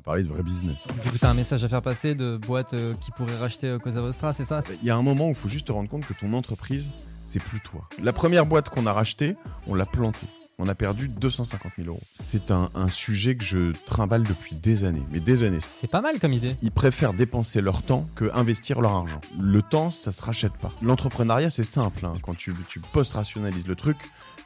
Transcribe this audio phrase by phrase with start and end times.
[0.00, 0.86] On va parler de vrai business.
[1.04, 3.78] Du coup, t'as un message à faire passer de boîtes euh, qui pourraient racheter euh,
[3.78, 4.62] Cosa Vostra, c'est ça?
[4.82, 6.90] Il y a un moment où il faut juste te rendre compte que ton entreprise,
[7.20, 7.86] c'est plus toi.
[8.02, 9.34] La première boîte qu'on a rachetée,
[9.66, 10.26] on l'a plantée.
[10.58, 12.00] On a perdu 250 000 euros.
[12.14, 15.58] C'est un, un sujet que je trimballe depuis des années, mais des années.
[15.60, 16.56] C'est pas mal comme idée.
[16.62, 19.20] Ils préfèrent dépenser leur temps que investir leur argent.
[19.38, 20.72] Le temps, ça se rachète pas.
[20.80, 22.06] L'entrepreneuriat, c'est simple.
[22.06, 22.12] hein.
[22.22, 23.98] Quand tu, tu post-rationalises le truc,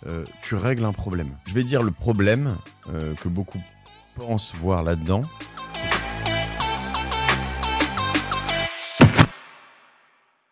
[0.09, 1.30] euh, tu règles un problème.
[1.46, 2.57] Je vais dire le problème
[2.93, 3.61] euh, que beaucoup
[4.54, 5.22] voir là-dedans.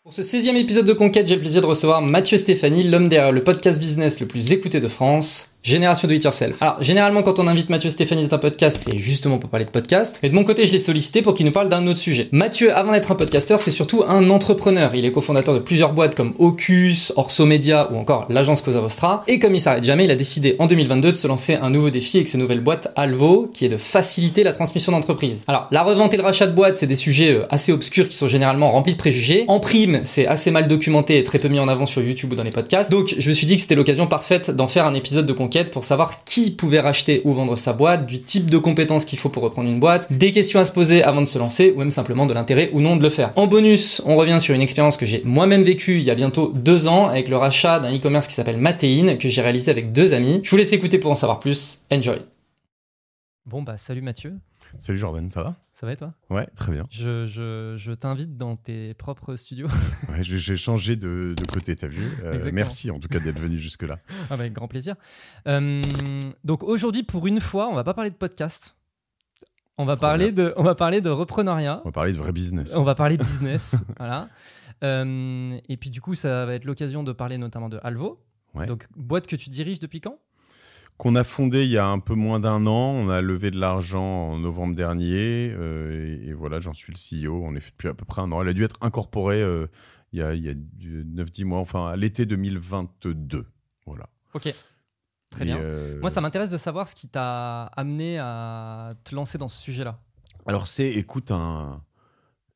[0.02, 3.32] Pour ce 16e épisode de Conquête, j'ai le plaisir de recevoir Mathieu Stéphanie, l'homme derrière
[3.32, 6.61] le podcast business le plus écouté de France, Génération Do It Yourself.
[6.61, 9.71] Alors, généralement, quand on invite Mathieu Stéphanie dans un podcast, c'est justement pour parler de
[9.71, 10.19] podcast.
[10.21, 12.29] Mais de mon côté, je l'ai sollicité pour qu'il nous parle d'un autre sujet.
[12.33, 14.93] Mathieu, avant d'être un podcasteur, c'est surtout un entrepreneur.
[14.97, 19.23] Il est cofondateur de plusieurs boîtes comme Ocus, Orso Media ou encore l'agence Cosa Vostra.
[19.29, 21.91] Et comme il s'arrête jamais, il a décidé en 2022 de se lancer un nouveau
[21.91, 25.45] défi avec ses nouvelles boîtes Alvo, qui est de faciliter la transmission d'entreprise.
[25.47, 28.16] Alors, la revente et le rachat de boîtes, c'est des sujets euh, assez obscurs qui
[28.16, 29.45] sont généralement remplis de préjugés.
[29.47, 32.35] En prime, c'est assez mal documenté et très peu mis en avant sur YouTube ou
[32.35, 32.91] dans les podcasts.
[32.91, 35.32] Donc, je me suis dit que c'était l'occasion parfaite d'en faire un épisode de
[35.70, 39.28] pour savoir qui pouvait racheter ou vendre sa boîte, du type de compétences qu'il faut
[39.28, 41.90] pour reprendre une boîte, des questions à se poser avant de se lancer ou même
[41.90, 43.32] simplement de l'intérêt ou non de le faire.
[43.36, 46.52] En bonus, on revient sur une expérience que j'ai moi-même vécue il y a bientôt
[46.54, 50.14] deux ans avec le rachat d'un e-commerce qui s'appelle Matéine que j'ai réalisé avec deux
[50.14, 50.40] amis.
[50.42, 51.82] Je vous laisse écouter pour en savoir plus.
[51.92, 52.18] Enjoy.
[53.45, 54.34] Bon bah salut Mathieu,
[54.78, 56.12] Salut Jordan, ça va ça va et toi?
[56.30, 56.87] Ouais, très bien.
[56.90, 59.68] Je, je, je t'invite dans tes propres studios.
[60.09, 62.04] Ouais, j'ai changé de, de côté, t'as vu?
[62.24, 62.51] Euh.
[62.52, 63.98] Merci en tout cas d'être venu jusque-là.
[64.31, 64.97] Ah avec grand plaisir.
[65.48, 65.81] Euh,
[66.44, 68.76] donc aujourd'hui, pour une fois, on va pas parler de podcast.
[69.78, 71.81] On va, Trop parler de, on va parler de repreneuriat.
[71.84, 72.75] On va parler de vrai business.
[72.75, 73.76] On va parler business.
[73.98, 74.28] voilà.
[74.84, 78.20] Euh, et puis du coup, ça va être l'occasion de parler notamment de Alvo.
[78.54, 78.66] Ouais.
[78.66, 80.19] Donc, boîte que tu diriges depuis quand?
[81.03, 82.92] Qu'on a fondé il y a un peu moins d'un an.
[82.92, 85.50] On a levé de l'argent en novembre dernier.
[85.50, 87.42] euh, et, et voilà, j'en suis le CEO.
[87.44, 88.41] On est fait depuis à peu près un an.
[88.41, 89.66] Elle a dû être incorporée euh,
[90.12, 93.46] il y a, il y a 9-10 mois, enfin à l'été 2022.
[93.84, 94.08] Voilà.
[94.34, 94.42] Ok.
[95.30, 95.58] Très Et, bien.
[95.58, 99.60] euh, Moi, ça m'intéresse de savoir ce qui t'a amené à te lancer dans ce
[99.60, 99.98] sujet-là.
[100.46, 101.82] Alors c'est, écoute, un,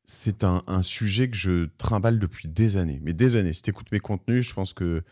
[0.05, 3.51] c'est un, un sujet que je trimballe depuis des années, mais des années.
[3.51, 5.03] Si tu écoutes mes contenus, je pense que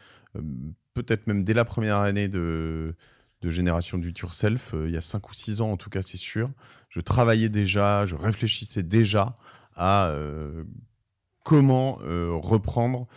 [0.94, 2.96] peut-être même dès la première année de,
[3.42, 6.02] de Génération du Yourself, euh, il y a 5 ou 6 ans en tout cas,
[6.02, 6.50] c'est sûr,
[6.90, 9.38] je travaillais déjà, je réfléchissais déjà
[9.76, 10.64] à euh,
[11.44, 13.08] comment euh, reprendre,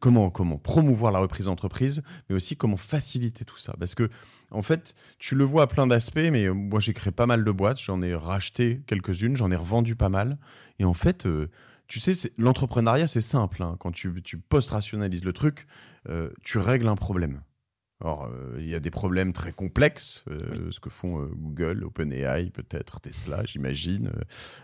[0.00, 3.74] comment, comment promouvoir la reprise d'entreprise, mais aussi comment faciliter tout ça.
[3.78, 4.08] Parce que
[4.50, 7.50] en fait, tu le vois à plein d'aspects, mais moi j'ai créé pas mal de
[7.50, 10.38] boîtes, j'en ai racheté quelques-unes, j'en ai revendu pas mal.
[10.78, 11.28] Et en fait,
[11.88, 13.62] tu sais, l'entrepreneuriat c'est simple.
[13.62, 13.76] hein.
[13.78, 14.10] Quand tu,
[14.48, 15.66] post-rationalises le truc,
[16.42, 17.42] tu règles un problème.
[18.00, 21.82] Alors, euh, il y a des problèmes très complexes, euh, ce que font euh, Google,
[21.82, 24.12] OpenAI, peut-être Tesla, j'imagine.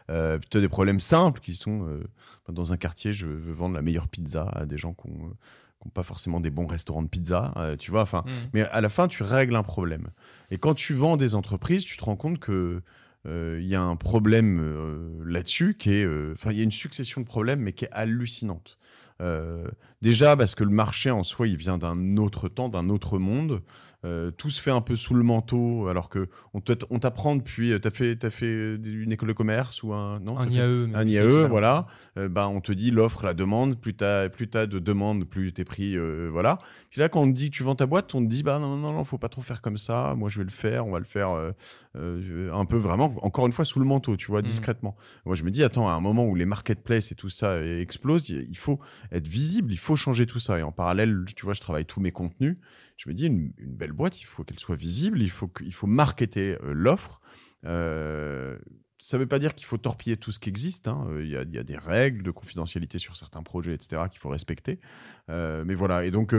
[0.07, 2.05] Plutôt des problèmes simples qui sont euh,
[2.49, 6.05] dans un quartier, je veux vendre la meilleure pizza à des gens qui n'ont pas
[6.05, 8.03] forcément des bons restaurants de pizza, tu vois.
[8.03, 10.07] Enfin, mais à la fin, tu règles un problème.
[10.51, 12.83] Et quand tu vends des entreprises, tu te rends compte que
[13.27, 16.71] il y a un problème euh, là-dessus qui est, euh, enfin, il y a une
[16.71, 18.79] succession de problèmes, mais qui est hallucinante.
[19.21, 19.69] Euh,
[20.03, 23.63] déjà parce que le marché en soi, il vient d'un autre temps, d'un autre monde.
[24.05, 26.61] Euh, tout se fait un peu sous le manteau, alors que on
[26.99, 27.73] t'apprend depuis.
[27.81, 30.91] T'as fait, as fait une école de commerce ou un non Un t'as IAE.
[30.95, 31.87] un IAE, voilà.
[32.19, 33.81] Euh, ben, on te dit l'offre, la demande.
[33.81, 35.65] Plus tu as, plus t'as de demandes, plus t'es
[35.97, 36.59] euh, voilà.
[36.91, 38.59] Puis là, quand on te dit que tu vends ta boîte, on te dit bah
[38.59, 40.15] non, non, non, faut pas trop faire comme ça.
[40.17, 40.87] Moi, je vais le faire.
[40.87, 41.53] On va le faire euh,
[41.97, 44.47] euh, un peu vraiment, encore une fois, sous le manteau, tu vois, Mhm.
[44.47, 44.97] discrètement.
[45.25, 47.81] Moi, je me dis, attends, à un moment où les marketplaces et tout ça euh,
[47.81, 48.79] explosent, il il faut
[49.11, 50.59] être visible, il faut changer tout ça.
[50.59, 52.57] Et en parallèle, tu vois, je travaille tous mes contenus.
[52.97, 55.87] Je me dis, une, belle boîte, il faut qu'elle soit visible, il faut, il faut
[55.87, 57.21] marketer euh, l'offre.
[57.65, 58.57] Euh,
[58.99, 60.89] ça ne veut pas dire qu'il faut torpiller tout ce qui existe.
[60.89, 61.07] hein.
[61.21, 64.81] Il y, a, des règles de confidentialité sur certains projets, etc., qu'il faut respecter.
[65.29, 66.05] Euh, mais voilà.
[66.05, 66.35] Et donc,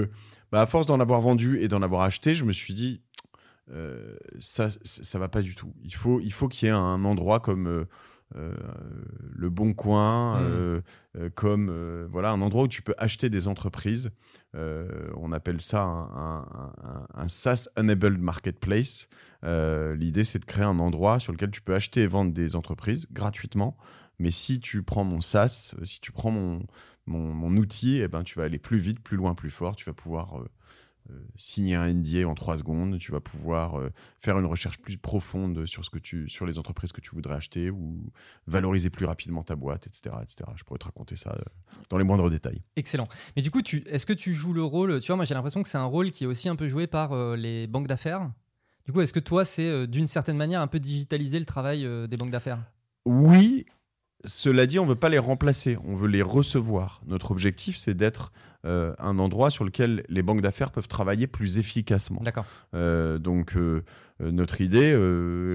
[0.52, 3.04] bah, à force d'en avoir vendu et d'en avoir acheté, je me suis dit,
[3.72, 5.74] euh, ça, ça va pas du tout.
[5.84, 7.86] Il faut, il faut qu'il y ait un endroit comme
[8.34, 10.44] le Bon Coin, Mm.
[10.44, 10.82] euh,
[11.18, 14.12] euh, comme euh, voilà un endroit où tu peux acheter des entreprises.
[14.56, 19.10] Euh, on appelle ça un, un- un- un SaaS enabled marketplace.
[19.44, 22.56] Euh, L'idée, c'est de créer un endroit sur lequel tu peux acheter et vendre des
[22.56, 23.78] entreprises gratuitement.
[24.18, 26.66] Mais si tu prends mon SaaS, euh, si tu prends mon,
[27.06, 29.76] mon, mon outil, eh ben, tu vas aller plus vite, plus loin, plus fort.
[29.76, 30.48] Tu vas pouvoir euh, euh,
[31.38, 32.98] signer un NDA en trois secondes.
[33.00, 36.58] Tu vas pouvoir euh, faire une recherche plus profonde sur, ce que tu, sur les
[36.58, 38.12] entreprises que tu voudrais acheter ou
[38.48, 40.16] valoriser plus rapidement ta boîte, etc.
[40.22, 40.50] etc.
[40.56, 41.44] Je pourrais te raconter ça euh,
[41.90, 42.62] dans les moindres détails.
[42.76, 43.08] Excellent.
[43.36, 45.64] Mais du coup, tu, est-ce que tu joues le rôle Tu vois, moi j'ai l'impression
[45.64, 48.32] que c'est un rôle qui est aussi un peu joué par euh, les banques d'affaires.
[48.86, 52.18] Du coup, est-ce que toi, c'est d'une certaine manière un peu digitaliser le travail des
[52.18, 52.64] banques d'affaires?
[53.06, 53.66] Oui,
[54.26, 57.02] cela dit, on ne veut pas les remplacer, on veut les recevoir.
[57.08, 58.32] Notre objectif, c'est d'être
[58.66, 62.22] euh, un endroit sur lequel les banques d'affaires peuvent travailler plus efficacement.
[62.24, 62.46] D'accord.
[62.74, 63.84] Euh, donc, euh,
[64.20, 64.94] notre idée,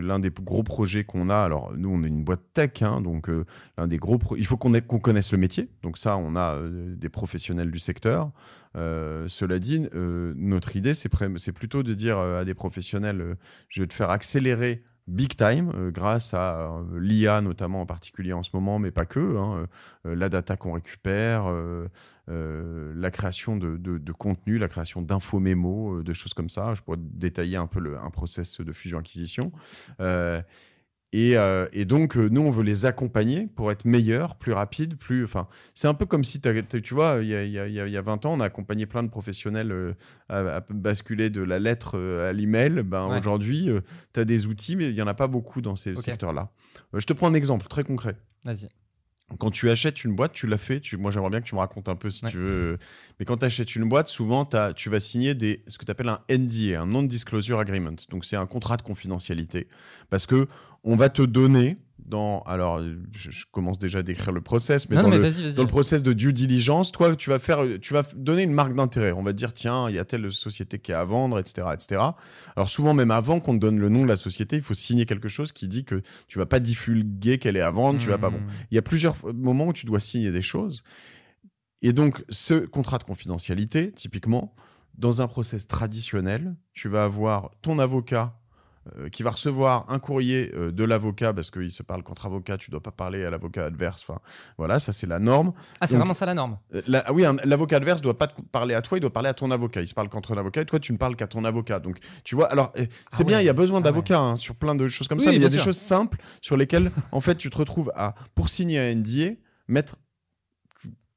[0.03, 3.31] l'un des gros projets qu'on a, alors nous, on est une boîte tech, hein, donc
[3.79, 4.71] l'un des gros, il faut qu'on
[5.01, 5.71] connaisse le métier.
[5.83, 8.31] Donc ça, on a des professionnels du secteur.
[8.75, 13.39] cela dit, notre idée, c'est plutôt de dire à des professionnels,
[13.71, 18.33] je vais te faire accélérer big time euh, grâce à euh, l'IA notamment en particulier
[18.33, 19.37] en ce moment, mais pas que.
[19.37, 19.67] Hein,
[20.07, 21.53] euh, la data qu'on récupère,
[22.29, 26.75] la création de, de, contenu, la création d'infos-mémos, de choses comme ça.
[26.75, 29.53] Je pourrais détailler un peu un process de fusion-acquisition.
[31.15, 35.25] Euh, et, donc, euh, nous, on veut les accompagner pour être meilleurs, plus rapides, plus.
[35.25, 38.41] Enfin, c'est un peu comme si, tu vois, il y a, y, 20 ans, on
[38.41, 39.95] a accompagné plein de professionnels euh,
[40.29, 42.83] à, basculer de la lettre à l'email.
[42.85, 43.69] Ben, Aujourd'hui,
[44.13, 46.51] tu as des outils, mais il n'y en a pas beaucoup dans ces secteurs-là.
[46.95, 48.17] je te prends un exemple très concret.
[48.45, 48.69] Vas-y
[49.39, 50.81] quand tu achètes une boîte, tu l'as fait.
[50.81, 52.79] Tu, moi, j'aimerais bien que tu me racontes un peu si tu veux.
[53.19, 55.91] Mais quand tu achètes une boîte, souvent, as, tu vas signer des, ce que tu
[55.91, 57.97] appelles un NDA, un Non-Disclosure Agreement.
[58.11, 59.69] Donc, c'est un contrat de confidentialité.
[60.09, 60.47] Parce que
[60.85, 61.79] on va te donner
[62.11, 62.83] dans alors
[63.13, 65.19] je, commence déjà à décrire le process mais, dans, le,
[65.55, 68.75] dans, le, process de due diligence toi tu vas faire tu vas donner une marque
[68.75, 69.13] d'intérêt.
[69.13, 72.03] On va dire tiens il y a telle société qui est à vendre etc etc
[72.57, 75.07] alors souvent même avant qu'on te donne le nom de la société il faut signer
[75.07, 78.19] quelque chose qui dit que tu vas pas divulguer qu'elle est à vendre tu vas
[78.19, 78.39] pas bon.
[78.39, 78.49] Hmm.
[78.71, 80.83] il y a plusieurs moments où tu dois signer des choses.
[81.83, 84.55] Et donc ce contrat de confidentialité typiquement
[84.99, 88.40] dans un process traditionnel tu vas avoir ton avocat
[89.13, 92.71] qui va recevoir un courrier euh, de l'avocat parce qu'il se parle contre avocat, tu
[92.71, 94.05] dois pas parler à l'avocat adverse.
[94.09, 94.21] Enfin,
[94.59, 95.53] voilà, ça c'est la norme.
[95.81, 96.59] Ah, c'est vraiment ça la norme.
[96.75, 96.81] Euh,
[97.13, 99.81] oui, l'avocat adverse doit pas te parler à toi, il doit parler à ton avocat.
[99.81, 101.81] Il se parle contre l'avocat et toi tu ne parles qu'à ton avocat.
[101.81, 104.37] Donc tu vois, alors eh, c'est ah bien, il y a besoin ah d'avocats hein,
[104.37, 106.91] sur plein de choses comme ça, mais il y a des choses simples sur lesquelles
[107.13, 109.35] en fait tu te retrouves à pour signer un NDA
[109.69, 109.97] mettre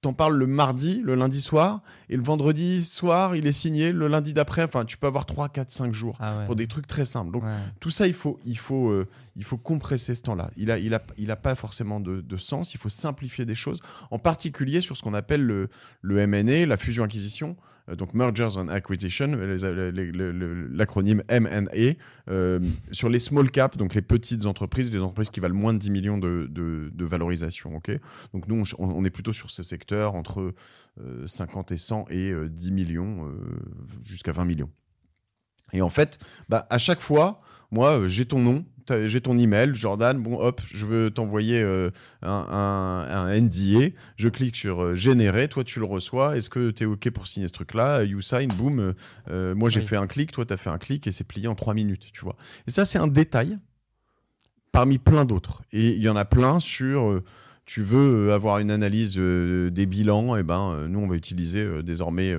[0.04, 4.08] t'en parles le mardi, le lundi soir, et le vendredi soir, il est signé le
[4.10, 4.64] lundi d'après.
[4.64, 7.32] Enfin, tu peux avoir 3, 4, 5 jours ah pour des trucs très simples.
[7.32, 7.44] Donc,
[7.80, 9.08] tout ça, il faut, il faut, euh,
[9.38, 10.52] il faut compresser ce temps-là.
[10.58, 12.74] Il a, il a, il a pas forcément de, de, sens.
[12.74, 13.80] Il faut simplifier des choses,
[14.12, 15.70] en particulier sur ce qu'on appelle le,
[16.02, 17.56] le M&A, la fusion-acquisition.
[17.90, 19.28] Euh, donc Mergers and Acquisition,
[20.72, 22.60] l'acronyme M&A, euh,
[22.92, 25.90] sur les small caps, donc les petites entreprises, les entreprises qui valent moins de 10
[25.92, 27.76] millions de, de, valorisation.
[27.76, 27.92] ok?
[28.34, 30.54] Donc nous, on, on, est plutôt sur ce secteur entre
[31.26, 33.32] 50 euh, et 100 et 10 millions,
[34.04, 34.70] jusqu'à 20 millions.
[35.74, 36.20] Et en fait,
[36.50, 37.40] bah, à chaque fois,
[37.72, 41.90] moi, j'ai ton nom, j'ai ton email, Jordan, bon hop, je veux t'envoyer euh,
[42.22, 46.72] un, un, un, NDA, je clique sur euh, générer, toi tu le reçois, est-ce que
[46.72, 48.04] tu es OK pour signer ce truc-là?
[48.04, 48.94] You sign, boum,
[49.30, 51.48] euh, moi j'ai fait un clic, toi tu as fait un clic et c'est plié
[51.48, 52.36] en trois minutes, tu vois.
[52.68, 53.56] Et ça c'est un détail
[54.72, 55.62] parmi plein d'autres.
[55.72, 57.22] Et il y en a plein sur
[57.66, 61.08] tu veux euh, avoir une analyse euh, des bilans, et eh ben euh, nous on
[61.08, 62.36] va utiliser désormais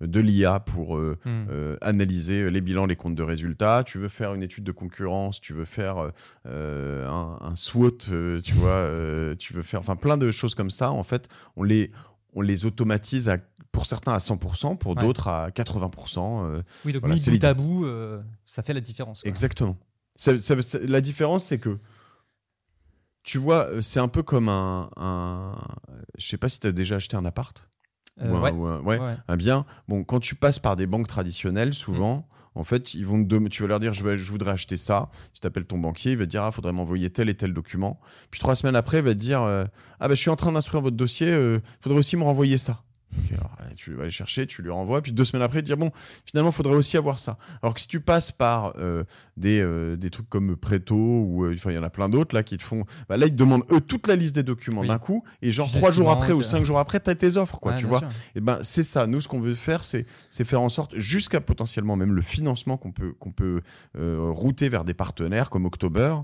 [0.00, 1.76] de l'IA pour hmm.
[1.80, 3.84] analyser les bilans, les comptes de résultats.
[3.84, 6.10] Tu veux faire une étude de concurrence, tu veux faire
[6.44, 7.98] un, un, SWOT,
[8.42, 8.90] tu vois,
[9.38, 10.90] tu veux faire, enfin plein de choses comme ça.
[10.90, 11.90] En fait, on les
[12.36, 13.38] on les automatise à,
[13.70, 16.62] pour certains à 100%, pour d'autres à 80%.
[16.84, 17.86] oui, donc mis bout à bout,
[18.44, 19.24] ça fait la différence.
[19.24, 19.76] Exactement.
[20.86, 21.78] la différence, c'est que
[23.24, 25.56] tu vois, euh, c'est un peu comme un, un...
[26.18, 27.66] Je sais pas si tu as déjà acheté un appart.
[28.22, 28.52] Euh, ouais.
[28.52, 29.66] ouais, un bien.
[29.88, 32.58] Bon, quand tu passes par des banques traditionnelles, souvent, mm.
[32.58, 35.10] en fait, ils vont te, tu vas leur dire, je, veux, je voudrais acheter ça.
[35.32, 37.52] Si tu appelles ton banquier, il va te dire, ah, faudrait m'envoyer tel et tel
[37.52, 37.98] document.
[38.30, 39.64] Puis trois semaines après, il va te dire, euh,
[39.98, 42.83] ah, ben, je suis en train d'instruire votre dossier, il faudrait aussi me renvoyer ça
[43.76, 45.90] tu vas aller chercher, tu lui renvoies, puis deux semaines après, dire bon,
[46.24, 47.36] finalement, il faudrait aussi avoir ça.
[47.62, 49.04] Alors que si tu passes par euh,
[49.36, 52.34] des, euh, des trucs comme Preto, ou euh, enfin, il y en a plein d'autres
[52.34, 52.84] là qui te font.
[53.08, 55.70] Bah, là, ils te demandent eux toute la liste des documents d'un coup, et genre
[55.70, 58.02] trois jours après ou cinq jours après, tu as tes offres, quoi, tu vois.
[58.34, 59.06] Et ben, c'est ça.
[59.06, 62.92] Nous, ce qu'on veut faire, c'est faire en sorte, jusqu'à potentiellement même le financement qu'on
[62.92, 63.62] peut, qu'on peut
[63.94, 66.16] router vers des partenaires comme October.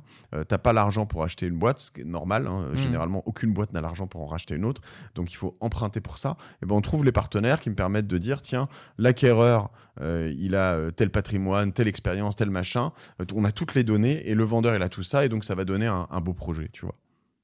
[0.49, 2.47] T'as pas l'argent pour acheter une boîte, ce qui est normal.
[2.47, 2.71] Hein.
[2.73, 2.77] Hmm.
[2.79, 4.83] Généralement, aucune boîte n'a l'argent pour en racheter une autre.
[5.15, 6.37] Donc, il faut emprunter pour ça.
[6.63, 9.71] Et ben, on trouve les partenaires qui me permettent de dire tiens, l'acquéreur,
[10.01, 12.93] euh, il a euh, tel patrimoine, telle expérience, tel machin.
[13.21, 15.45] Euh, on a toutes les données et le vendeur, il a tout ça et donc
[15.45, 16.95] ça va donner un, un beau projet, tu vois.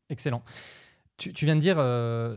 [0.09, 0.43] Excellent.
[1.19, 2.37] Tu, viens de dire euh,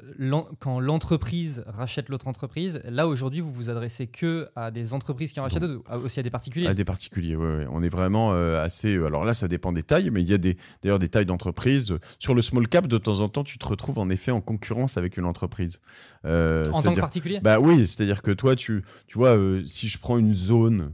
[0.60, 5.42] quand l'entreprise rachète l'autre entreprise, là aujourd'hui vous vous adressez que à des entreprises qui
[5.42, 6.68] en rachètent d'autres, aussi à des particuliers?
[6.68, 7.66] À des particuliers, oui.
[7.72, 8.96] On est vraiment euh, assez.
[8.96, 11.98] Euh, alors là, ça dépend des tailles, mais il y a d'ailleurs des tailles d'entreprise.
[12.20, 14.96] Sur le small cap, de temps en temps, tu te retrouves en effet en concurrence
[14.96, 15.82] avec une entreprise.
[16.24, 17.42] en tant que particulier?
[17.42, 20.94] Bah oui, c'est-à-dire que toi, tu tu vois, si je prends une zone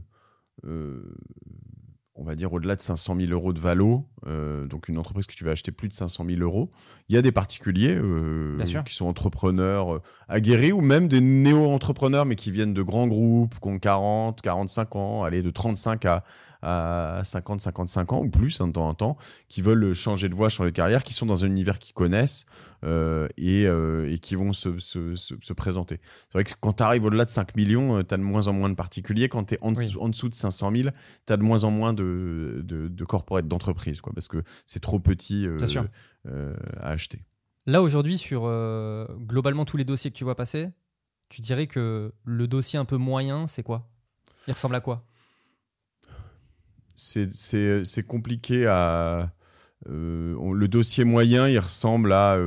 [2.18, 5.34] on va dire au-delà de 500 000 euros de valo, euh, donc une entreprise que
[5.34, 6.70] tu vas acheter plus de 500 000 euros.
[7.08, 12.24] Il y a des particuliers euh, qui sont entrepreneurs euh, aguerris ou même des néo-entrepreneurs,
[12.24, 16.24] mais qui viennent de grands groupes, qui ont 40, 45 ans, aller de 35 à,
[16.62, 19.16] à 50, 55 ans ou plus hein, de temps en temps,
[19.48, 22.46] qui veulent changer de voie, changer de carrière, qui sont dans un univers qu'ils connaissent
[23.36, 26.00] et, et, qui vont se, se, se, présenter.
[26.02, 28.52] C'est vrai que quand tu arrives au-delà de 5 millions, tu as de moins en
[28.52, 29.28] moins de particuliers.
[29.28, 30.88] Quand tu es en, en, dessous de 500 000,
[31.26, 34.80] tu as de moins en moins de de, de, corporate, d'entreprise, quoi, parce que c'est
[34.80, 35.58] trop petit euh,
[36.26, 37.22] euh, à acheter.
[37.66, 40.70] Là, aujourd'hui, sur euh, globalement tous les dossiers que tu vois passer,
[41.28, 43.88] tu dirais que le dossier un peu moyen, c'est quoi?
[44.46, 45.04] Il ressemble à quoi?
[46.94, 49.32] C'est compliqué à.
[49.84, 52.38] Le dossier moyen, il ressemble à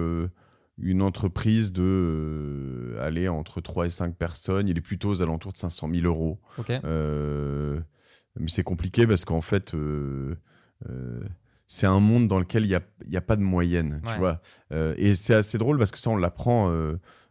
[0.81, 4.67] une entreprise de aller entre 3 et 5 personnes.
[4.67, 6.39] Il est plutôt aux alentours de 500 000 euros.
[8.39, 10.35] Mais c'est compliqué parce qu'en fait, euh,
[10.89, 11.21] euh,
[11.67, 14.41] c'est un monde dans lequel il n'y a, y a, pas de moyenne, tu vois.
[14.71, 16.71] Euh, et c'est assez drôle parce que ça, on l'apprend.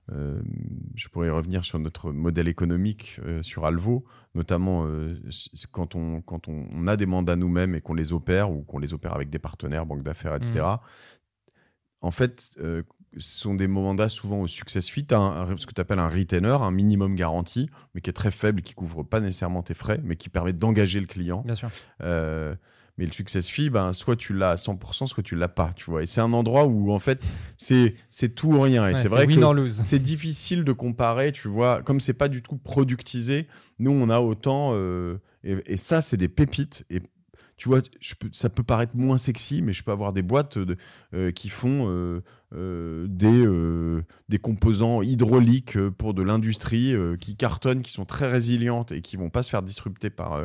[0.09, 4.05] je pourrais revenir sur notre modèle économique sur Alvo,
[4.39, 4.87] notamment
[5.73, 8.95] quand, on, quand on, a des mandats nous-mêmes et qu'on les opère ou qu'on les
[8.95, 10.61] opère avec des partenaires, banques d'affaires, etc.
[10.61, 10.79] Mmh.
[12.01, 12.57] En fait,
[13.17, 16.57] ce sont des mandats souvent au success fit, un, ce que tu appelles un retainer,
[16.61, 20.17] un minimum garanti, mais qui est très faible, qui couvre pas nécessairement tes frais, mais
[20.17, 21.43] qui permet d'engager le client.
[21.45, 21.69] Bien sûr.
[22.03, 22.55] Euh,
[22.99, 25.89] mais le success fee, ben, soit tu l'as à 100%, soit tu l'as pas, tu
[25.89, 26.03] vois.
[26.03, 27.25] Et c'est un endroit où, en fait,
[27.57, 28.89] c'est, c'est tout ou rien.
[28.89, 31.81] Et c'est vrai que c'est difficile de comparer, tu vois.
[31.83, 33.47] Comme c'est pas du tout productisé,
[33.79, 36.85] nous, on a autant, euh, et, et, ça, c'est des pépites.
[36.91, 37.01] Et
[37.59, 37.83] tu vois,
[38.33, 40.59] ça peut paraître moins sexy, mais je peux avoir des boîtes
[41.13, 42.23] euh, qui font euh,
[42.55, 43.47] euh, des,
[44.29, 49.31] des composants hydrauliques pour de l'industrie qui cartonnent, qui sont très résilientes et qui vont
[49.31, 50.41] pas se faire disrupter par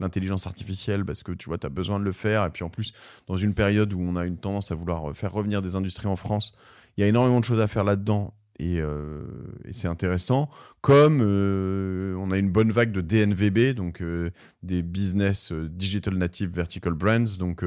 [0.00, 2.44] l'intelligence artificielle parce que tu vois, tu as besoin de le faire.
[2.44, 2.92] Et puis en plus,
[3.26, 6.16] dans une période où on a une tendance à vouloir faire revenir des industries en
[6.16, 6.54] France,
[6.96, 9.24] il y a énormément de choses à faire là-dedans euh,
[9.64, 10.48] et, c'est intéressant.
[10.80, 14.30] Comme euh, on a une bonne vague de DNVB, donc euh,
[14.62, 17.64] des business digital native vertical brands, donc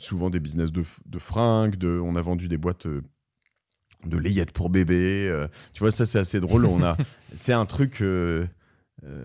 [0.00, 4.70] souvent des business de, de fringues, de, on a vendu des boîtes de layettes pour
[4.70, 5.46] bébé.
[5.72, 6.66] tu vois, ça c'est assez drôle.
[6.66, 6.96] On a,
[7.34, 8.02] c'est un truc.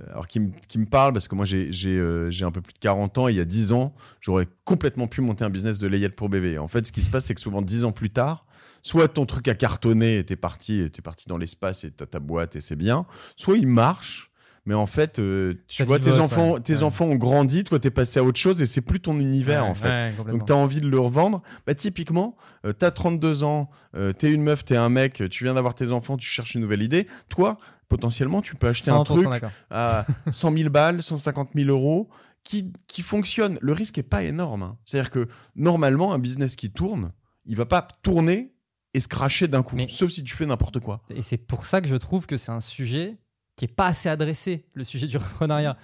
[0.10, 3.32] alors qui, me parle parce que moi j'ai un peu plus de 40 ans et
[3.32, 6.58] il y a 10 ans j'aurais complètement pu monter un business de layettes pour bébé.
[6.58, 8.46] En fait ce qui se passe c'est que souvent 10 ans plus tard
[8.84, 12.20] soit ton truc a cartonné et t'es parti, es parti dans l'espace et t'as ta
[12.20, 14.30] boîte et c'est bien, soit il marche.
[14.66, 18.20] Mais en fait, euh, tu vois, tes enfants, tes enfants ont grandi, toi, t'es passé
[18.20, 20.14] à autre chose et c'est plus ton univers, en fait.
[20.32, 21.42] Donc, t'as envie de le revendre.
[21.68, 25.44] Bah, typiquement, tu euh, t'as 32 ans, euh, t'es une meuf, t'es un mec, tu
[25.44, 27.08] viens d'avoir tes enfants, tu cherches une nouvelle idée.
[27.28, 27.58] Toi,
[27.90, 29.28] potentiellement, tu peux acheter un truc
[29.70, 32.10] à 100 000 balles, 150 000 euros
[32.44, 33.58] qui, qui fonctionne.
[33.62, 34.64] Le risque est pas énorme.
[34.64, 34.78] Hein.
[34.86, 37.12] C'est-à-dire que normalement, un business qui tourne,
[37.46, 38.54] il va pas tourner
[38.94, 41.02] et se cracher d'un coup, sauf si tu fais n'importe quoi.
[41.10, 43.18] Et c'est pour ça que je trouve que c'est un sujet
[43.56, 45.78] qui est pas assez adressé, le sujet du reprenariat.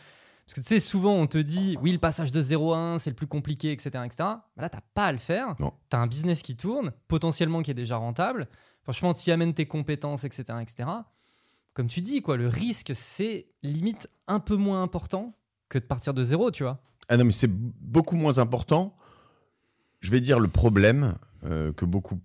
[0.45, 2.97] Parce que tu sais, souvent on te dit, oui, le passage de 0 à 1,
[2.97, 3.89] c'est le plus compliqué, etc.
[4.03, 4.29] etc.
[4.57, 5.55] Mais là, tu pas à le faire.
[5.57, 8.47] Tu as un business qui tourne, potentiellement qui est déjà rentable.
[8.81, 10.45] Franchement, tu y amènes tes compétences, etc.
[10.61, 10.89] etc.
[11.75, 15.35] Comme tu dis, quoi, le risque, c'est limite un peu moins important
[15.69, 16.81] que de partir de zéro, tu vois.
[17.09, 18.95] Ah non, mais c'est beaucoup moins important.
[19.99, 22.19] Je vais dire le problème euh, que beaucoup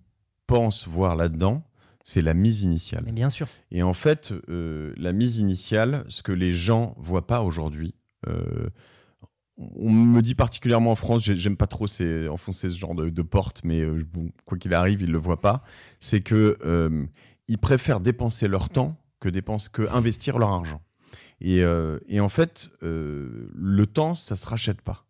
[0.47, 1.63] pense voir là-dedans,
[2.05, 3.01] c'est la mise initiale.
[3.03, 3.47] Mais bien sûr.
[3.71, 7.95] Et en fait, euh, la mise initiale, ce que les gens voient pas aujourd'hui,
[8.27, 8.69] euh,
[9.57, 11.87] on me dit particulièrement en France, j'aime pas trop
[12.29, 14.05] enfoncer ce genre de, porte, mais euh,
[14.45, 15.63] quoi qu'il arrive, ils le voient pas.
[15.99, 16.57] C'est que
[17.47, 20.81] ils préfèrent dépenser leur temps que dépenser, que investir leur argent.
[21.41, 21.63] Et,
[22.07, 25.04] et en fait, le temps, ça se rachète pas.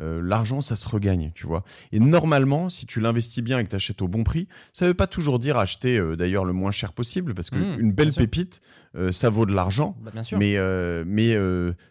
[0.00, 1.64] Euh, l'argent, ça se regagne, tu vois.
[1.92, 4.90] Et normalement, si tu l'investis bien et que tu achètes au bon prix, ça ne
[4.90, 8.12] veut pas toujours dire acheter euh, d'ailleurs le moins cher possible, parce qu'une mmh, belle
[8.12, 8.60] pépite,
[8.94, 10.56] euh, ça vaut de l'argent, bah, mais,
[11.04, 11.36] mais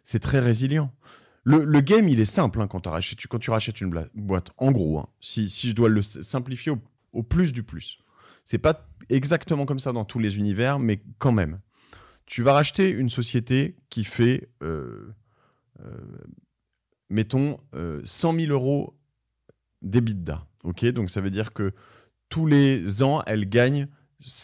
[0.04, 0.92] c'est très résilient.
[1.44, 4.50] Le, game, il est simple hein, quand, tu, quand tu rachètes une boîte.
[4.58, 6.74] En gros, hein, si, je dois le simplifier
[7.14, 8.00] au, plus du plus,
[8.44, 11.60] c'est pas exactement comme ça dans tous les univers, mais quand même.
[12.26, 14.50] Tu vas racheter une société qui fait
[17.10, 17.60] mettons,
[18.04, 18.98] 100 euh, 000 euros
[19.82, 20.46] d'EBITDA.
[20.94, 21.72] Donc ça veut dire que
[22.30, 23.88] tous les ans, elle gagne,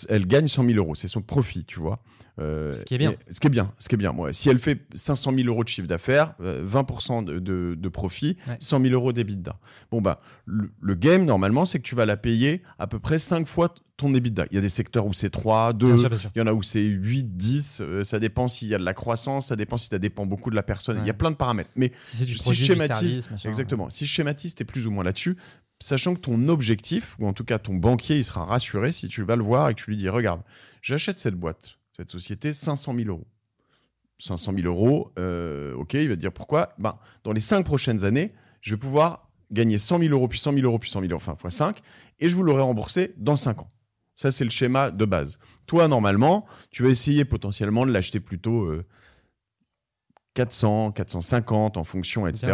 [0.10, 0.96] elle gagne 100 000 euros.
[0.96, 2.00] C'est son profit, tu vois?
[2.40, 3.14] Euh, ce qui est bien.
[3.32, 4.12] ce qui est bien, ce qui est bien.
[4.12, 8.38] Moi, si elle fait 500 000 euros de chiffre d'affaires, 20% de, de, de, profit,
[8.60, 9.58] 100 000 euros d'EBITDA.
[9.92, 13.20] Bon, bah, le, le game, normalement, c'est que tu vas la payer à peu près
[13.20, 14.46] 5 fois ton EBITDA.
[14.52, 15.96] Il y a des secteurs où c'est 3, 2,
[16.36, 17.82] il y en a où c'est 8, 10.
[17.82, 20.50] Euh, ça dépend s'il y a de la croissance, ça dépend si ça dépend beaucoup
[20.50, 21.00] de la personne.
[21.02, 21.70] Il y a plein de paramètres.
[21.76, 23.90] Mais si, du si je schématise, exactement.
[23.90, 25.38] Si schématise, es plus ou moins là-dessus,
[25.80, 29.24] sachant que ton objectif, ou en tout cas ton banquier, il sera rassuré si tu
[29.24, 30.42] vas le voir et que tu lui dis regarde,
[30.82, 33.28] j'achète cette boîte, cette société, 500 000 euros.
[34.20, 36.74] 500 000 euros, euh, ok, il va te dire pourquoi?
[36.78, 38.32] Ben, dans les 5 prochaines années,
[38.62, 41.22] je vais pouvoir gagner 100 000 euros, puis 100 000 euros, puis 100 000 euros,
[41.26, 41.82] enfin, x 5,
[42.20, 43.70] et je vous l'aurai remboursé dans 5 ans.
[44.16, 45.40] Ça, c'est le schéma de base.
[45.66, 48.72] Toi, normalement, tu vas essayer potentiellement de l'acheter plutôt
[50.36, 52.54] 400, euh, 450 en fonction, etc.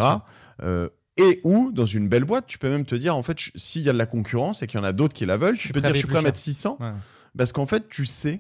[0.62, 3.82] Euh, et ou, dans une belle boîte, tu peux même te dire, en fait, s'il
[3.82, 5.74] y a de la concurrence et qu'il y en a d'autres qui la veulent, tu
[5.74, 6.80] peux dire, je suis prêt à mettre 600.
[7.38, 8.40] Parce qu'en fait, tu sais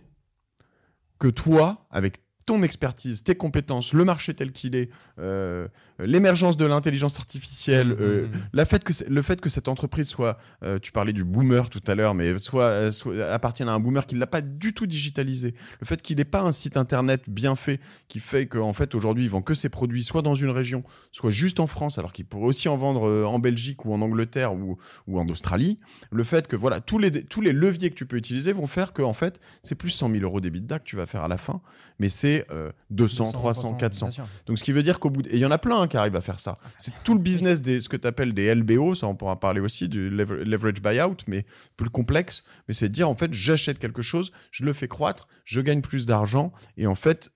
[1.20, 5.68] que toi, avec ton expertise, tes compétences, le marché tel qu'il est, euh,
[6.06, 8.42] l'émergence de l'intelligence artificielle, euh, mmh, mmh.
[8.54, 11.82] la fait que le fait que cette entreprise soit, euh, tu parlais du boomer tout
[11.88, 14.88] à l'heure, mais soit, soit appartienne à un boomer qui ne l'a pas du tout
[14.88, 18.96] digitalisé, le fait qu'il n'ait pas un site internet bien fait qui fait qu'en fait
[18.96, 22.14] aujourd'hui ils vendent que ses produits soit dans une région, soit juste en France, alors
[22.14, 24.78] qu'il pourrait aussi en vendre en Belgique ou en Angleterre ou,
[25.08, 25.78] ou en Australie,
[26.12, 28.94] le fait que voilà tous les, tous les leviers que tu peux utiliser vont faire
[28.94, 31.38] que en fait c'est plus 100 000 euros d'EBITDA que tu vas faire à la
[31.38, 31.62] fin,
[32.00, 32.48] mais c'est
[32.90, 34.10] 200, 300, 400.
[34.46, 35.98] Donc ce qui veut dire qu'au bout et il y en a plein hein, qui
[35.98, 36.58] arrivent à faire ça.
[36.78, 39.60] C'est tout le business des ce que tu appelles des LBO, ça on pourra parler
[39.60, 42.44] aussi du leverage buyout, mais plus complexe.
[42.68, 45.82] Mais c'est de dire en fait j'achète quelque chose, je le fais croître, je gagne
[45.82, 47.32] plus d'argent et en fait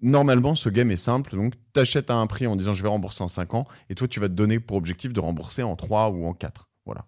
[0.00, 1.36] normalement, ce game est simple.
[1.36, 3.94] Donc, tu achètes à un prix en disant je vais rembourser en 5 ans, et
[3.94, 6.68] toi, tu vas te donner pour objectif de rembourser en 3 ou en 4.
[6.84, 7.06] Voilà.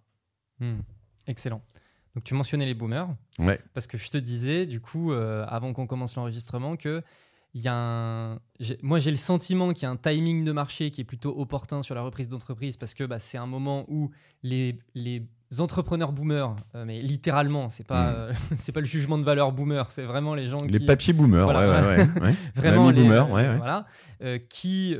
[0.58, 0.80] Hmm.
[1.26, 1.62] excellent.
[2.14, 3.08] Donc, tu mentionnais les boomers.
[3.38, 3.60] Ouais.
[3.72, 7.02] Parce que je te disais, du coup, euh, avant qu'on commence l'enregistrement, que
[7.54, 8.38] il y a un...
[8.82, 11.82] Moi, j'ai le sentiment qu'il y a un timing de marché qui est plutôt opportun
[11.82, 14.10] sur la reprise d'entreprise parce que bah, c'est un moment où
[14.42, 15.26] les, les
[15.58, 18.14] entrepreneurs boomers, euh, mais littéralement, c'est pas, mm.
[18.14, 20.78] euh, c'est pas le jugement de valeur boomer, c'est vraiment les gens les qui.
[20.78, 23.02] Les papiers boomers, ouais, ouais, ouais, Vraiment les.
[23.02, 23.86] Boomers, ouais, Voilà.
[24.22, 24.96] Euh, qui.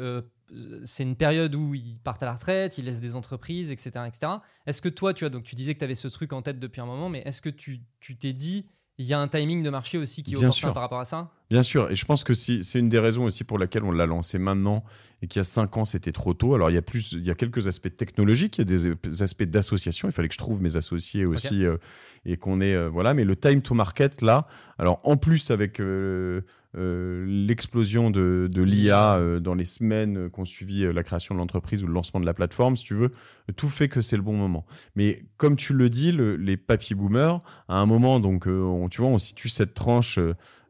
[0.85, 3.91] c'est une période où ils partent à la retraite, ils laissent des entreprises, etc.
[4.09, 4.33] etc.
[4.67, 6.59] Est-ce que toi, tu as, donc tu disais que tu avais ce truc en tête
[6.59, 7.85] depuis un moment, mais est-ce que tu
[8.19, 8.67] t'es dit,
[9.01, 11.31] il y a un timing de marché aussi qui est opportun par rapport à ça?
[11.49, 13.93] Bien sûr, et je pense que si, c'est une des raisons aussi pour laquelle on
[13.93, 14.85] l'a lancé maintenant
[15.23, 16.55] et qu'il y a cinq ans c'était trop tôt.
[16.55, 19.23] Alors il y a plus, il y a quelques aspects technologiques, il y a des
[19.23, 20.07] aspects d'association.
[20.07, 21.79] Il fallait que je trouve mes associés aussi euh,
[22.27, 23.15] et qu'on ait euh, voilà.
[23.15, 24.47] Mais le time to market là,
[24.79, 26.43] alors en plus avec euh,
[26.75, 31.93] l'explosion de, de l'IA dans les semaines qu'on suivi la création de l'entreprise ou le
[31.93, 33.11] lancement de la plateforme, si tu veux,
[33.57, 34.65] tout fait que c'est le bon moment.
[34.95, 39.11] Mais comme tu le dis, les papy boomers, à un moment donc, on, tu vois,
[39.11, 40.19] on situe cette tranche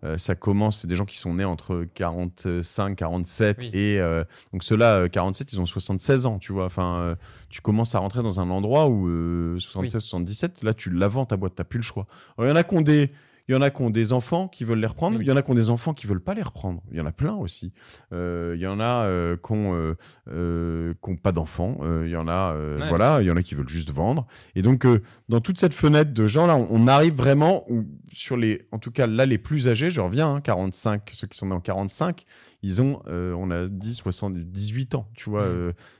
[0.03, 4.65] euh, ça commence, c'est des gens qui sont nés entre 45, 47 et euh, donc
[4.65, 6.65] ceux-là, 47, euh, ils ont 76 ans, tu vois.
[6.65, 7.17] Enfin,
[7.51, 11.37] tu commences à rentrer dans un endroit où 76, 77, là, tu la vends ta
[11.37, 12.07] boîte, t'as plus le choix.
[12.39, 13.11] Il y en a qui ont des
[13.51, 15.21] il y en a qui ont des enfants qui veulent les reprendre.
[15.21, 16.85] Il y en a qui ont des enfants qui veulent pas les reprendre.
[16.93, 17.73] Il y en a plein aussi.
[18.13, 19.97] Euh, il y en a euh, qui n'ont
[20.29, 21.79] euh, pas d'enfants.
[22.05, 22.55] il y en a,
[22.89, 24.29] voilà, il y en a qui veulent juste vendre.
[24.55, 24.87] Et donc,
[25.29, 27.67] dans toute cette fenêtre de gens là, on, arrive vraiment
[28.13, 29.91] sur les, en tout cas là, les plus âgés.
[29.91, 32.25] Je reviens, 45, hein, ceux qui sont nés en 45
[32.63, 35.49] ils ont, euh, on a dit 78 ans, tu vois.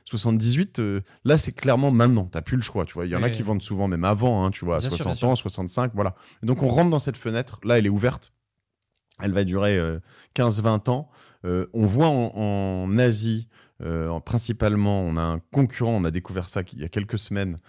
[0.05, 0.81] 78, mm.
[0.81, 2.25] euh, euh, là, c'est clairement maintenant.
[2.25, 3.05] Tu n'as plus le choix, tu vois.
[3.05, 5.91] Il y en a qui vendent souvent même avant, hein, tu vois, 60 ans, 65,
[5.95, 6.15] voilà.
[6.43, 7.59] donc, on rentre dans cette fenêtre.
[7.63, 8.33] Là, elle est ouverte.
[9.23, 9.79] Elle va durer
[10.35, 11.09] 15-20 ans.
[11.43, 13.47] on voit en, Asie,
[14.25, 17.59] principalement, on a un concurrent, on a découvert ça il y a quelques semaines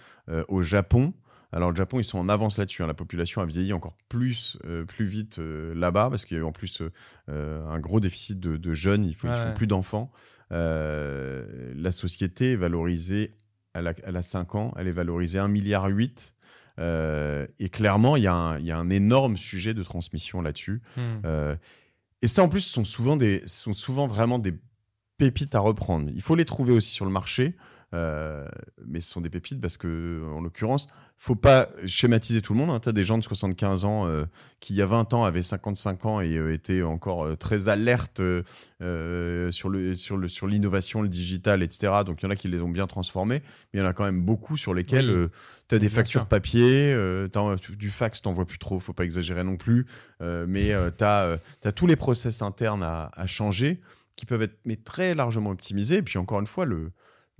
[0.47, 1.13] au Japon.
[1.53, 2.83] Alors le Japon, ils sont en avance là-dessus.
[2.83, 2.87] Hein.
[2.87, 6.43] La population a vieilli encore plus, euh, plus vite euh, là-bas parce qu'il y a
[6.43, 6.81] eu en plus
[7.29, 9.05] euh, un gros déficit de, jeunes.
[9.05, 10.11] Il faut, faut plus d'enfants.
[10.49, 13.35] la société est valorisée,
[13.73, 15.87] elle a, 5 ans, elle est valorisée 1,8 milliard.
[17.59, 20.81] et clairement, il y, a un, énorme sujet de transmission là-dessus.
[20.97, 21.55] Hmm.
[22.21, 24.55] et ça, en plus, sont souvent, des, sont souvent vraiment des
[25.17, 26.09] pépites à reprendre.
[26.13, 27.55] Il faut les trouver aussi sur le marché.
[27.93, 28.47] Euh,
[28.85, 32.71] mais ce sont des pépites parce que, en l'occurrence, faut pas schématiser tout le monde.
[32.71, 32.79] Hein.
[32.79, 34.25] Tu as des gens de 75 ans euh,
[34.59, 38.21] qui, il y a 20 ans, avaient 55 ans et euh, étaient encore très alertes
[38.79, 41.93] sur le sur le sur l'innovation, le digital, etc.
[42.05, 43.41] Donc il y en a qui les ont bien transformés,
[43.73, 45.29] mais il y en a quand même beaucoup sur lesquels
[45.69, 46.95] tu as des factures papier,
[47.77, 49.85] du fax, t'en vois plus trop, faut pas exagérer non plus,
[50.19, 51.37] mais tu as,
[51.75, 53.79] tous les process internes à, à changer
[54.15, 55.97] qui peuvent être mais très largement optimisés.
[55.97, 56.91] Et puis encore une fois, le,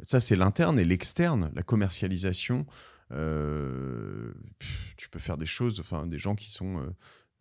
[0.06, 2.65] ça, c'est l'interne et l'externe, la commercialisation.
[3.12, 4.34] Euh,
[4.97, 6.79] tu peux faire des choses, enfin, des gens qui sont.
[6.79, 6.89] Euh,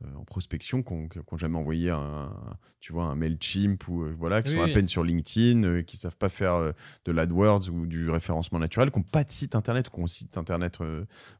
[0.04, 2.32] euh, en prospection qui n'ont jamais envoyé un,
[2.80, 5.96] tu vois, un Mailchimp ou euh, voilà, qui Oui, sont à peine sur LinkedIn, qui
[5.96, 6.72] savent pas faire
[7.04, 10.08] de l'AdWords ou du référencement naturel, qui n'ont pas de site internet, qui ont un
[10.08, 10.80] site internet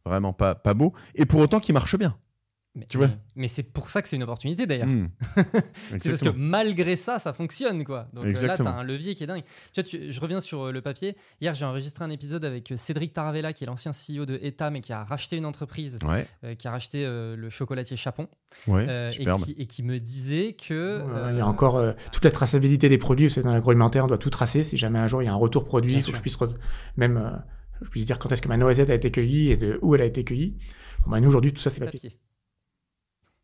[0.07, 2.17] vraiment pas, pas beau, et pour autant qui marche bien.
[2.75, 4.87] Mais, Tu vois mais, mais c'est pour ça que c'est une opportunité d'ailleurs.
[4.89, 5.09] Hmm.
[5.37, 6.35] C'est parce que Exactement.
[6.39, 8.09] malgré ça, ça fonctionne, quoi.
[8.15, 8.71] Donc euh, là, Exactement.
[8.71, 9.43] t'as un levier qui est dingue.
[9.75, 11.15] Tu vois, tu- je reviens sur euh, le papier.
[11.43, 14.71] Hier, j'ai enregistré un épisode avec euh, Cédric Taravella, qui est l'ancien CEO de ETA,
[14.71, 18.27] mais qui a racheté une entreprise, Ouais, euh, qui a racheté euh, le chocolatier Chapon,
[18.67, 19.45] ouais, euh, et, superbe.
[19.45, 21.03] qui, et qui me disait que...
[21.03, 23.29] Ouais, euh, Il y a encore euh, toute la traçabilité des produits.
[23.29, 24.63] Savez, dans l'agroalimentaire, on doit tout tracer.
[24.63, 26.39] Si jamais un jour il y a un retour produit, il faut que je puisse
[26.97, 27.37] même euh,
[27.83, 30.01] je puisse dire quand est-ce que ma noisette a été cueillie et de où elle
[30.01, 30.57] a été cueillie.
[31.05, 32.01] Bon, bah, nous aujourd'hui, tout ça c'est papier.
[32.01, 32.19] papier.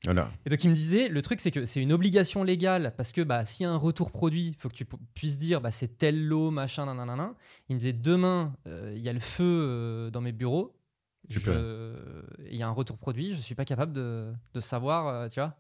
[0.05, 0.31] Voilà.
[0.47, 3.21] Et donc il me disait, le truc c'est que c'est une obligation légale parce que
[3.21, 5.71] bah, s'il y a un retour produit, il faut que tu pu- puisses dire bah,
[5.73, 7.35] c'est tel lot, machin, nanana.
[7.69, 10.75] Il me disait demain, euh, il y a le feu euh, dans mes bureaux.
[11.29, 12.25] Je- peux.
[12.49, 15.41] Il y a un retour produit, je suis pas capable de, de savoir, euh, tu
[15.41, 15.57] vois.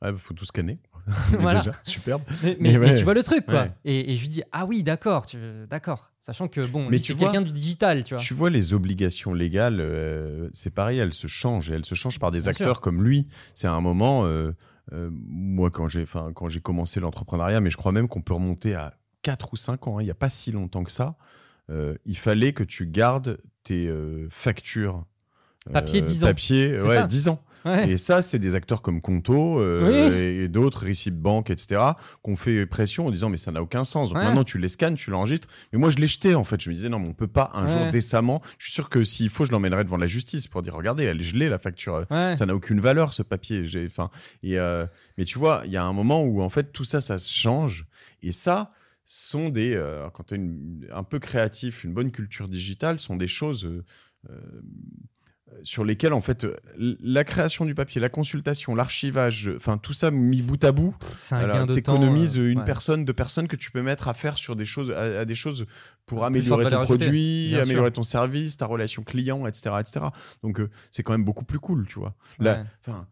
[0.00, 0.78] Ouais, bah, faut tout scanner.
[1.40, 1.60] Voilà.
[1.60, 2.22] Déjà, superbe.
[2.42, 2.94] Mais, mais- Mais mais ouais.
[2.94, 3.62] tu vois le truc quoi.
[3.62, 3.72] Ouais.
[3.84, 6.10] Et, et je lui dis ah oui d'accord, tu- d'accord.
[6.20, 8.22] Sachant que bon, Mais c'est vois- quelqu'un du digital, tu vois.
[8.22, 11.70] Tu vois, les obligations légales, euh, c'est pareil, elles se changent.
[11.70, 12.80] Et elles se changent par des Bien acteurs sûr.
[12.80, 13.24] comme lui.
[13.54, 14.52] C'est un moment, euh,
[14.92, 18.74] euh, moi, quand j'ai quand j'ai commencé l'entrepreneuriat, mais je crois même qu'on peut remonter
[18.74, 21.16] à 4 ou 5 ans, hein, il n'y a pas si longtemps que ça,
[22.04, 23.90] il fallait que tu gardes tes
[24.30, 25.04] factures.
[25.72, 26.26] Papier, 10 ans.
[26.28, 27.06] Papier, C'est ouais, ça.
[27.06, 27.42] 10 ans.
[27.64, 27.90] Ouais.
[27.90, 31.80] Et ça, c'est des acteurs comme Conto euh, et, et d'autres, Receipt Bank, etc.,
[32.22, 34.10] qu'on fait pression en disant mais ça n'a aucun sens.
[34.10, 34.24] Donc Ouais.
[34.24, 35.48] maintenant, tu les scannes, tu l'enregistres.
[35.72, 36.60] Mais moi, je l'ai jeté en fait.
[36.62, 37.72] Je me disais non, mais on peut pas un Ouais.
[37.72, 38.42] jour décemment.
[38.58, 41.20] Je suis sûr que s'il faut, je l'emmènerai devant la justice pour dire regardez, elle
[41.20, 42.06] est gelée la facture.
[42.10, 43.66] Ça n'a aucune valeur ce papier.
[43.66, 44.10] J'ai, enfin,
[44.42, 47.00] et euh, mais tu vois, il y a un moment où en fait tout ça,
[47.00, 47.86] ça se change.
[48.22, 48.72] Et ça
[49.04, 53.26] sont des, euh, quand tu es un peu créatif, une bonne culture digitale, sont des
[53.28, 53.64] choses.
[53.64, 53.82] euh,
[55.62, 60.10] sur lesquelles en fait euh, la création du papier, la consultation, l'archivage, enfin tout ça
[60.10, 60.94] mis bout à bout,
[61.72, 62.64] t'économises euh, une ouais.
[62.64, 65.34] personne, deux personnes que tu peux mettre à faire sur des choses, à, à des
[65.34, 65.66] choses
[66.06, 67.94] pour améliorer ton ajoutée, produit, améliorer sûr.
[67.94, 70.06] ton service, ta relation client, etc., etc.
[70.42, 72.14] Donc euh, c'est quand même beaucoup plus cool, tu vois.
[72.38, 73.06] Là, enfin,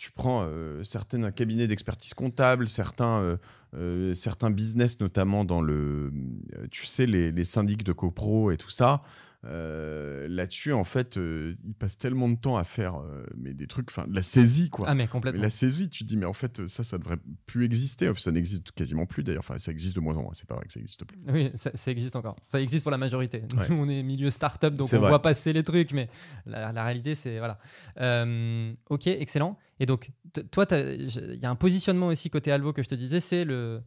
[0.00, 3.36] tu prends euh, certains cabinets d'expertise comptable, certains, euh,
[3.74, 6.10] euh, certains business, notamment dans le,
[6.56, 9.02] euh, tu sais, les, les syndics de copro et tout ça.
[9.44, 13.66] Euh, Là-dessus, en fait, euh, ils passent tellement de temps à faire euh, mais des
[13.66, 14.86] trucs, enfin, la saisie, quoi.
[14.88, 15.40] Ah mais Mais complètement.
[15.42, 18.10] la saisie, tu te dis, mais en fait, ça, ça devrait plus exister.
[18.16, 19.40] Ça n'existe quasiment plus d'ailleurs.
[19.40, 20.32] Enfin, ça existe de moins en moins.
[20.34, 21.18] C'est pas vrai que ça existe plus.
[21.28, 22.36] Oui, ça, ça existe encore.
[22.46, 23.42] Ça existe pour la majorité.
[23.56, 23.68] Ouais.
[23.70, 25.08] Nous, on est milieu start-up, donc on vrai.
[25.08, 26.08] voit passer les trucs, mais
[26.46, 27.38] la, la réalité, c'est.
[27.38, 27.58] Voilà.
[27.98, 29.56] Euh, ok, excellent.
[29.78, 30.10] Et donc,
[30.50, 33.80] toi, il y a un positionnement aussi côté Alvo que je te disais, c'est le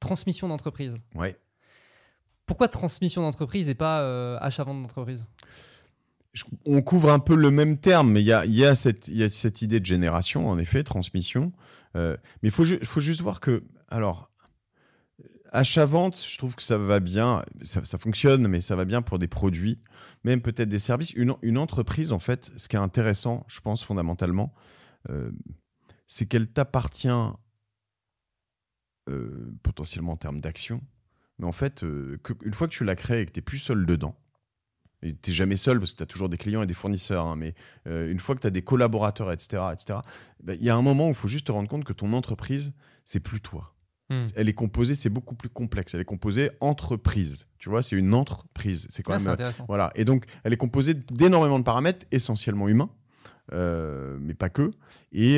[0.00, 0.96] transmission d'entreprise.
[1.14, 1.36] Ouais.
[2.48, 5.28] Pourquoi transmission d'entreprise et pas euh, achat-vente d'entreprise?
[6.64, 9.08] On couvre un peu le même terme, mais il y a, cette-
[9.62, 11.52] idée de génération, en effet, transmission.
[11.94, 14.30] Euh, mais il faut, ju- faut juste voir que, alors,
[15.52, 19.28] achat-vente, je trouve que ça va bien, ça, fonctionne, mais ça va bien pour des
[19.28, 19.78] produits,
[20.24, 21.12] même peut-être des services.
[21.12, 24.54] Une, entreprise, en fait, ce qui est intéressant, je pense, fondamentalement,
[25.10, 25.30] euh,
[26.06, 27.08] c'est qu'elle t'appartient
[29.62, 30.82] potentiellement en termes d'action,
[31.38, 33.42] mais en fait, euh, que- une fois que tu l'as créée et que tu n'es
[33.44, 34.16] plus seul dedans,
[35.02, 37.26] et tu n'es jamais seul parce que tu as toujours des clients et des fournisseurs,
[37.26, 37.54] hein, mais
[37.86, 40.00] euh, une fois que tu as des collaborateurs, etc., etc.,
[40.42, 42.12] ben, il y a un moment où il faut juste te rendre compte que ton
[42.12, 42.72] entreprise,
[43.04, 43.74] c'est plus toi.
[44.10, 44.22] Hmm.
[44.36, 45.94] Elle est composée, c'est beaucoup plus complexe.
[45.94, 47.46] Elle est composée entreprise.
[47.58, 48.86] Tu vois, c'est une entreprise.
[48.90, 49.36] C'est quand Ah, même.
[49.38, 49.92] Euh, voilà.
[49.94, 52.88] Et donc, elle est composée d'énormément de paramètres, essentiellement humains,
[53.52, 54.70] euh, mais pas que.
[55.12, 55.36] Et,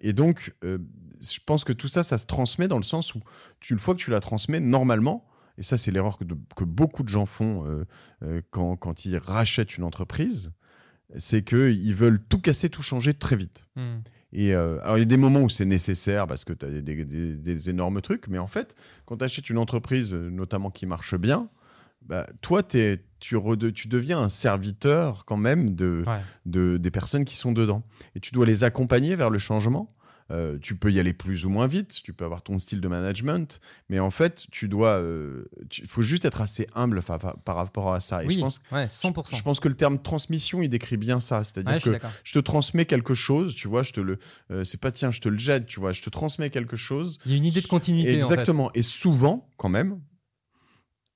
[0.00, 3.20] et donc, je pense que tout ça, ça se transmet dans le sens où,
[3.60, 5.24] tu, une fois que tu la transmets, normalement,
[5.58, 6.24] et ça, c'est l'erreur que,
[6.64, 7.84] beaucoup de gens font euh,
[8.22, 10.52] euh, quand, quand ils rachètent une entreprise,
[11.18, 13.66] c'est qu'ils veulent tout casser, tout changer très vite.
[13.76, 13.98] Hmm.
[14.32, 16.70] Et euh, alors, il y a des moments où c'est nécessaire parce que tu as
[16.70, 20.70] des, des- des- des énormes trucs, mais en fait, quand tu achètes une entreprise, notamment
[20.70, 21.48] qui marche bien,
[22.02, 26.20] bah, toi, tu, rede- tu deviens un serviteur quand même de, Ouais.
[26.46, 27.82] de, des personnes qui sont dedans.
[28.14, 29.92] Et tu dois les accompagner vers le changement.
[30.30, 32.88] Euh, tu peux y aller plus ou moins vite, tu peux avoir ton style de
[32.88, 35.02] management, mais en fait, tu dois.
[35.78, 38.22] Il faut juste être assez humble par rapport à ça.
[38.22, 39.36] Et Oui, je pense, ouais, 100%.
[39.36, 41.42] je pense que le terme transmission, il décrit bien ça.
[41.44, 44.18] C'est-à-dire Ouais, que je te transmets quelque chose, tu vois, je te le,
[44.50, 47.18] euh, c'est pas tiens, je te le jette, tu vois, je te transmets quelque chose.
[47.26, 48.16] Il y a une idée de continuité.
[48.16, 48.70] Exactement.
[48.74, 50.00] Et souvent, quand même,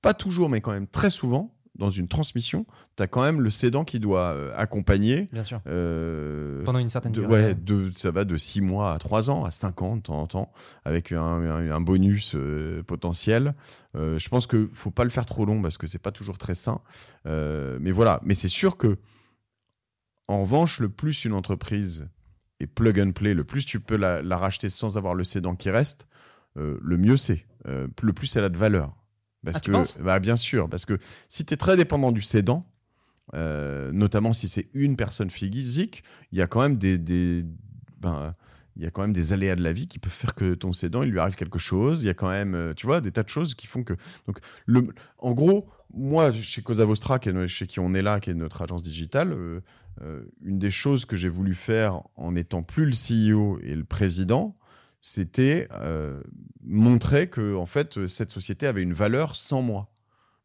[0.02, 3.50] pas toujours, mais quand même très souvent, dans une transmission, tu as quand même le
[3.50, 5.26] cédant qui doit euh, accompagner.
[5.32, 5.60] Bien sûr.
[5.66, 7.32] euh, Pendant une certaine de- durée.
[7.46, 10.20] ouais, de, ça va de 6 mois à 3 ans, à 5 ans de temps
[10.20, 10.52] en temps,
[10.84, 13.54] avec un, un- un bonus euh, potentiel.
[13.96, 16.38] Euh, je pense qu'il faut pas le faire trop long parce que c'est pas toujours
[16.38, 16.80] très sain.
[17.24, 18.98] Mais voilà, mais c'est sûr que,
[20.28, 22.08] en revanche, le plus une entreprise
[22.60, 25.56] et plug and play, le plus tu peux la, la racheter sans avoir le cédant
[25.56, 26.06] qui reste,
[26.56, 27.46] le mieux c'est.
[27.66, 28.94] Le plus elle a de valeur.
[29.44, 32.22] Parce Ah, tu que, bah, bien sûr, parce que si tu es très dépendant du
[32.22, 32.66] cédant,
[33.34, 36.02] euh, notamment si c'est une personne physique,
[36.32, 37.44] il y a quand même des, des-
[38.00, 38.32] ben,
[38.76, 40.72] il y a quand même des aléas de la vie qui peuvent faire que ton
[40.72, 42.02] cédant, il lui arrive quelque chose.
[42.02, 43.94] Il y a quand même, euh, tu vois, des tas de choses qui font que.
[44.26, 48.02] Donc, le, en gros, moi, chez Cosa Vostra, qui est no- chez qui on est
[48.02, 49.60] là, qui est notre agence digitale, euh,
[50.02, 53.84] euh, une des choses que j'ai voulu faire en n'étant plus le CEO et le
[53.84, 54.56] président,
[55.06, 56.22] c'était euh,
[56.62, 59.93] montrer que en fait cette société avait une valeur sans moi.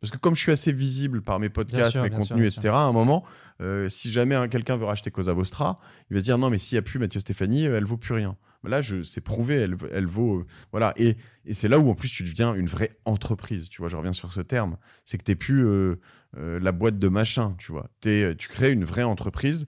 [0.01, 2.73] Parce que comme je suis assez visible par mes podcasts, sûr, mes sûr, contenus, etc.,
[2.73, 3.25] à un moment,
[3.61, 5.75] euh, si jamais hein, quelqu'un veut racheter Cosa Vostra,
[6.09, 8.13] il va dire non, mais s'il n'y a plus Mathieu Stéphanie, euh, elle vaut plus
[8.13, 8.37] rien.
[8.63, 10.39] Mais Là, c'est prouvé, elle, elle vaut.
[10.39, 10.93] euh, voilà.
[10.97, 13.69] Et, et c'est là où en plus tu deviens une vraie entreprise.
[13.69, 14.77] Tu vois, je reviens sur ce terme.
[15.05, 15.95] C'est que tu n'es plus euh,
[16.33, 17.89] la boîte de machin, tu vois.
[18.05, 19.65] Euh, tu crées une vraie entreprise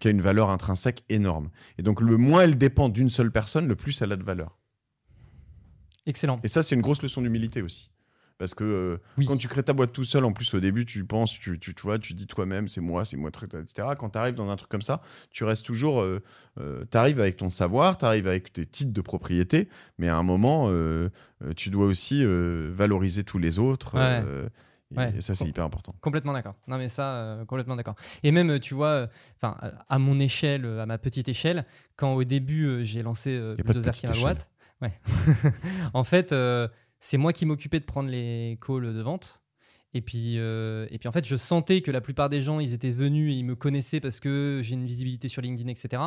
[0.00, 1.50] qui a une valeur intrinsèque énorme.
[1.78, 4.58] Et donc, le moins elle dépend d'une seule personne, le plus elle a de valeur.
[6.06, 6.36] Excellent.
[6.42, 7.90] Et ça, c'est une grosse leçon d'humilité aussi.
[8.38, 9.26] Parce que euh, Oui.
[9.26, 11.74] quand tu crées ta boîte tout seul, en plus au début, tu penses, tu, tu,
[11.74, 13.88] tu vois, tu dis toi-même, c'est moi, c'est moi, truc, etc.
[13.98, 16.20] Quand tu arrives dans un truc comme ça, tu restes toujours, euh,
[16.56, 20.22] tu arrives avec ton savoir, tu arrives avec tes titres de propriété, mais à un
[20.22, 21.08] moment, euh,
[21.44, 23.94] euh, tu dois aussi euh, valoriser tous les autres.
[23.96, 24.22] Ouais.
[24.24, 24.48] euh,
[24.90, 25.12] et, Ouais.
[25.18, 25.92] et ça, c'est hyper important.
[26.00, 26.54] Complètement d'accord.
[26.66, 27.94] Non mais ça, euh, complètement d'accord.
[28.22, 31.28] Et même, euh, tu vois, euh, enfin, euh, à mon échelle, euh, à ma petite
[31.28, 33.90] échelle, quand au début euh, j'ai lancé euh, Bulldozer
[34.22, 34.92] boîte, ouais.
[35.92, 36.68] en fait, euh,
[37.00, 39.42] c'est moi qui m'occupais de prendre les calls de vente.
[39.94, 42.74] Et puis, euh, et puis en fait, je sentais que la plupart des gens, ils
[42.74, 46.02] étaient venus et ils me connaissaient parce que j'ai une visibilité sur LinkedIn, etc.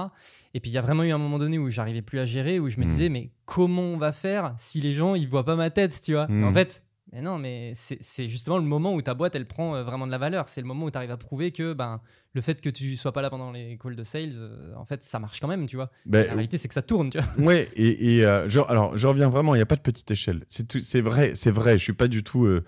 [0.54, 2.60] Et puis il y a vraiment eu un moment donné où j'arrivais plus à gérer,
[2.60, 2.88] où je me Hmm.
[2.88, 6.14] disais, mais comment on va faire si les gens, ils voient pas ma tête, tu
[6.14, 6.28] vois?
[6.28, 6.44] Hmm.
[6.44, 9.84] En fait, mais non, mais c'est justement le moment où ta boîte, elle prend euh,
[9.84, 10.48] vraiment de la valeur.
[10.48, 12.00] C'est le moment où tu arrives à prouver que ben,
[12.34, 15.04] le fait que tu sois pas là pendant les calls de sales, euh, en fait,
[15.04, 15.92] ça marche quand même, tu vois.
[16.06, 17.46] Ben, La réalité, c'est que ça tourne, tu vois.
[17.46, 20.10] Ouais, et, et euh, genre, alors, je reviens vraiment, il n'y a pas de petite
[20.10, 20.44] échelle.
[20.48, 22.46] C'est vrai, c'est vrai, je suis pas du tout.
[22.46, 22.64] euh,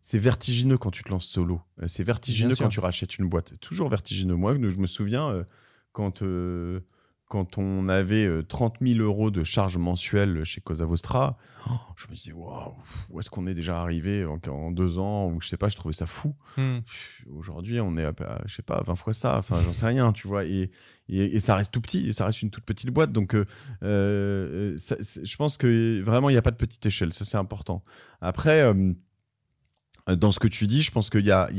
[0.00, 1.60] c'est vertigineux quand tu te lances solo.
[1.86, 3.58] C'est vertigineux quand tu rachètes une boîte.
[3.60, 4.36] Toujours vertigineux.
[4.36, 5.44] Moi, je me souviens
[5.92, 6.22] quand,
[7.28, 11.36] quand on avait euh, 30 000 euros de charges mensuelles chez Cosa Vostra,
[11.96, 12.72] je me disais, waouh,
[13.10, 15.92] où est-ce qu'on est déjà arrivé en, deux ans Ou je sais pas, je trouvais
[15.92, 16.34] ça fou.
[16.56, 18.12] Pff, Aujourd'hui, on est à,
[18.46, 19.36] je sais pas, 20 fois ça.
[19.36, 20.44] Enfin, j'en sais rien, tu vois.
[20.46, 20.70] Et,
[21.10, 23.12] et, et ça reste tout petit, et ça reste une toute petite boîte.
[23.12, 23.44] Donc, euh,
[23.82, 27.12] euh, ça- je pense que vraiment, il n'y a pas de petite échelle.
[27.12, 27.82] Ça, c'est important.
[28.22, 28.94] Après, euh,
[30.16, 31.58] dans ce que tu dis, je pense qu'il y a, y,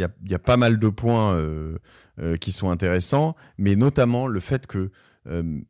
[0.00, 1.78] y, y pas mal de points euh,
[2.20, 4.92] euh, qui sont intéressants, mais notamment le fait que
[5.28, 5.60] euh,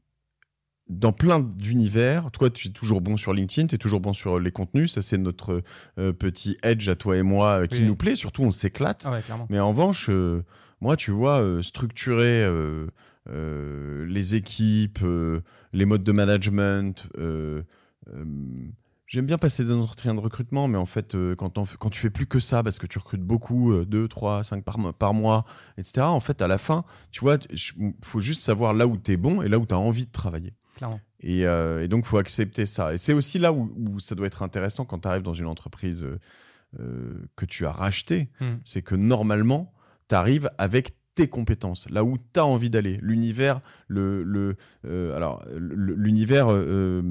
[0.88, 4.40] dans plein d'univers, toi, tu es toujours bon sur LinkedIn, tu es toujours bon sur
[4.40, 4.92] les contenus.
[4.92, 5.62] Ça, c'est notre
[5.98, 7.86] euh, petit edge à toi et moi euh, qui Oui.
[7.86, 8.16] nous plaît.
[8.16, 9.02] Surtout, on s'éclate.
[9.06, 9.20] Ah ouais.
[9.50, 10.42] Mais en revanche, euh,
[10.80, 12.86] moi, tu vois, euh, structurer euh,
[13.28, 15.40] euh, les équipes, euh,
[15.74, 17.08] les modes de management.
[19.08, 22.10] J'aime bien passer des entretiens de recrutement, mais en fait, euh, quand, quand tu fais
[22.10, 25.46] plus que ça, parce que tu recrutes beaucoup, 2, 3, 5 par, mo- par mois,
[25.78, 29.12] etc., en fait, à la fin, tu vois, il faut juste savoir là où tu
[29.12, 30.52] es bon et là où tu as envie de travailler.
[30.76, 31.00] Clairement.
[31.20, 32.92] Et, euh, et donc, il faut accepter ça.
[32.92, 35.46] Et c'est aussi là où, où ça doit être intéressant quand tu arrives dans une
[35.46, 36.04] entreprise
[36.78, 38.28] euh, que tu as rachetée.
[38.40, 38.56] Hmm.
[38.62, 39.72] C'est que normalement,
[40.10, 43.00] tu arrives avec tes compétences, là où tu as envie d'aller.
[43.02, 47.02] L'univers, le, le, euh, alors, l'univers euh,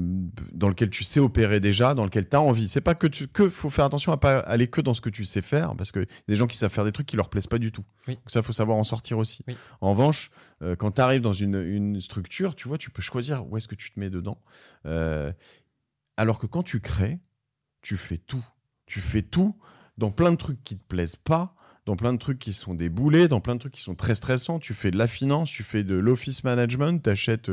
[0.54, 2.68] dans lequel tu sais opérer déjà, dans lequel tu as envie.
[2.68, 5.10] C'est pas que tu que faut faire attention à pas aller que dans ce que
[5.10, 7.16] tu sais faire, parce que y a des gens qui savent faire des trucs qui
[7.16, 7.84] leur plaisent pas du tout.
[8.06, 8.14] Oui.
[8.14, 9.44] Donc ça, faut savoir en sortir aussi.
[9.46, 9.58] Oui.
[9.82, 10.30] En revanche,
[10.62, 13.68] euh, quand tu arrives dans une, une structure, tu vois, tu peux choisir où est-ce
[13.68, 14.40] que tu te mets dedans.
[14.86, 15.30] Euh,
[16.16, 17.20] alors que quand tu crées,
[17.82, 18.44] tu fais tout.
[18.86, 19.54] Tu fais tout
[19.98, 21.54] dans plein de trucs qui te plaisent pas,
[21.88, 24.14] dans plein de trucs qui sont des boulets, dans plein de trucs qui sont très
[24.14, 24.58] stressants.
[24.58, 27.50] Tu fais de la finance, tu fais de l'office management, tu achètes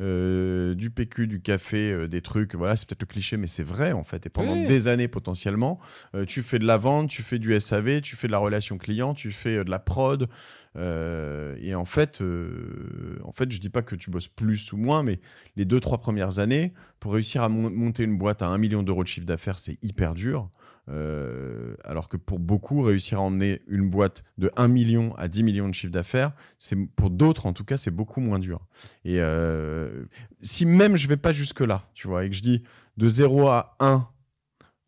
[0.00, 2.54] du PQ, du café, euh, des trucs.
[2.54, 4.26] Voilà, c'est peut-être le cliché, mais c'est vrai en fait.
[4.26, 4.66] Et pendant Oui.
[4.66, 5.80] des années potentiellement,
[6.14, 8.76] euh, tu fais de la vente, tu fais du SAV, tu fais de la relation
[8.76, 10.28] client, tu fais euh, de la prod.
[10.76, 14.76] euh, et en fait, euh, en fait, je dis pas que tu bosses plus ou
[14.76, 15.18] moins, mais
[15.56, 18.82] les deux trois premières années, pour réussir à mon- monter une boîte à 1 million
[18.82, 20.50] d'euros de chiffre d'affaires, c'est hyper dur.
[20.90, 25.42] Euh, alors que pour beaucoup, réussir à emmener une boîte de 1 million à 10
[25.42, 28.66] millions de chiffre d'affaires, c'est pour d'autres en tout cas, c'est beaucoup moins dur.
[29.04, 30.06] Et euh,
[30.40, 32.62] si même je vais pas jusque là, tu vois, et que je dis
[32.96, 34.08] de 0 à 1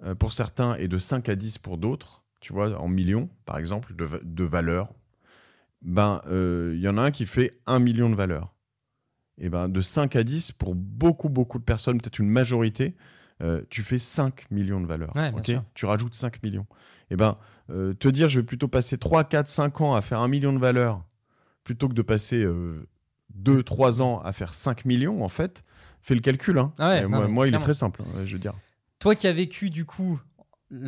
[0.04, 3.58] euh, pour certains et de 5 à 10 pour d'autres, tu vois, en millions par
[3.58, 4.94] exemple de, de valeur,
[5.82, 8.54] ben euh, il y en a un qui fait 1 million de valeur.
[9.36, 12.94] Et ben de 5 à 10 pour beaucoup beaucoup de personnes, peut-être une majorité,
[13.42, 15.14] euh, tu fais 5 millions de valeur.
[15.16, 16.66] Ouais, ok tu rajoutes 5 millions.
[17.10, 17.36] Et ben,
[17.70, 20.52] euh, te dire, je vais plutôt passer 3, 4, 5 ans à faire 1 million
[20.52, 21.04] de valeur
[21.64, 22.86] plutôt que de passer euh,
[23.38, 25.64] 2-3 ans à faire 5 millions, en fait,
[26.02, 26.58] fais le calcul.
[26.58, 26.72] Hein.
[26.78, 28.54] Ah ouais, non, moi, moi, il est très simple, hein, je veux dire.
[28.98, 30.20] Toi qui as vécu du coup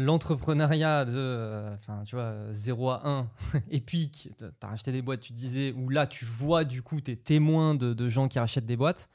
[0.07, 3.29] l'entrepreneuriat de euh, tu vois 0 à 1
[3.71, 6.83] et puis qui- t'as t'as racheté des boîtes tu disais où là tu vois du
[6.83, 9.09] coup t'es témoin de, de gens qui rachètent des boîtes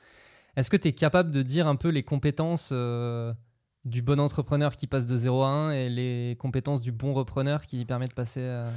[0.58, 3.34] est-ce que tu es capable de dire un peu les compétences euh,
[3.86, 7.66] du bon entrepreneur qui passe de 0 à 1 et les compétences du bon repreneur
[7.66, 8.66] qui permet de passer à...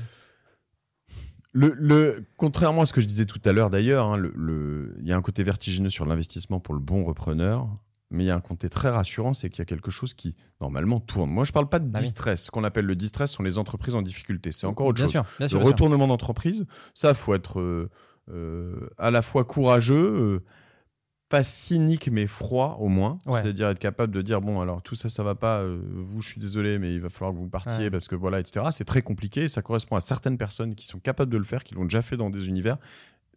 [1.52, 4.94] Le, le- contrairement à ce que je disais tout à l'heure d'ailleurs, hein, le- le-
[5.00, 7.66] il y a un côté vertigineux sur l'investissement pour le bon repreneur,
[8.12, 10.36] mais il y a un côté très rassurant, c'est qu'il y a quelque chose qui
[10.60, 11.28] normalement tourne.
[11.28, 12.44] Moi, je parle pas de Bah distress.
[12.44, 14.52] Ce qu'on appelle le distress sont les entreprises en difficulté.
[14.52, 15.10] C'est encore autre bien chose.
[15.12, 16.64] sûr bien sûr, le bien retournement d'entreprise,
[16.94, 17.90] ça, faut être euh,
[18.32, 20.44] euh, à la fois courageux, euh,
[21.30, 23.18] pas cynique mais froid au moins.
[23.24, 23.40] Ouais.
[23.40, 26.28] C'est-à-dire être capable de dire bon alors tout ça ça va pas, euh, vous je
[26.30, 27.90] suis désolé mais il va falloir que vous partiez Ouais.
[27.90, 28.66] parce que voilà etc.
[28.72, 29.48] C'est très compliqué.
[29.48, 32.16] Ça correspond à certaines personnes qui sont capables de le faire, qui l'ont déjà fait
[32.18, 32.76] dans des univers.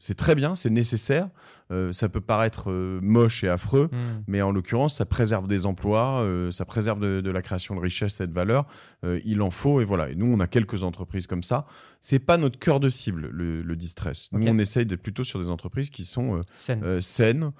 [0.05, 1.29] C'est très bien, c'est nécessaire.
[1.71, 4.21] Euh, ça peut paraître euh, moche et affreux, Hmm.
[4.27, 7.79] mais en l'occurrence, ça préserve des emplois, euh, ça préserve de, de la création de
[7.79, 8.65] richesse et de valeur.
[9.25, 10.09] Il en faut, et voilà.
[10.09, 11.63] Et nous, on a quelques entreprises comme ça.
[12.01, 14.29] C'est pas notre cœur de cible, le, le distress.
[14.33, 16.41] Nous, on essaye d'être plutôt sur des entreprises qui sont
[16.99, 17.51] saines,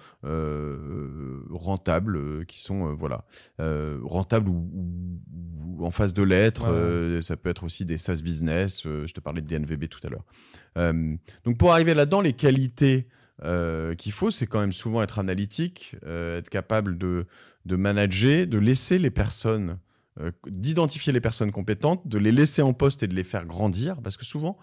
[1.50, 3.24] rentables, qui sont voilà
[3.58, 5.22] rentables ou, ou-
[5.80, 6.70] ou en phase de l'être.
[6.70, 7.22] Ouais, ouais.
[7.22, 8.84] ça peut être aussi des SaaS business.
[8.84, 10.26] je te parlais de DNVB tout à l'heure.
[11.46, 13.08] Donc pour arriver là-dedans, les qualités
[13.44, 17.26] euh, qu'il faut, c'est quand même souvent être analytique, euh, être capable de,
[17.66, 19.80] de manager, de laisser les personnes,
[20.20, 24.02] euh, d'identifier les personnes compétentes, de les laisser en poste et de les faire grandir,
[24.02, 24.58] parce que souvent,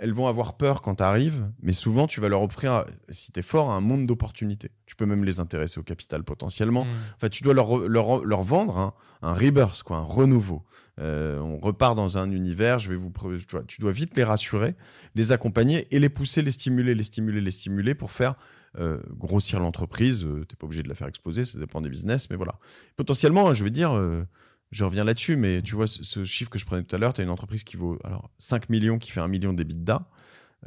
[0.00, 3.40] elles vont avoir peur quand tu arrives, mais souvent, tu vas leur offrir, si tu
[3.40, 4.70] es fort, un monde d'opportunités.
[4.86, 6.86] Tu peux même les intéresser au capital potentiellement.
[6.86, 6.96] Hmm.
[7.16, 10.64] Enfin, tu dois leur, leur, leur vendre un, un rebirth, quoi, un renouveau.
[10.98, 14.24] Euh, on repart dans un univers, je vais vous, tu, vois, tu dois vite les
[14.24, 14.74] rassurer,
[15.14, 18.34] les accompagner et les pousser, les stimuler, les stimuler, les stimuler pour faire
[18.78, 20.24] euh, grossir l'entreprise.
[20.24, 22.58] Euh, T'es pas obligé de la faire exploser, ça dépend des business, mais voilà.
[22.96, 24.24] Potentiellement, je veux dire, euh,
[24.70, 27.20] je reviens là-dessus, mais tu vois, ce, chiffre que je prenais tout à l'heure, tu
[27.20, 30.08] as une entreprise qui vaut alors 5 millions, qui fait un million d'EBITDA.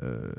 [0.01, 0.33] Euh,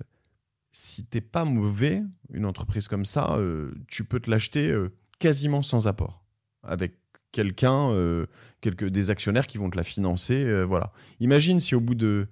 [0.75, 5.63] si t'es pas mauvais, une entreprise comme ça, euh, tu peux te l'acheter euh, quasiment
[5.63, 6.25] sans apport,
[6.65, 6.97] avec
[7.31, 8.27] quelqu'un, euh,
[8.61, 10.93] quelques des actionnaires qui vont te la financer, voilà.
[11.21, 12.29] Imagine si au bout de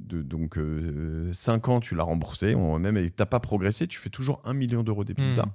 [0.00, 0.58] donc
[1.30, 4.54] 5 ans tu l'as remboursé, on, même et t'as pas progressé, tu fais toujours 1
[4.54, 5.46] million d'euros d'EBITDA.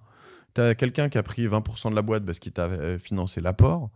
[0.54, 3.90] T'as quelqu'un qui a pris 20% de la boîte parce qu'il t'a euh, financé l'apport.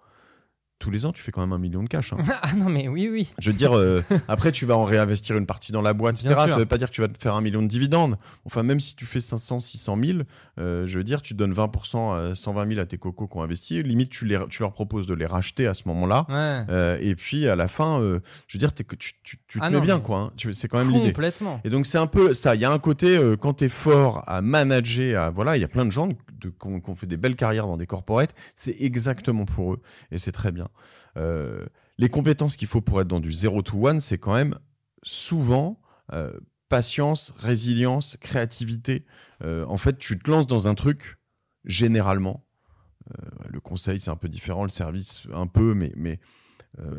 [0.83, 2.11] Tous les ans, tu fais quand même un million de cash.
[2.11, 2.17] hein.
[2.41, 5.45] ah non mais oui oui Je veux dire, euh, après, tu vas en réinvestir une
[5.45, 6.41] partie dans la boîte, Bien etc.
[6.47, 6.53] sûr.
[6.55, 8.17] Ça veut pas dire que tu vas te faire un million de dividendes.
[8.43, 10.19] Enfin, même si tu fais 500, 600 000,
[10.59, 13.43] euh, je veux dire, tu donnes 20%, euh, 120 000 à tes cocos qui ont
[13.43, 13.81] investi.
[13.81, 16.25] Limite, tu, les, tu leur proposes de les racheter à ce moment-là.
[16.27, 16.65] ouais.
[16.69, 19.69] Euh, et puis, à la fin, euh, je veux dire, tu, tu, tu te Ah
[19.69, 20.17] mets non, bien, quoi.
[20.19, 20.31] hein.
[20.35, 21.13] Tu- C'est quand même l'idée.
[21.13, 22.55] complètement Et donc c'est un peu ça.
[22.55, 25.67] Il y a un côté quand t'es fort à manager, à voilà, il y a
[25.69, 28.35] plein de gens ont qui ont fait des belles carrières dans des corporates.
[28.55, 30.67] C'est exactement pour eux et c'est très bien.
[31.17, 31.65] Euh,
[31.97, 34.57] les compétences qu'il faut pour être dans du 0 to 1, c'est quand même
[35.03, 35.79] souvent
[36.11, 36.37] euh,
[36.69, 39.05] patience, résilience, créativité.
[39.43, 41.17] Euh, en fait, tu te lances dans un truc
[41.65, 42.45] généralement.
[43.49, 46.21] Le conseil c'est un peu différent, le service un peu, mais mais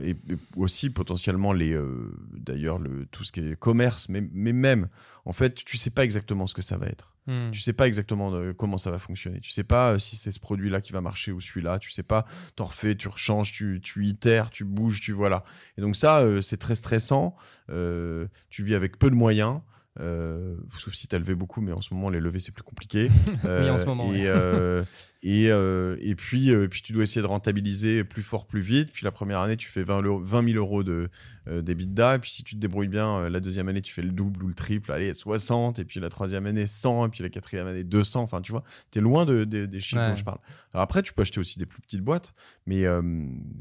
[0.00, 4.52] et, et aussi potentiellement les euh, d'ailleurs le tout ce qui est commerce mais mais
[4.52, 4.88] même
[5.24, 7.14] en fait tu sais pas exactement ce que ça va être.
[7.26, 7.50] Hmm.
[7.52, 9.40] tu sais pas exactement euh, comment ça va fonctionner.
[9.40, 11.78] Tu sais pas euh, si c'est ce produit là qui va marcher ou celui-là.
[11.78, 15.42] Tu sais pas t'en refais tu rechanges tu tu itères tu bouges tu voilà
[15.78, 17.34] et donc ça euh, c'est très stressant.
[17.70, 19.60] Euh, tu vis avec peu de moyens
[20.00, 23.08] euh, sauf si t'as levé beaucoup mais en ce moment les levées c'est plus compliqué
[23.44, 24.82] Oui, en ce moment, et euh,
[25.26, 28.90] et, euh, et puis, puis tu dois essayer de rentabiliser plus fort, plus vite.
[28.92, 31.08] Puis la première année, tu fais 20, euros- 20 000 euros de
[31.46, 32.16] d'EBITDA.
[32.16, 34.48] Et puis si tu te débrouilles bien, la deuxième année, tu fais le double ou
[34.48, 34.92] le triple.
[34.92, 35.78] Allez, 60.
[35.78, 37.06] Et puis la troisième année, 100.
[37.06, 38.20] Et puis la quatrième année, 200.
[38.22, 40.10] Enfin, tu vois, t'es loin de, de- des chiffres Ouais.
[40.10, 40.38] dont je parle.
[40.74, 42.34] Alors après, tu peux acheter aussi des plus petites boîtes.
[42.66, 42.84] Mais,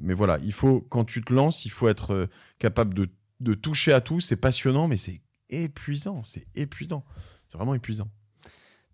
[0.01, 2.27] mais voilà, il faut, quand tu te lances, il faut être
[2.59, 3.07] capable de,
[3.39, 4.19] de toucher à tout.
[4.19, 5.21] C'est passionnant, mais c'est
[5.63, 6.23] épuisant.
[6.25, 7.03] C'est épuisant.
[7.47, 8.07] C'est vraiment épuisant.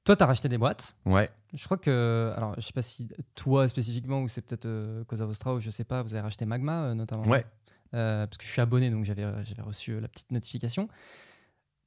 [0.03, 1.29] toi t'as racheté des boîtes Ouais.
[1.53, 5.25] Je crois que, alors je sais pas si toi spécifiquement ou c'est peut-être euh, Cosa
[5.25, 7.25] Vostra ou je sais pas, vous avez racheté Magma euh, notamment.
[7.25, 7.45] Ouais.
[7.95, 10.87] Euh, parce que je suis abonné donc j'avais j'avais reçu euh, la petite notification.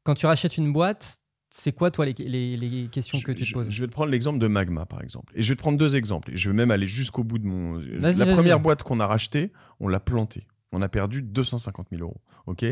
[0.04, 1.18] Quand tu rachètes une boîte,
[1.50, 3.70] c'est quoi toi les, les, les questions que Je- tu te poses?
[3.70, 5.32] je vais te prendre l'exemple de Magma, par exemple.
[5.36, 6.32] Et je vais te prendre deux exemples.
[6.32, 7.74] Et je vais même aller jusqu'au bout de mon.
[7.78, 10.46] La première boîte qu'on a rachetée, on l'a plantée.
[10.72, 12.20] On a perdu 250 000 euros.
[12.46, 12.62] OK,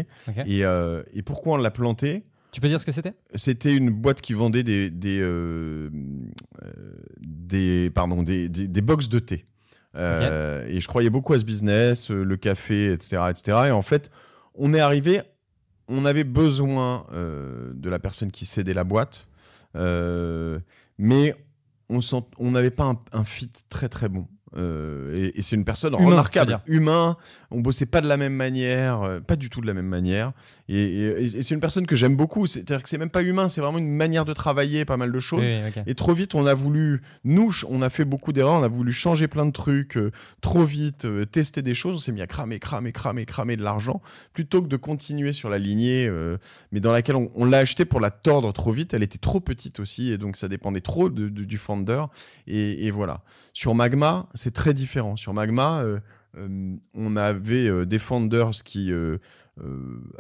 [0.47, 3.15] et, euh, et pourquoi on l'a plantée Tu peux dire ce que c'était?
[3.35, 4.91] C'était une boîte qui vendait des.
[4.91, 5.91] des, euh,
[6.63, 6.69] euh,
[7.21, 9.45] des pardon, des, des, des box de thé.
[9.97, 13.59] Euh, Et je croyais beaucoup à ce business, le café, etc., etc.
[13.69, 14.11] Et en fait,
[14.55, 15.21] on est arrivé
[15.93, 19.29] on avait besoin de la personne qui cédait la boîte,
[20.99, 21.35] mais
[21.89, 24.29] on sent- on n'avait pas un, un fit très très bon.
[24.57, 27.17] Euh, et et c'est une personne Humain, remarquable, humain.
[27.53, 30.33] On bossait pas de la même manière, euh, pas du tout de la même manière.
[30.69, 32.47] Et, et- et c'est une personne que j'aime beaucoup.
[32.47, 35.21] C'est-à-dire que c'est même pas humain, c'est vraiment une manière de travailler, pas mal de
[35.21, 35.47] choses.
[35.47, 35.83] Oui, oui, ok.
[35.87, 38.93] Et trop vite, on a voulu, nous, on a fait beaucoup d'erreurs, on a voulu
[38.93, 42.59] changer plein de trucs, euh, trop vite, tester des choses, on s'est mis à cramer,
[42.59, 44.01] cramer, cramer, cramer de l'argent,
[44.33, 46.11] plutôt que de continuer sur la lignée,
[46.73, 49.41] mais dans laquelle on, on l'a acheté pour la tordre trop vite, elle était trop
[49.41, 52.05] petite aussi, et donc ça dépendait trop de- de- du founder,
[52.47, 53.23] et, et voilà.
[53.53, 55.17] Sur Magma, c'est très différent.
[55.17, 56.01] Sur Magma, euh,
[56.37, 58.93] euh, on avait euh, des founders qui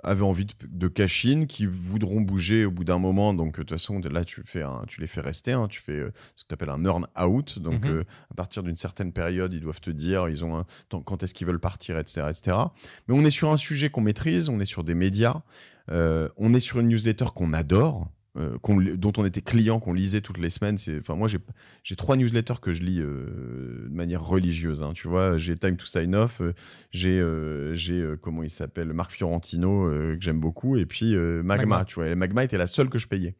[0.02, 3.32] avaient envie de, de cash-in, qui voudront bouger au bout d'un moment.
[3.32, 5.52] Donc, de toute façon, là, tu, fais un- tu les fais rester.
[5.52, 5.66] hein.
[5.68, 5.98] tu fais
[6.36, 7.58] ce que tu appelles un earn-out.
[7.58, 8.04] Donc, Mhm.
[8.30, 10.66] à partir d'une certaine période, ils doivent te dire ils ont un,
[11.04, 12.56] quand est-ce qu'ils veulent partir, etc., etc.
[13.08, 15.40] Mais on est sur un sujet qu'on maîtrise, on est sur des médias,
[15.88, 18.08] on est sur une newsletter qu'on adore.
[18.40, 20.76] Euh, dont on était client, qu'on lisait toutes les semaines.
[21.00, 24.82] Enfin, moi, j'ai, trois newsletters que je lis euh, de manière religieuse.
[24.82, 26.52] hein, tu vois, j'ai Time to Sign Off, euh,
[26.90, 27.22] j'ai,
[27.76, 31.84] j'ai comment il s'appelle, Marc Fiorentino que j'aime beaucoup, et puis Magma, Magma.
[31.84, 33.34] Tu vois, et Magma était la seule que je payais.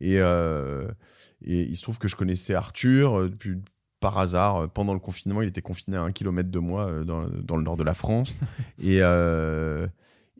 [0.00, 3.56] Et, et il se trouve que je connaissais Arthur depuis
[4.00, 7.56] par hasard, pendant le confinement, il était confiné à un kilomètre de moi dans, dans
[7.56, 8.34] le nord de la France.
[8.82, 9.00] et,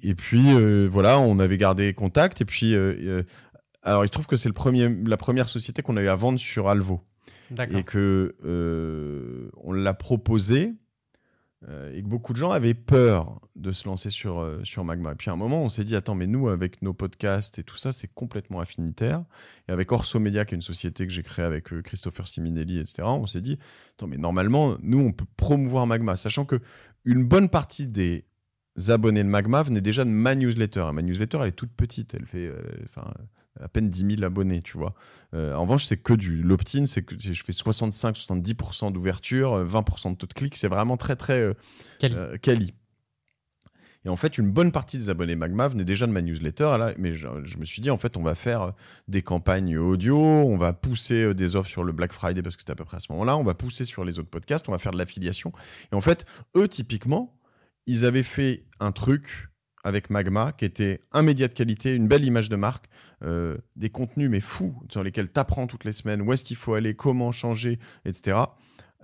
[0.05, 2.43] et puis, euh, voilà, on avait gardé contact.
[2.43, 3.23] Et puis, euh,
[3.85, 6.15] alors, il se trouve que c'est le premier, la première société qu'on a eu à
[6.15, 7.01] vendre sur Alvo
[7.51, 7.79] D'accord.
[7.79, 10.75] et que euh, on l'a proposé
[11.69, 15.13] euh, et que beaucoup de gens avaient peur de se lancer sur, euh, sur Magma.
[15.13, 17.63] Et puis à un moment, on s'est dit, attends, mais nous, avec nos podcasts et
[17.63, 19.25] tout ça, c'est complètement affinitaire.
[19.69, 22.79] Et avec Orso Media, qui est une société que j'ai créée avec euh, Christopher Siminelli,
[22.79, 23.59] etc., on s'est dit,
[23.97, 26.61] attends, mais normalement, nous, on peut promouvoir Magma, sachant que
[27.05, 28.27] une bonne partie des
[28.89, 30.87] abonnés de Magma venaient déjà de ma newsletter.
[30.91, 32.49] Et ma newsletter, elle est toute petite, elle fait...
[32.49, 32.61] euh,
[33.61, 34.95] à peine 10 000 abonnés, tu vois.
[35.35, 40.11] Euh, en revanche, c'est que du l'opt-in, c'est que je fais 65-70% d'ouverture, euh, 20%
[40.13, 41.55] de taux de clic, c'est vraiment très très euh,
[42.01, 42.15] Quali.
[42.17, 42.75] euh, quali.
[44.07, 46.93] Et en fait, une bonne partie des abonnés Magma venaient déjà de ma newsletter, là,
[46.99, 48.71] mais je, je me suis dit, en fait, on va faire euh,
[49.09, 52.61] des campagnes audio, on va pousser euh, des offres sur le Black Friday, parce que
[52.61, 54.73] c'était à peu près à ce moment-là, on va pousser sur les autres podcasts, on
[54.73, 55.53] va faire de l'affiliation.
[55.91, 57.35] Et en fait, eux, typiquement,
[57.87, 59.49] ils avaient fait un truc
[59.85, 62.87] avec Magma qui était un média de qualité, une belle image de marque,
[63.23, 66.57] euh, des contenus mais fous sur lesquels tu apprends toutes les semaines où est-ce qu'il
[66.57, 68.39] faut aller, comment changer, etc.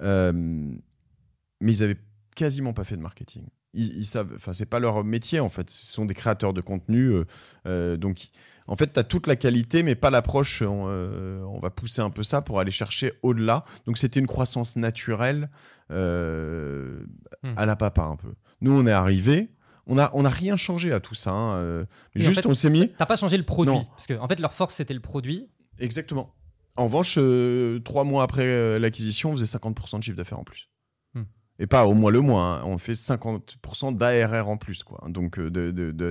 [0.03, 1.99] Euh, mais ils avaient
[2.35, 3.45] quasiment pas fait de marketing.
[3.75, 5.71] Ils, ils savent, enfin c'est pas leur métier en fait.
[5.71, 7.13] Ce sont des créateurs de contenu,
[7.67, 8.29] euh, donc
[8.67, 10.63] en fait tu as toute la qualité mais pas l'approche.
[10.63, 13.65] On, euh, on va pousser un peu ça pour aller chercher au-delà.
[13.87, 15.51] Donc c'était une croissance naturelle
[15.93, 17.01] euh,
[17.43, 17.55] Hmm.
[17.57, 18.35] à la papa un peu.
[18.61, 19.49] Nous on est arrivé.
[19.93, 21.33] On a, on a rien changé à tout ça.
[21.33, 21.85] hein, euh,
[22.17, 22.93] en juste, fait, on s'est mis.
[22.97, 23.85] T'as pas changé le produit Non.
[23.85, 25.51] Parce que, en fait, leur force, c'était le produit.
[25.81, 26.33] Exactement.
[26.77, 30.45] En revanche, euh, trois mois après euh, l'acquisition, on faisait 50% de chiffre d'affaires en
[30.45, 30.70] plus.
[31.63, 35.05] Et pas au mois le mois, hein, on fait 50% d'ARR en plus, quoi.
[35.09, 35.51] Donc euh,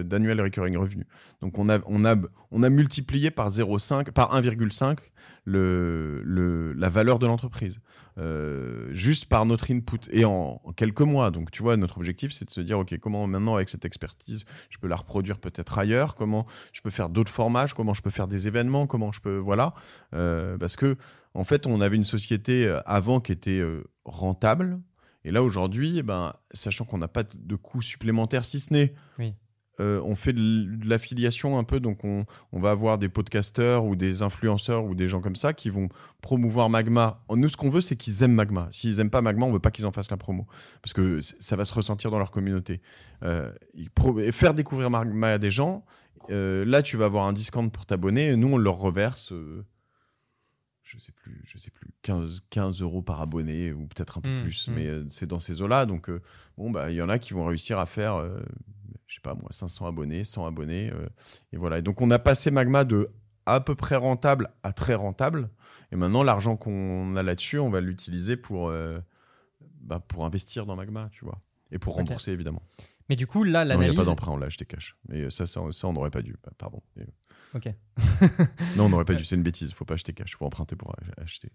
[0.03, 1.07] d'annual recurring revenue.
[1.41, 2.15] Donc on a, on a,
[2.51, 4.97] on a multiplié par 0,5, par 1,5
[5.45, 7.79] le, le, la valeur de l'entreprise.
[8.19, 11.31] Euh, juste par notre input et en, quelques mois.
[11.31, 14.45] Donc tu vois, notre objectif, c'est de se dire, ok, comment maintenant avec cette expertise,
[14.69, 18.11] je peux la reproduire peut-être ailleurs, comment je peux faire d'autres formats, comment je peux
[18.11, 19.73] faire des événements, comment je peux, voilà.
[20.13, 20.95] Euh, parce que
[21.33, 23.63] en fait, on avait une société avant qui était
[24.05, 24.79] rentable.
[25.25, 28.93] Et là, aujourd'hui, eh ben, sachant qu'on n'a pas de coûts supplémentaires, si ce n'est,
[29.17, 29.33] Oui.
[29.81, 33.95] euh, on fait de l'affiliation un peu, donc on, on va avoir des podcasteurs ou
[33.95, 35.89] des influenceurs ou des gens comme ça qui vont
[36.21, 37.23] promouvoir Magma.
[37.33, 38.67] Nous, ce qu'on veut, c'est qu'ils aiment Magma.
[38.71, 40.47] S'ils aiment pas Magma, on veut pas qu'ils en fassent la promo,
[40.81, 42.81] parce que ça va se ressentir dans leur communauté.
[43.23, 43.51] Euh,
[44.31, 45.85] faire découvrir Magma à des gens,
[46.29, 48.35] euh, là, tu vas avoir un discount pour t'abonner.
[48.35, 49.33] Nous, on leur reverse.
[50.91, 54.29] Je sais plus, je sais plus, 15, 15 euros par abonné ou peut-être un peu
[54.29, 54.73] Mm, plus, mm.
[54.73, 55.85] mais euh, c'est dans ces eaux-là.
[55.85, 56.21] Donc, euh,
[56.57, 58.39] bon, bah, il y en a qui vont réussir à faire, euh,
[59.07, 60.91] je sais pas moi, 500 abonnés, 100 abonnés.
[60.91, 61.07] euh,
[61.53, 61.77] et voilà.
[61.77, 63.09] Et donc, on a passé Magma de
[63.45, 65.49] à peu près rentable à très rentable.
[65.91, 68.71] Et maintenant, l'argent qu'on a là-dessus, on va l'utiliser pour,
[69.81, 71.39] bah, pour investir dans Magma, tu vois.
[71.71, 72.61] Et pour rembourser, évidemment.
[73.09, 73.97] Mais du coup, là, Non, il n'y a l'analyse.
[73.97, 74.95] pas d'emprunt, on l'a acheté cash.
[75.07, 76.35] Mais ça, ça, ça, on n'aurait pas dû.
[76.43, 76.81] Bah, Pardon.
[77.55, 77.67] Ok.
[78.77, 79.23] Non, on n'aurait pas dû.
[79.25, 79.73] C'est une bêtise.
[79.73, 80.35] faut pas acheter cash.
[80.35, 81.49] faut emprunter pour ach- acheter.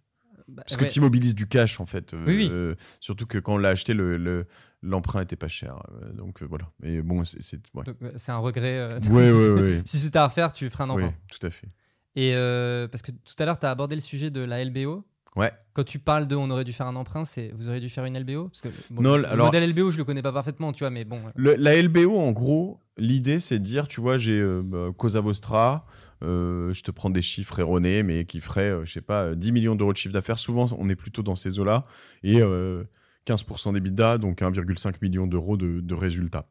[0.49, 0.87] Bah, Parce ouais.
[0.87, 2.13] que tu immobilises du cash, en fait.
[2.15, 2.77] euh, Oui, oui.
[3.01, 4.47] surtout que quand on l'a acheté, le, le-
[4.83, 5.83] l'emprunt était pas cher.
[6.03, 6.71] euh, donc euh, voilà.
[6.81, 7.41] Mais bon, c'est.
[7.43, 8.77] c'est- Ouais, Donc, c'est un regret.
[8.79, 9.83] euh, ouais, ouais.
[9.87, 11.15] si c'était à refaire, tu ferais un Oui, emprunt.
[11.31, 11.69] tout à fait.
[12.17, 15.05] Et euh, parce que tout à l'heure, tu as abordé le sujet de la LBO.
[15.37, 15.51] Ouais.
[15.73, 18.05] Quand tu parles de on aurait dû faire un emprunt, c'est vous auriez dû faire
[18.05, 20.73] une LBO Parce que bon, Non, le, alors- modèle LBO, je le connais pas parfaitement,
[20.73, 21.21] tu vois, mais bon.
[21.35, 25.21] Le- la LBO, en gros, l'idée, c'est de dire, tu vois, j'ai euh, bah, Cosa
[25.21, 25.87] Vostra,
[26.23, 29.35] euh, je te prends des chiffres erronés, mais qui feraient, euh, je sais pas, euh,
[29.35, 30.39] 10 millions d'euros de chiffre d'affaires.
[30.39, 31.83] Souvent, on est plutôt dans ces eaux-là.
[32.23, 32.85] Et euh,
[33.27, 36.47] 15% d'EBITDA, donc 1,5 million d'euros de, de résultats.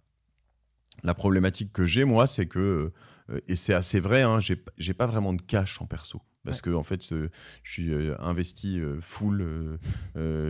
[1.04, 2.92] La problématique que j'ai, moi, c'est que,
[3.30, 6.22] euh, et c'est assez vrai, hein, j'ai pas vraiment de cash en perso.
[6.46, 7.30] Parce que en fait, euh,
[7.64, 9.80] je suis euh, investi euh, full,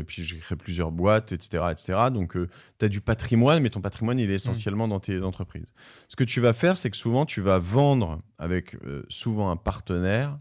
[0.08, 2.00] puis j'ai créé plusieurs boîtes, etc., etc.
[2.12, 2.36] Donc,
[2.80, 5.68] tu as du patrimoine, mais ton patrimoine, il est essentiellement dans tes entreprises.
[6.08, 8.76] Ce que tu vas faire, c'est que souvent, tu vas vendre avec
[9.10, 10.40] souvent un partenaire,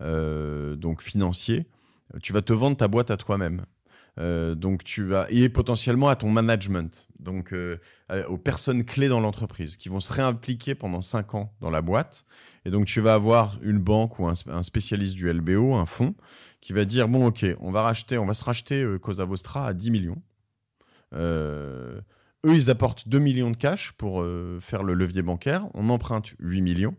[0.00, 1.66] donc financier.
[2.22, 3.64] Tu vas te vendre ta boîte à toi-même.
[4.18, 9.20] Donc tu vas et potentiellement à ton management, donc euh, à- aux personnes clés dans
[9.20, 12.24] l'entreprise qui vont se réimpliquer pendant 5 ans dans la boîte.
[12.64, 16.14] Et donc tu vas avoir une banque ou un, spécialiste du LBO, un fonds,
[16.60, 19.66] qui va dire bon ok, on va racheter, on va se racheter euh, Cosa Vostra
[19.66, 20.22] à 10 millions.
[21.14, 22.00] Euh,
[22.44, 25.66] eux, ils apportent 2 millions de cash pour euh, faire le levier bancaire.
[25.74, 26.94] On emprunte 8 millions.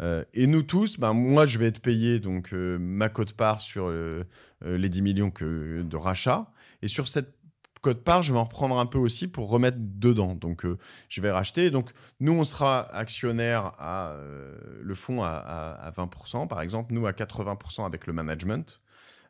[0.00, 3.88] Euh, et nous tous, ben, moi, je vais être payé donc euh, ma cote-part sur
[3.88, 4.24] euh,
[4.64, 6.50] euh, les 10 millions que, de rachat.
[6.82, 7.34] Et sur cette
[7.80, 10.34] cote-part, je vais en reprendre un peu aussi pour remettre dedans.
[10.34, 10.78] Donc, euh,
[11.08, 11.70] je vais racheter.
[11.70, 16.92] Donc, nous, on sera actionnaire à euh, le fonds à, à, à 20%, par exemple.
[16.92, 18.80] Nous, à 80% avec le management.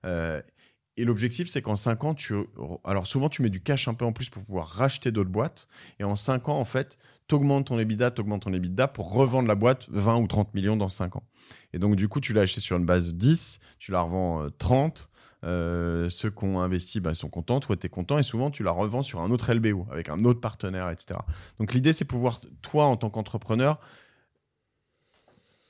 [0.04, 0.40] Euh,
[0.96, 2.34] et l'objectif, c'est qu'en 5 ans, tu.
[2.84, 5.66] Alors, souvent, tu mets du cash un peu en plus pour pouvoir racheter d'autres boîtes.
[5.98, 9.54] Et en 5 ans, en fait, t'augmentes ton EBITDA, t'augmentes ton EBITDA pour revendre la
[9.54, 11.22] boîte 20 ou 30 millions dans 5 ans.
[11.72, 14.50] Et donc, du coup, tu l'as acheté sur une base 10, tu la revends euh,
[14.58, 15.09] 30.
[15.42, 18.18] Euh, ceux qui ont investi bah, sont contents, toi, tu es content.
[18.18, 21.18] Et souvent, tu la revends sur un autre LBO avec un autre partenaire, etc.
[21.58, 23.80] Donc, l'idée, c'est pouvoir, toi, en tant qu'entrepreneur,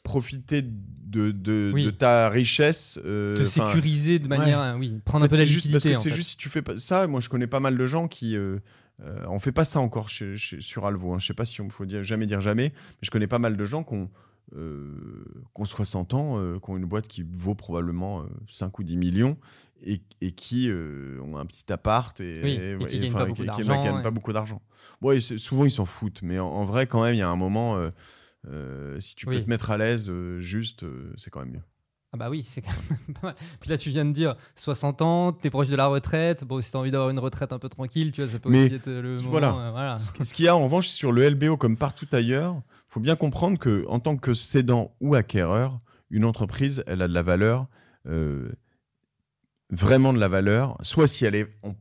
[0.02, 1.84] profiter de, de, Oui.
[1.84, 2.98] de ta richesse.
[3.04, 5.84] euh, te sécuriser de manière, euh, oui, prendre en un peu la c'est juste parce
[5.84, 7.06] que c'est juste si tu fais pas ça.
[7.06, 8.36] Moi, je connais pas mal de gens qui.
[8.36, 8.58] Euh,
[9.02, 11.14] euh, on fait pas ça encore chez, chez- sur Alvo.
[11.14, 11.18] Hein.
[11.18, 13.56] Je sais pas si on faut dire, jamais dire jamais, mais je connais pas mal
[13.56, 14.10] de gens qui ont,
[14.56, 15.24] euh,
[15.54, 18.82] qui ont 60 ans, euh, qui ont une boîte qui vaut probablement euh, 5 ou
[18.84, 19.36] 10 millions
[19.82, 23.12] et, et qui euh, ont un petit appart et, Oui, et- et qui et- gagnent
[23.12, 23.18] pas
[24.02, 24.60] pas beaucoup d'argent.
[25.20, 27.36] C'est- souvent ils s'en foutent, mais en, en vrai, quand même, il y a un
[27.36, 27.76] moment.
[27.76, 27.90] euh,
[28.48, 29.44] euh, si tu peux Oui.
[29.44, 30.84] te mettre à l'aise, juste,
[31.18, 31.62] c'est quand même mieux.
[32.12, 33.34] Ah bah oui, c'est quand même pas mal.
[33.60, 36.42] Puis là, tu viens de dire 60 ans, t'es proche de la retraite.
[36.44, 38.64] Bon, si t'as envie d'avoir une retraite un peu tranquille, tu vois, ça peut Mais
[38.64, 39.30] aussi être le moment.
[39.30, 39.48] voilà.
[39.54, 39.96] euh, voilà.
[39.96, 43.58] Ce qu'il y a en revanche sur le LBO comme partout ailleurs, faut bien comprendre
[43.58, 45.78] que en tant que cédant ou acquéreur,
[46.10, 47.68] une entreprise, elle a de la valeur,
[48.08, 48.50] euh,
[49.70, 51.74] vraiment de la valeur, soit si elle est en,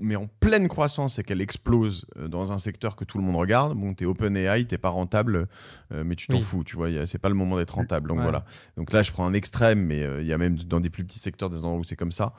[0.00, 3.36] mais en pleine croissance et qu'elle explose euh, dans un secteur que tout le monde
[3.36, 5.46] regarde, bon, t'es OpenAI, t'es pas rentable,
[5.92, 6.42] euh, mais tu t'en Oui.
[6.42, 8.08] fous, tu vois, c'est pas le moment d'être rentable.
[8.08, 8.24] Donc Ouais.
[8.24, 8.44] voilà.
[8.76, 11.04] Donc là, je prends un extrême, mais euh, il y a même dans des plus
[11.04, 12.34] petits secteurs des endroits où c'est comme ça.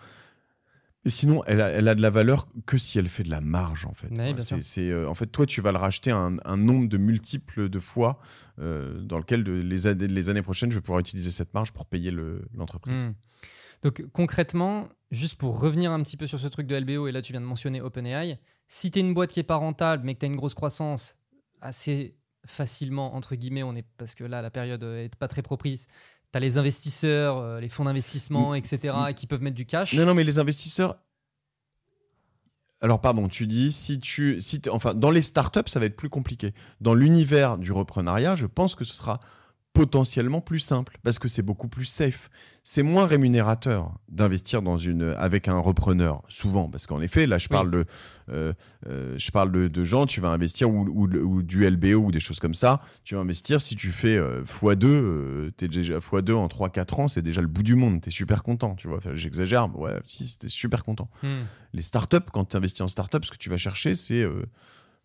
[1.04, 3.42] Et sinon, elle a, elle a de la valeur que si elle fait de la
[3.42, 4.10] marge, en fait.
[4.62, 7.80] C'est, euh, en fait, toi, tu vas le racheter un, un nombre de multiples de
[7.80, 8.20] fois
[8.58, 11.88] dans lequel de- les, années, les années prochaines, je vais pouvoir utiliser cette marge pour
[11.88, 12.94] payer le, l'entreprise.
[12.94, 13.14] Hmm.
[13.82, 17.22] Donc concrètement, juste pour revenir un petit peu sur ce truc de LBO, et là
[17.22, 20.14] tu viens de mentionner OpenAI, si tu es une boîte qui est pas rentable mais
[20.14, 21.18] que tu as une grosse croissance
[21.62, 22.16] assez
[22.46, 25.88] facilement, entre guillemets, on est, parce que là la période est pas très propice,
[26.32, 29.94] tu as les investisseurs, euh, les fonds d'investissement, etc., qui peuvent mettre du cash.
[29.94, 30.98] Non, non, mais les investisseurs.
[32.80, 34.42] Alors, pardon, tu dis, si tu.
[34.42, 36.54] Si enfin, dans les startups, ça va être plus compliqué.
[36.80, 39.20] Dans l'univers du reprenariat, je pense que ce sera
[39.74, 42.30] potentiellement plus simple parce que c'est beaucoup plus safe.
[42.64, 47.46] C'est moins rémunérateur d'investir dans une avec un repreneur souvent parce qu'en effet là je
[47.46, 47.56] Oui.
[47.56, 47.86] parle de
[48.30, 48.54] euh,
[48.88, 52.12] euh, je parle de, de gens tu vas investir ou, ou, ou du LBO ou
[52.12, 55.98] des choses comme ça tu vas investir si tu fais euh, x2 euh, t'es déjà
[56.00, 58.88] x2 en 3 4 ans c'est déjà le bout du monde t'es super content tu
[58.90, 61.44] vois Enfin, j'exagère mais ouais si t'es super content Hmm.
[61.74, 64.24] les startups, quand tu investis en startup, ce que tu vas chercher, c'est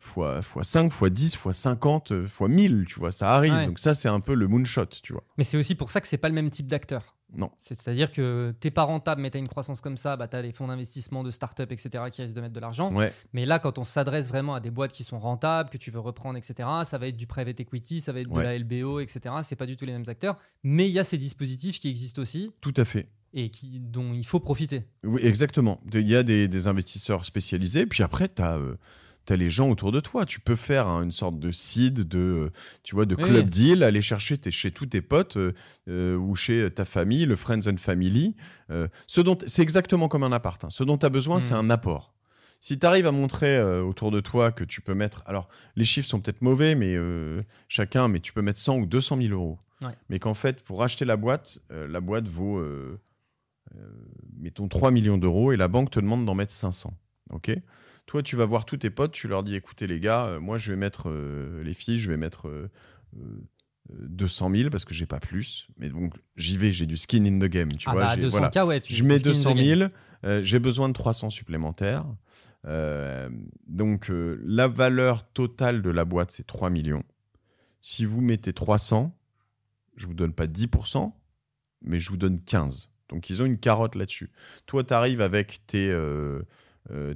[0.06, 3.52] fois, fois 5, fois 10, fois 50, euh, fois 1000, tu vois, ça arrive.
[3.52, 3.66] Ouais.
[3.66, 5.24] Donc ça, c'est un peu le moonshot, tu vois.
[5.36, 7.14] Mais c'est aussi pour ça que c'est pas le même type d'acteur.
[7.34, 7.50] Non.
[7.58, 10.68] C'est-à-dire que t'es pas rentable, mais t'as une croissance comme ça, bah t'as les fonds
[10.68, 12.92] d'investissement de start-up, etc., qui risquent de mettre de l'argent.
[12.94, 15.90] Ouais, Mais là, quand on s'adresse vraiment à des boîtes qui sont rentables, que tu
[15.90, 19.00] veux reprendre, etc., ça va être du private equity, ça va être de la LBO,
[19.00, 19.34] etc.
[19.42, 20.38] C'est pas du tout les mêmes acteurs.
[20.62, 23.08] Mais il y a ces dispositifs qui existent aussi tout à fait.
[23.34, 24.84] et qui, dont il faut profiter.
[25.02, 25.80] Oui, exactement.
[25.92, 28.56] Il y a des, des investisseurs spécialisés, puis après, tu as,
[29.34, 30.24] les gens autour de toi.
[30.24, 32.50] Tu peux faire hein, une sorte de seed, de, euh,
[32.84, 33.22] tu vois, de Oui.
[33.24, 35.52] club deal, aller chercher tes, chez tous tes potes euh,
[35.88, 38.36] euh, ou chez ta famille, le friends and family.
[38.70, 40.62] Euh, ce dont c'est exactement comme un appart.
[40.62, 40.70] hein.
[40.70, 42.14] Ce dont tu as besoin, c'est un apport.
[42.60, 45.84] Si tu arrives à montrer euh, autour de toi que tu peux mettre, alors les
[45.84, 46.96] chiffres sont peut-être mauvais, mais
[47.68, 49.58] chacun, mais tu peux mettre 100 ou 200 000 euros.
[49.82, 49.88] Ouais.
[50.08, 52.62] Mais qu'en fait, pour acheter la boîte, la boîte vaut,
[54.38, 56.92] mettons 3 millions d'euros et la banque te demande d'en mettre 500.
[57.30, 57.50] Ok?
[58.06, 60.70] Toi, tu vas voir tous tes potes, tu leur dis écoutez, les gars, moi, je
[60.70, 61.10] vais mettre
[61.62, 62.48] les filles, je vais mettre
[63.90, 65.68] 200 000 parce que j'ai pas plus.
[65.76, 67.68] Mais donc, j'y vais, j'ai du skin in the game.
[67.72, 68.66] Tu ah vois, bah, 200 voilà.
[68.66, 69.82] ouais, je mets 200 000,
[70.24, 72.06] euh, j'ai besoin de 300 supplémentaires.
[72.66, 73.28] Euh,
[73.66, 77.04] donc, euh, la valeur totale de la boîte, c'est 3 millions.
[77.80, 79.16] Si vous mettez 300,
[79.96, 81.12] je vous donne pas 10%,
[81.82, 82.90] mais je vous donne 15.
[83.08, 84.30] Donc, ils ont une carotte là-dessus.
[84.66, 86.42] Toi, tu arrives avec tes euh,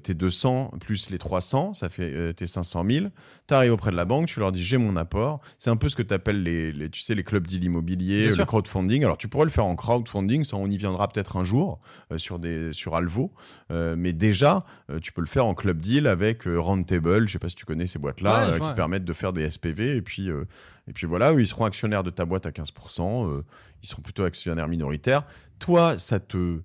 [0.03, 3.07] tes 200 plus les 300, ça fait euh, tes 500 000.
[3.47, 5.41] Tu arrives auprès de la banque, tu leur dis j'ai mon apport.
[5.59, 8.45] C'est un peu ce que tu appelles les, tu sais, les clubs deal immobilier, le
[8.45, 9.05] crowdfunding.
[9.05, 11.79] Alors tu pourrais le faire en crowdfunding, ça on y viendra peut-être un jour
[12.12, 13.33] euh, sur, des, sur Alvo.
[13.71, 14.64] mais déjà,
[15.03, 17.87] tu peux le faire en club deal avec Roundtable, je sais pas si tu connais
[17.87, 19.97] ces boîtes-là, qui permettent de faire des SPV.
[19.97, 23.43] Et puis, et puis voilà, ils seront actionnaires de ta boîte à 15%,
[23.83, 25.25] ils seront plutôt actionnaires minoritaires.
[25.59, 26.61] Toi, ça te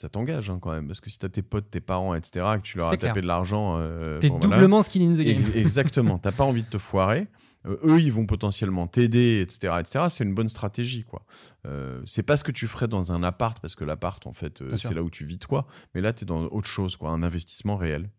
[0.00, 0.86] ça t'engage hein, quand même.
[0.86, 3.20] Parce que si tu as tes potes, tes parents, etc., que tu leur as tapé
[3.20, 3.76] de l'argent.
[3.78, 5.42] Euh, T'es doublement skin in the game.
[5.54, 6.18] Exactement.
[6.18, 7.28] T'as pas envie de te foirer.
[7.66, 10.06] Euh, eux, ils vont potentiellement t'aider, etc., etc.
[10.08, 11.24] C'est une bonne stratégie, quoi.
[11.66, 14.62] Euh, c'est pas ce que tu ferais dans un appart, parce que l'appart, en fait,
[14.62, 15.66] euh, c'est là où tu vis toi.
[15.94, 18.10] Mais là, tu es dans autre chose, quoi, un investissement réel.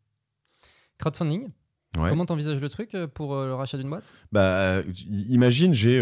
[0.99, 1.49] Crowdfunding.
[1.95, 4.05] Comment t'envisages le truc pour le rachat d'une boîte?
[4.31, 5.99] Bah, imagine, j'ai,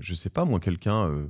[0.00, 1.28] je sais pas moi, quelqu'un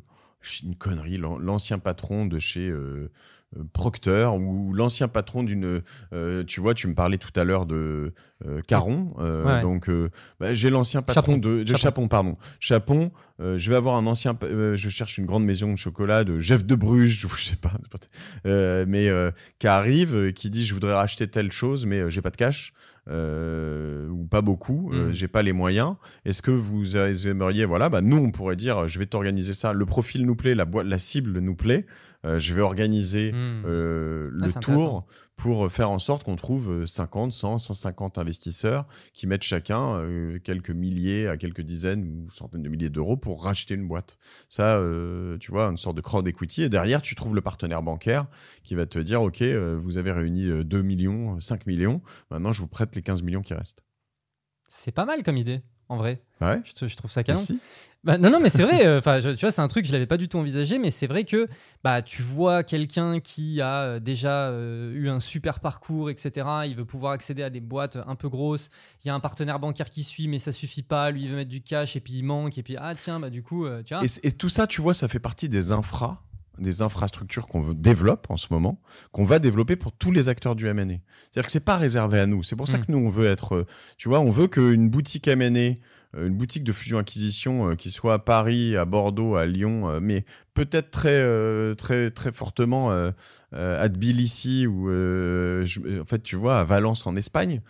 [0.62, 3.10] une connerie, l'ancien patron de chez euh,
[3.56, 5.82] euh, Procter ou l'ancien patron d'une.
[6.12, 8.12] Euh, tu vois, tu me parlais tout à l'heure de
[8.66, 9.14] Caron.
[9.62, 9.90] Donc,
[10.40, 12.08] bah, j'ai l'ancien patron de, Chapon.
[12.08, 12.36] pardon.
[12.60, 13.10] Chapon.
[13.38, 14.36] je vais avoir un ancien.
[14.42, 17.72] je cherche une grande maison de chocolat de Jeff de Bruges, je sais pas,
[18.44, 19.10] mais
[19.58, 22.72] qui arrive, qui dit je voudrais racheter telle chose, mais j'ai pas de cash.
[23.10, 25.14] Euh, ou pas beaucoup, euh, mm.
[25.14, 25.96] j'ai pas les moyens.
[26.24, 29.74] Est-ce que vous aimeriez, voilà, bah nous on pourrait dire, je vais t'organiser ça.
[29.74, 31.84] Le profil nous plaît, la boîte, la cible nous plaît.
[32.24, 33.64] Euh, je vais organiser hmm.
[33.66, 35.06] euh, le tour
[35.36, 40.70] pour faire en sorte qu'on trouve 50, 100, 150 investisseurs qui mettent chacun euh, quelques
[40.70, 44.18] milliers à quelques dizaines ou centaines de milliers d'euros pour racheter une boîte.
[44.48, 44.80] Ça,
[45.40, 46.62] tu vois, une sorte de crowd equity.
[46.62, 48.26] Et derrière, tu trouves le partenaire bancaire
[48.62, 52.00] qui va te dire, OK, vous avez réuni 2 millions, 5 millions.
[52.30, 53.84] Maintenant, je vous prête les 15 millions qui restent.
[54.68, 56.20] C'est pas mal comme idée, en vrai.
[56.40, 56.60] Ouais.
[56.64, 57.38] Je, trouve ça canon.
[57.38, 57.60] Merci.
[58.04, 58.86] Bah, non, non, mais c'est vrai.
[58.86, 60.90] Euh, enfin, tu vois, c'est un truc que je l'avais pas du tout envisagé, mais
[60.90, 61.48] c'est vrai que
[61.82, 66.46] bah tu vois quelqu'un qui a euh, déjà euh, eu un super parcours, etc.
[66.66, 68.68] Il veut pouvoir accéder à des boîtes un peu grosses.
[69.02, 71.10] Il y a un partenaire bancaire qui suit, mais ça suffit pas.
[71.10, 72.58] Lui, il veut mettre du cash et puis il manque.
[72.58, 74.04] Et puis ah tiens, bah du coup, tu vois.
[74.22, 76.20] Et, tout ça, tu vois, ça fait partie des infras
[76.58, 78.80] des infrastructures qu'on développe en ce moment,
[79.12, 80.84] qu'on va développer pour tous les acteurs du M&A.
[80.84, 82.42] C'est-à-dire que c'est pas réservé à nous.
[82.42, 82.84] C'est pour ça mm.
[82.86, 83.66] que nous on veut être,
[83.98, 85.74] tu vois, on veut qu'une boutique M&A
[86.16, 90.00] euh, une boutique de fusion-acquisition euh, qui soit à Paris, à Bordeaux, à Lyon, euh,
[90.00, 90.24] mais
[90.54, 92.92] peut-être très, très, très fortement
[93.50, 97.60] à Tbilissi ou en fait tu vois à Valence en Espagne,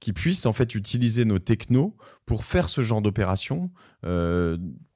[0.00, 3.70] qui puisse en fait utiliser nos technos pour faire ce genre d'opération,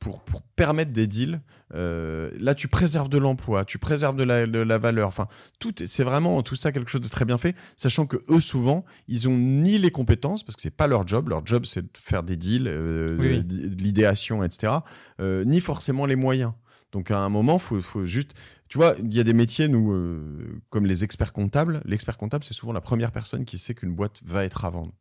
[0.07, 1.41] pour, pour permettre des deals.
[1.73, 5.09] là, tu préserves de l'emploi, tu préserves de la, de la valeur.
[5.09, 5.27] Enfin,
[5.59, 8.85] tout, c'est vraiment tout ça quelque chose de très bien fait, sachant que eux souvent,
[9.09, 11.29] ils ont ni les compétences parce que c'est pas leur job.
[11.29, 13.43] Leur job, c'est de faire des deals, euh,
[13.77, 14.75] l'idéation, etc.
[15.21, 16.53] Euh, ni forcément les moyens.
[16.93, 18.35] Donc à un moment, faut, faut juste,
[18.69, 21.83] tu vois, il y a des métiers nous, euh, comme les experts comptables.
[21.85, 24.93] L'expert comptable, c'est souvent la première personne qui sait qu'une boîte va être à vendre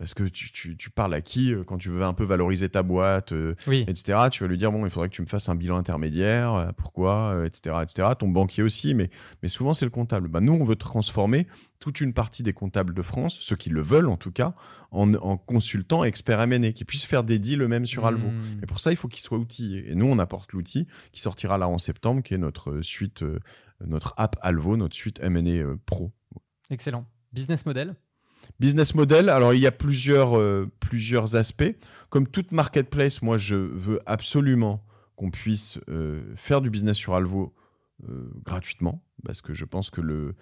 [0.00, 2.70] parce que tu, tu, tu, parles à qui euh, quand tu veux un peu valoriser
[2.70, 3.54] ta boîte, euh,
[3.86, 4.30] etc.
[4.30, 6.70] Tu vas lui dire bon, il faudrait que tu me fasses un bilan intermédiaire, euh,
[6.74, 8.08] pourquoi, etc., etc.
[8.18, 9.10] Ton banquier aussi, mais,
[9.42, 10.28] mais souvent c'est le comptable.
[10.28, 11.46] Bah, nous, on veut transformer
[11.80, 14.54] toute une partie des comptables de France, ceux qui le veulent en tout cas,
[14.90, 18.28] en, en consultants experts M&A, qui puissent faire des deals eux-mêmes sur Alvo.
[18.28, 18.66] Et mmh.
[18.66, 19.90] pour ça, il faut qu'ils soient outillés.
[19.90, 23.22] Et nous, on apporte l'outil qui sortira là en septembre, qui est notre suite,
[23.84, 26.10] notre app Alvo, notre suite M&A Pro.
[26.70, 27.06] Excellent.
[27.34, 27.96] Business model
[28.60, 31.74] Business model, alors il y a plusieurs, euh, plusieurs aspects.
[32.10, 34.84] Comme toute marketplace, moi je veux absolument
[35.16, 37.54] qu'on puisse euh, faire du business sur Alvo
[38.08, 40.34] euh, gratuitement, parce que je pense que le,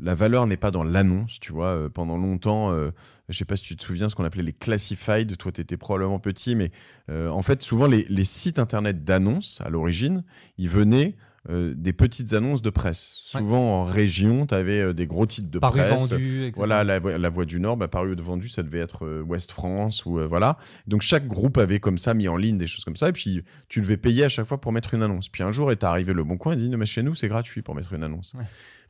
[0.00, 1.88] la valeur n'est pas dans l'annonce, tu vois.
[1.92, 2.92] pendant longtemps, je
[3.28, 5.36] ne sais pas si tu te souviens ce qu'on appelait les classified.
[5.36, 6.72] Toi, tu étais probablement petit, mais
[7.08, 10.24] en fait, souvent les, les sites internet d'annonces à l'origine,
[10.58, 11.14] ils venaient
[11.48, 13.16] euh, des petites annonces de presse.
[13.22, 16.12] Souvent en région, tu avais euh, des gros titres de presse.
[16.54, 19.50] voilà, la, la, Voix du Nord, bah, paru de vendu, ça devait être euh, Ouest
[19.50, 20.58] France ou voilà.
[20.86, 23.42] Donc chaque groupe avait comme ça mis en ligne des choses comme ça, et puis
[23.70, 25.30] tu devais payer à chaque fois pour mettre une annonce.
[25.30, 27.28] Puis un jour est arrivé le Bon Coin et dit, non, mais chez nous c'est
[27.28, 28.34] gratuit pour mettre une annonce.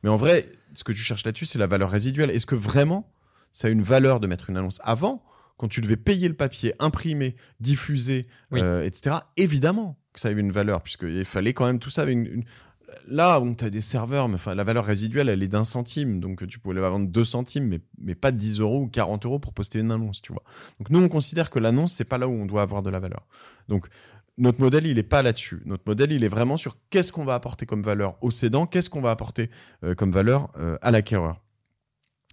[0.02, 0.44] Mais en vrai,
[0.74, 2.30] ce que tu cherches là-dessus, c'est la valeur résiduelle.
[2.30, 3.12] Est-ce que vraiment
[3.52, 5.22] ça a une valeur de mettre une annonce avant?
[5.60, 10.80] Quand tu devais payer le papier, imprimer, diffuser, etc., évidemment, que ça avait une valeur,
[10.80, 12.44] puisqu'il fallait quand même tout ça avec une,
[13.06, 16.18] là, où tu as des serveurs, mais enfin, la valeur résiduelle, elle est d'un centime.
[16.18, 19.38] Donc, tu pourrais la vendre 2 centimes, mais, mais pas 10 euros ou 40 euros
[19.38, 20.42] pour poster une annonce, tu vois.
[20.78, 22.98] Donc, nous, on considère que l'annonce, c'est pas là où on doit avoir de la
[22.98, 23.26] valeur.
[23.68, 23.86] Donc,
[24.38, 25.60] notre modèle, il est pas là-dessus.
[25.66, 28.88] Notre modèle, il est vraiment sur qu'est-ce qu'on va apporter comme valeur au cédant, qu'est-ce
[28.88, 29.50] qu'on va apporter
[29.84, 31.40] euh, comme valeur euh, à l'acquéreur.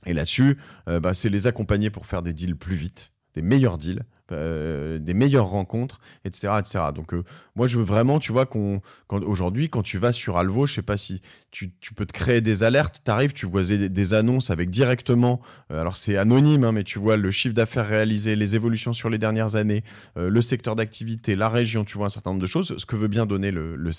[0.06, 0.58] Et là-dessus,
[0.88, 4.04] euh, bah, c'est les accompagner pour faire des deals plus vite, des meilleurs deals,
[4.34, 6.80] euh, des meilleures rencontres, etc., etc.
[6.94, 7.24] Donc euh,
[7.56, 10.74] moi je veux vraiment, tu vois, qu'on quand aujourd'hui quand tu vas sur Alvo, je
[10.74, 14.50] sais pas si tu, peux te créer des alertes, tu arrives, tu vois des, annonces
[14.52, 18.56] avec directement, euh, alors c'est anonyme, hein, mais tu vois le chiffre d'affaires réalisé, les
[18.56, 19.84] évolutions sur les dernières années,
[20.16, 23.08] le secteur d'activité, la région, tu vois un certain nombre de choses, ce que veut
[23.08, 23.92] bien donner le, le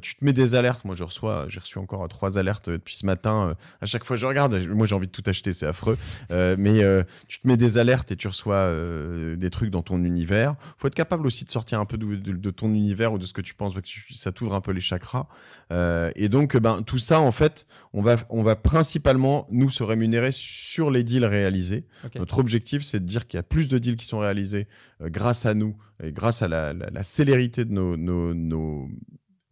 [0.00, 3.06] tu te mets des alertes, moi je reçois, j'ai reçu encore trois alertes depuis ce
[3.06, 3.56] matin.
[3.80, 5.98] à chaque fois je regarde, moi j'ai envie de tout acheter, c'est affreux,
[6.30, 6.80] mais
[7.26, 8.70] tu te mets des alertes et tu reçois
[9.36, 10.54] des trucs dans ton univers.
[10.76, 13.40] Faut être capable aussi de sortir un peu de, ton univers ou de ce que
[13.40, 13.80] tu penses, que
[14.12, 15.26] ça t'ouvre un peu les chakras.
[15.72, 19.82] Euh, et donc, ben tout ça, en fait, on va on va principalement nous se
[19.82, 21.86] rémunérer sur les deals réalisés.
[22.16, 24.68] Notre objectif, c'est de dire qu'il y a plus de deals qui sont réalisés
[25.00, 28.88] euh, grâce à nous et grâce à la, la, célérité de nos, nos, nos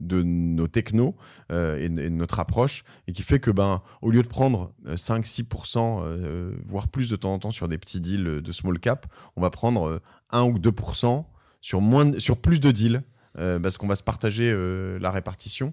[0.00, 1.16] de nos technos
[1.50, 5.78] euh, et, de notre approche et qui fait que ben au lieu de prendre 5-6%
[5.78, 9.06] euh, euh, voire plus de temps en temps sur des petits deals de small cap
[9.36, 11.24] on va prendre 1 ou 2%
[11.60, 13.02] sur moins sur plus de deals
[13.34, 14.52] parce qu'on va se partager
[14.98, 15.72] la répartition.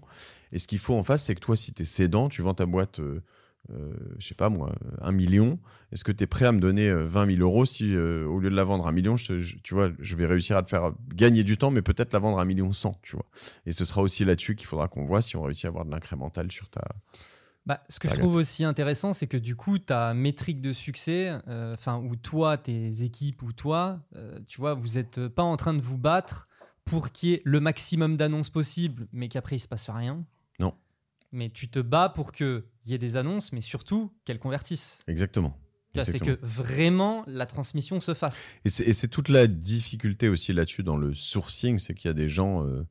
[0.51, 2.53] Et ce qu'il faut en face c'est que toi si tu es cédant tu vends
[2.53, 3.01] ta boîte
[3.71, 5.59] euh, je sais pas moi, un million,
[5.91, 8.39] est-ce que tu es prêt à me donner 20 euh, 000 euros si euh, au
[8.39, 10.91] lieu de la vendre un million, je, tu vois, je vais réussir à te faire
[11.13, 13.25] gagner du temps, mais peut-être la vendre un million cent, tu vois.
[13.65, 15.91] Et ce sera aussi là-dessus qu'il faudra qu'on voit si on réussit à avoir de
[15.91, 16.81] l'incrémental sur ta.
[17.65, 21.33] Bah, ce que je trouve aussi intéressant, c'est que du coup, ta métrique de succès,
[21.47, 24.01] enfin, où toi, tes équipes ou toi,
[24.47, 26.47] tu vois, vous n'êtes pas en train de vous battre
[26.83, 30.23] pour qu'il y ait le maximum d'annonces possible, mais qu'après il se passe rien.
[30.59, 30.75] Non
[31.35, 34.99] mais tu te bats pour qu'il y ait des annonces, mais surtout qu'elles convertissent.
[35.07, 35.59] Exactement.
[36.01, 38.55] C'est que vraiment la transmission se fasse.
[38.65, 42.27] Et c'est toute la difficulté aussi là-dessus dans le sourcing, c'est qu'il y a des
[42.27, 42.85] gens, euh,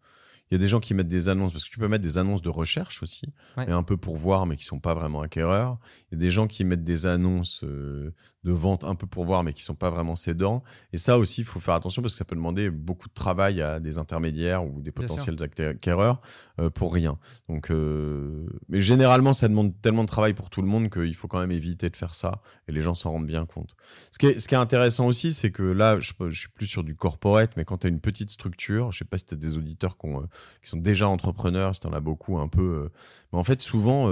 [0.50, 2.18] il y a des gens qui mettent des annonces parce que tu peux mettre des
[2.18, 5.78] annonces de recherche aussi, mais un peu pour voir, mais qui sont pas vraiment acquéreurs.
[6.10, 8.12] Il y a des gens qui mettent des annonces euh,
[8.44, 10.62] de vente un peu pour voir, mais qui sont pas vraiment cédants.
[10.92, 13.62] Et ça aussi, il faut faire attention parce que ça peut demander beaucoup de travail
[13.62, 16.20] à des intermédiaires ou des potentiels acquéreurs
[16.60, 17.18] euh, pour rien.
[17.48, 21.26] Donc, euh, mais généralement, ça demande tellement de travail pour tout le monde qu'il faut
[21.26, 22.42] quand même éviter de faire ça.
[22.68, 23.74] Et les gens s'en rendent bien compte.
[24.12, 26.66] Ce qui est, ce qui est intéressant aussi, c'est que là, je, je, suis plus
[26.66, 29.34] sur du corporate, mais quand tu as une petite structure, je sais pas si tu
[29.34, 30.28] as des auditeurs qui, ont,
[30.62, 32.62] qui, sont déjà entrepreneurs, si tu en as beaucoup un peu.
[32.62, 32.88] Euh,
[33.32, 34.08] mais en fait, souvent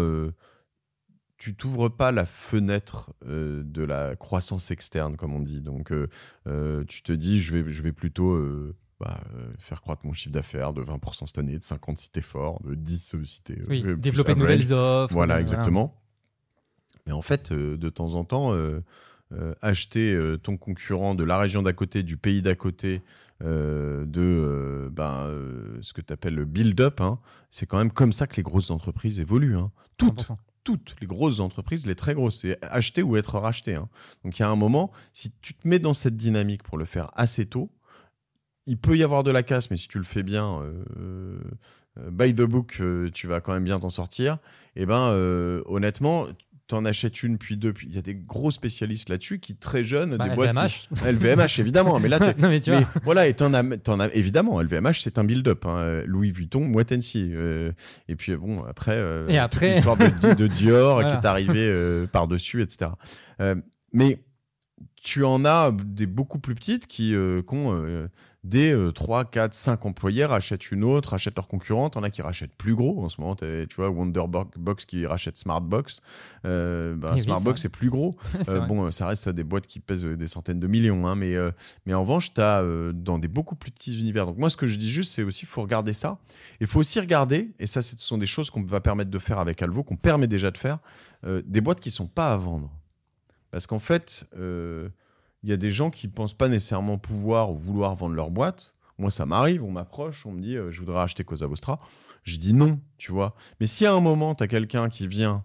[1.42, 5.60] tu t'ouvres pas la fenêtre euh, de la croissance externe, comme on dit.
[5.60, 6.06] Donc, euh,
[6.46, 8.40] euh, tu te dis, je vais, je vais plutôt
[9.00, 9.20] bah,
[9.58, 12.76] faire croître mon chiffre d'affaires de 20% cette année, de 50 si t'es fort, de
[12.76, 13.58] 10 si t'es.
[13.66, 15.12] Oui, développer de nouvelles offres.
[15.12, 16.00] Voilà, exactement.
[17.06, 18.54] Mais en fait, de temps en temps,
[19.60, 23.02] acheter ton concurrent de la région d'à côté, du pays d'à côté,
[23.40, 25.28] de ben,
[25.80, 27.18] ce que tu appelles le build-up, hein,
[27.50, 29.56] c'est quand même comme ça que les grosses entreprises évoluent.
[29.56, 29.70] Hein.
[29.96, 30.32] Toutes
[30.64, 33.74] toutes les grosses entreprises, les très grosses, c'est acheter ou être racheté.
[33.74, 33.88] Hein.
[34.24, 36.84] Donc il y a un moment, si tu te mets dans cette dynamique pour le
[36.84, 37.70] faire assez tôt,
[38.66, 42.10] il peut y avoir de la casse, mais si tu le fais bien, euh, euh
[42.10, 44.38] by the book, euh, tu vas quand même bien t'en sortir.
[44.76, 46.26] Et eh ben, euh, honnêtement,
[46.72, 49.84] t'en achètes une, puis deux, puis il y a des gros spécialistes là-dessus qui, très
[49.84, 50.88] jeunes, bah, des LVMH.
[50.94, 51.04] boîtes.
[51.04, 52.00] LVMH, évidemment.
[52.00, 55.18] Mais là, non, mais tu mais, voilà, et t'en as, t'en as, évidemment, LVMH, c'est
[55.18, 55.66] un build-up.
[55.66, 56.02] Hein.
[56.06, 57.72] Louis Vuitton, Moët euh,
[58.08, 59.74] et puis, bon, après, euh, et après...
[59.74, 62.92] l'histoire de, de, Dior qui est arrivée euh, par-dessus, etc.
[63.40, 63.54] Euh,
[63.92, 64.24] mais
[65.02, 67.14] tu en as des beaucoup plus petites qui, qui
[68.44, 71.96] ont euh, des 3, 4, 5 employés rachètent une autre, rachètent leur concurrente.
[71.96, 73.04] On a qui rachètent plus gros.
[73.04, 76.00] En ce moment, tu vois, Wonderbox qui rachète Smartbox.
[76.44, 78.16] Euh, bah, Smartbox, c'est plus gros.
[78.48, 81.06] euh, bon, ça reste à des boîtes qui pèsent euh, des centaines de millions.
[81.06, 81.50] Hein, mais, euh,
[81.86, 84.26] mais en revanche, tu as euh, dans des beaucoup plus petits univers.
[84.26, 86.18] Donc, moi, ce que je dis juste, c'est aussi, il faut regarder ça.
[86.60, 89.38] Il faut aussi regarder, et ça, ce sont des choses qu'on va permettre de faire
[89.38, 90.78] avec Alvo, qu'on permet déjà de faire,
[91.24, 92.70] des boîtes qui sont pas à vendre.
[93.50, 94.26] Parce qu'en fait,
[95.42, 98.74] il y a des gens qui pensent pas nécessairement pouvoir ou vouloir vendre leur boîte.
[98.98, 101.78] Moi, ça m'arrive, on m'approche, on me dit, euh, je voudrais acheter Cosa Vostra.
[102.22, 103.34] Je dis non, tu vois.
[103.58, 105.44] Mais si à un moment, tu as quelqu'un qui vient,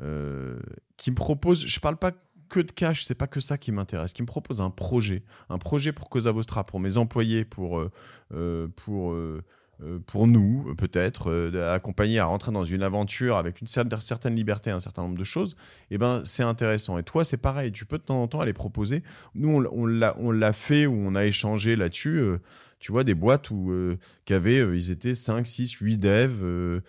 [0.00, 0.60] euh,
[0.96, 2.12] qui me propose, je parle pas
[2.48, 5.58] que de cash, c'est pas que ça qui m'intéresse, qui me propose un projet, un
[5.58, 7.82] projet pour Cosa Vostra, pour mes employés, pour,
[8.76, 9.42] pour euh,
[10.06, 14.80] pour nous, peut-être, euh, accompagner à rentrer dans une aventure avec une certaine liberté, un
[14.80, 15.56] certain nombre de choses,
[15.90, 16.98] eh ben, c'est intéressant.
[16.98, 19.02] Et toi, c'est pareil, tu peux de temps en temps aller proposer.
[19.34, 22.18] Nous, on, l'a fait ou on a échangé là-dessus.
[22.18, 22.38] Euh,
[22.78, 23.72] tu vois, des boîtes où,
[24.24, 26.82] qui avaient, ils étaient 5, 6, 8 devs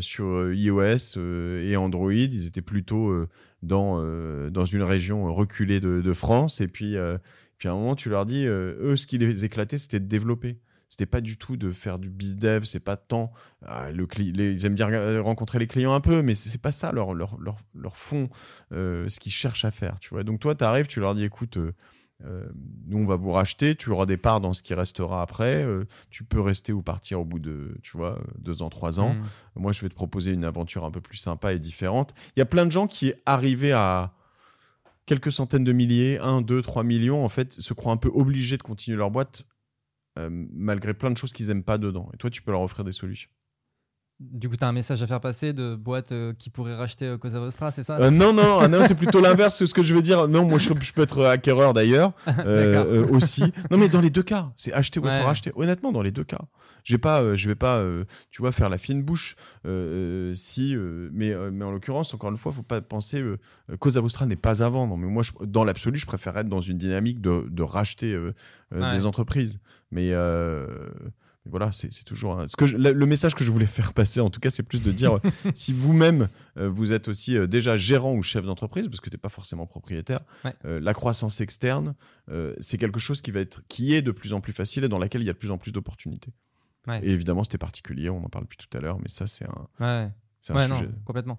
[0.00, 1.18] sur iOS
[1.62, 2.12] et Android.
[2.12, 3.14] Ils étaient plutôt
[3.62, 4.02] dans,
[4.50, 6.60] dans une région reculée de, de France.
[6.60, 6.96] Et puis,
[7.58, 10.58] puis à un moment, tu leur dis, eux, ce qui les éclatait, c'était de développer
[10.90, 13.32] c'était pas du tout de faire du biz dev, c'est pas tant
[13.64, 17.14] ah, le ils aiment bien rencontrer les clients un peu, mais c'est pas ça leur
[17.14, 18.28] leur, leur, leur fond,
[18.72, 20.24] euh, ce qu'ils cherchent à faire, tu vois.
[20.24, 21.56] Donc toi, tu arrives, tu leur dis, écoute.
[21.56, 21.72] Euh,
[22.26, 22.46] euh,
[22.86, 25.66] nous, on va vous racheter, tu auras des parts dans ce qui restera après.
[26.10, 29.14] tu peux rester ou partir au bout de, tu vois, deux ans, trois ans.
[29.14, 29.22] Mmh.
[29.56, 32.12] Moi, je vais te proposer une aventure un peu plus sympa et différente.
[32.36, 34.12] Il y a plein de gens qui, arrivés à
[35.06, 38.58] quelques centaines de milliers, un, deux, trois millions, en fait, se croient un peu obligés
[38.58, 39.59] de continuer leur boîte euh,
[40.16, 42.10] malgré plein de choses qu'ils aiment pas dedans.
[42.14, 43.30] Et toi, tu peux leur offrir des solutions.
[44.20, 47.06] Du coup, tu as un message à faire passer de boîtes euh, qui pourraient racheter
[47.06, 48.10] euh, Cosa Vostra, c'est ça?
[48.10, 49.64] Non, non, non, c'est plutôt l'inverse.
[49.64, 52.12] Ce que je veux dire, non, moi, je, peux être acquéreur d'ailleurs
[53.10, 53.44] aussi.
[53.70, 55.52] Non, mais dans les deux cas, c'est acheter ou racheter.
[55.54, 56.40] Honnêtement, dans les deux cas,
[56.84, 57.82] j'ai pas, je vais pas,
[58.30, 59.36] tu vois, faire la fine bouche.
[60.34, 60.76] si,
[61.12, 63.24] mais, mais en l'occurrence, encore une fois, faut pas penser
[63.78, 64.98] Cosa Vostra n'est pas à vendre.
[64.98, 68.18] Mais moi, dans l'absolu, je préfère être dans une dynamique de, de racheter
[68.70, 69.60] des entreprises.
[69.90, 70.12] Mais
[71.46, 74.20] voilà, c'est toujours ce que le, message que je voulais faire passer.
[74.20, 75.20] En tout cas, c'est plus de dire
[75.54, 76.28] si vous-même
[76.58, 79.30] euh, vous êtes aussi euh, déjà gérant ou chef d'entreprise, parce que tu n'es pas
[79.30, 80.20] forcément propriétaire,
[80.66, 81.94] euh, la croissance externe,
[82.60, 84.98] c'est quelque chose qui va être, qui est de plus en plus facile et dans
[84.98, 86.32] laquelle il y a de plus en plus d'opportunités.
[87.02, 88.10] Et évidemment, c'était particulier.
[88.10, 89.46] On en parle depuis tout à l'heure, mais ça, c'est
[89.80, 90.12] un,
[90.48, 90.88] un sujet.
[91.04, 91.38] complètement.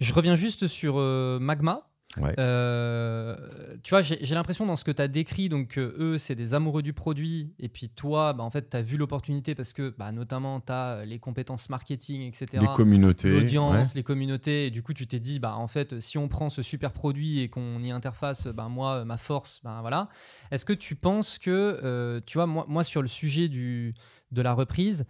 [0.00, 0.96] Je reviens juste sur
[1.40, 1.89] Magma.
[2.18, 3.36] Euh,
[3.82, 6.82] tu vois, j'ai l'impression dans ce que tu as décrit, donc eux, c'est des amoureux
[6.82, 10.10] du produit, et puis toi, bah, en fait, tu as vu l'opportunité parce que, bah,
[10.10, 12.46] notamment, tu as les compétences marketing, etc.
[12.60, 13.30] Les communautés.
[13.30, 16.50] L'audience, les communautés, et du coup, tu t'es dit, bah, en fait, si on prend
[16.50, 20.08] ce super produit et qu'on y interface, bah, moi, ma force, bah, voilà.
[20.50, 23.94] Est-ce que tu penses que, euh, tu vois, moi, moi, sur le sujet du,
[24.32, 25.06] de la reprise,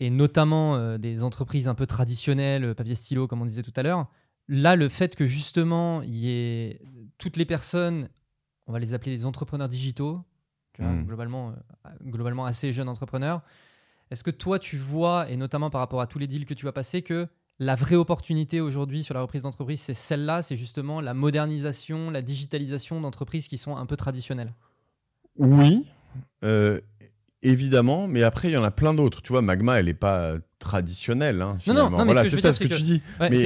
[0.00, 3.84] et notamment euh, des entreprises un peu traditionnelles, papier stylo, comme on disait tout à
[3.84, 4.08] l'heure,
[4.48, 6.80] là, le fait que justement, il y ait
[7.18, 8.08] toutes les personnes,
[8.66, 10.20] on va les appeler les entrepreneurs digitaux,
[10.78, 11.04] hmm.
[11.04, 11.54] globalement,
[11.86, 13.42] euh, globalement assez jeunes entrepreneurs,
[14.10, 16.64] est-ce que toi, tu vois, et notamment par rapport à tous les deals que tu
[16.64, 17.26] vas passer, que
[17.58, 22.20] la vraie opportunité aujourd'hui sur la reprise d'entreprise, c'est celle-là, c'est justement la modernisation, la
[22.20, 24.52] digitalisation d'entreprises qui sont un peu traditionnelles?
[25.36, 25.86] Oui,
[26.44, 26.80] euh,
[27.42, 29.22] évidemment, mais après, il y en a plein d'autres.
[29.22, 30.34] Tu vois, Magma, elle n'est pas
[30.64, 31.42] traditionnel.
[31.42, 33.02] Hein, non, non, voilà, c'est ça ce que, tu dis.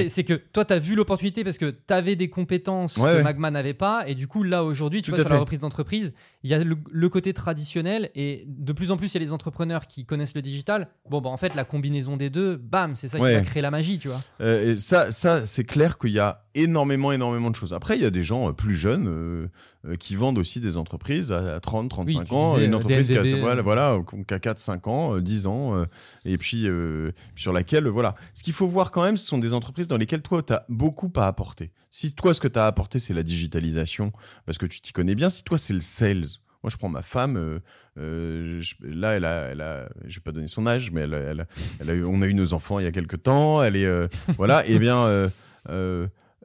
[0.09, 3.51] C'est que toi, tu as vu l'opportunité parce que tu avais des compétences que Magma
[3.51, 4.05] n'avait pas.
[4.07, 6.13] Et du coup, là, aujourd'hui, tu vois, sur la reprise d'entreprise,
[6.43, 8.09] il y a le, côté traditionnel.
[8.15, 10.87] Et de plus en plus, il y a les entrepreneurs qui connaissent le digital.
[11.09, 13.71] Bon, bah, en fait, la combinaison des deux, bam, c'est ça qui va créer la
[13.71, 14.21] magie, tu vois.
[14.41, 17.73] Euh, et ça, ça c'est clair qu'il y a énormément, énormément de choses.
[17.73, 21.31] Après, il y a des gens euh, plus jeunes euh, qui vendent aussi des entreprises
[21.31, 22.57] à, 30, 35 ans.
[22.57, 25.85] une entreprise qui a, voilà, voilà, qui a 4, 5 ans, 10 ans.
[26.25, 26.67] et puis
[27.35, 28.15] sur laquelle, voilà.
[28.33, 30.65] Ce qu'il faut voir quand même, ce sont des entreprises dans lesquelles toi, tu as
[30.69, 31.71] beaucoup à apporter.
[31.91, 34.11] Si toi, ce que tu as apporté, c'est la digitalisation,
[34.45, 36.25] parce que tu t'y connais bien, si toi, c'est le sales,
[36.63, 37.37] moi, je prends ma femme.
[37.37, 37.59] Euh,
[37.97, 41.47] euh, là, elle a, elle a, je vais pas donner son âge, mais elle, elle,
[41.79, 43.63] elle a eu, on a eu nos enfants il y a quelques temps.
[43.63, 44.07] Elle est, euh,
[44.37, 44.67] voilà.
[44.67, 45.31] Et eh bien,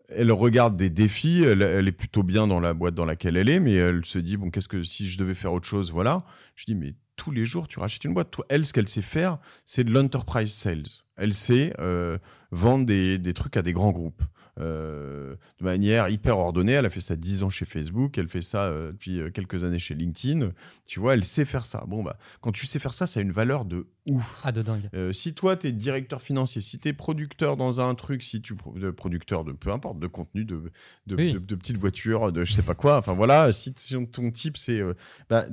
[0.09, 1.43] elle regarde des défis.
[1.43, 4.37] Elle, est plutôt bien dans la boîte dans laquelle elle est, mais elle se dit
[4.37, 6.19] bon, qu'est-ce que si je devais faire autre chose, voilà.
[6.55, 8.31] Je dis mais tous les jours, tu rachètes une boîte.
[8.31, 10.83] Toi, elle, ce qu'elle sait faire, c'est de l'enterprise sales.
[11.17, 12.19] Elle sait euh,
[12.51, 14.23] vendre des, des, trucs à des grands groupes.
[14.61, 16.73] Euh, de manière hyper ordonnée.
[16.73, 19.81] Elle a fait ça 10 ans chez Facebook, elle fait ça euh, depuis quelques années
[19.81, 20.51] chez LinkedIn.
[20.87, 21.85] Tu vois, elle sait faire ça.
[21.89, 24.43] Bon, bah, quand tu sais faire ça, ça a une valeur de ouf.
[24.45, 24.89] Ah, de dingue.
[25.13, 28.55] si toi, tu es directeur financier, si tu es producteur dans un truc, si tu
[28.83, 30.71] es producteur de peu importe, de contenu, de,
[31.07, 33.73] de, de, petites voitures, de je sais pas quoi, enfin voilà, si
[34.13, 34.81] ton type, c'est.
[35.29, 35.47] Bah,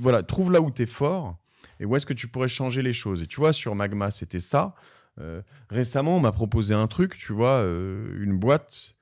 [0.00, 1.36] voilà, trouve là où tu es fort
[1.80, 3.22] et où est-ce que tu pourrais changer les choses.
[3.22, 4.74] Et tu vois, sur Magma, c'était ça.
[5.20, 8.96] Euh, récemment, on m'a proposé un truc, tu vois, euh, une boîte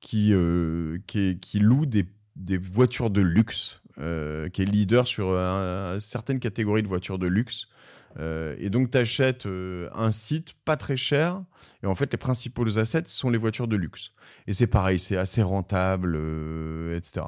[0.00, 2.06] qui, euh, qui, loue des,
[2.36, 5.38] des, voitures de luxe, qui est leader sur
[6.00, 7.68] certaines catégories de voitures de luxe.
[8.18, 11.44] et donc, tu achètes un site pas très cher,
[11.82, 14.12] et en fait, les principaux assets sont les voitures de luxe.
[14.48, 16.16] Et c'est pareil, c'est assez rentable,
[16.96, 17.26] etc.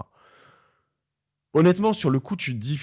[1.52, 2.80] Honnêtement, sur le coup, tu te dis,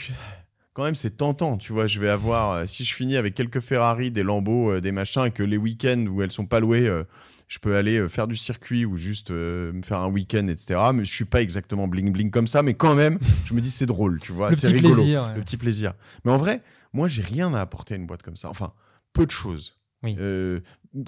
[0.74, 1.88] quand même, c'est tentant, tu vois.
[1.88, 5.26] Je vais avoir, euh, si je finis avec quelques Ferrari, des Lambeaux, euh, des machins,
[5.26, 7.04] et que les week-ends où elles sont pas louées, euh,
[7.48, 10.80] je peux aller euh, faire du circuit ou juste me faire un week-end, etc.
[10.94, 13.72] Mais je suis pas exactement bling bling comme ça, mais quand même, je me dis
[13.72, 15.36] c'est drôle, tu vois, c'est rigolo, plaisir, ouais.
[15.36, 15.94] le petit plaisir.
[16.24, 16.62] Mais en vrai,
[16.94, 18.50] moi, j'ai rien à apporter à une boîte comme ça.
[18.50, 18.74] Enfin,
[19.14, 19.78] peu de choses.
[20.04, 20.16] Oui.
[20.20, 20.62] Euh,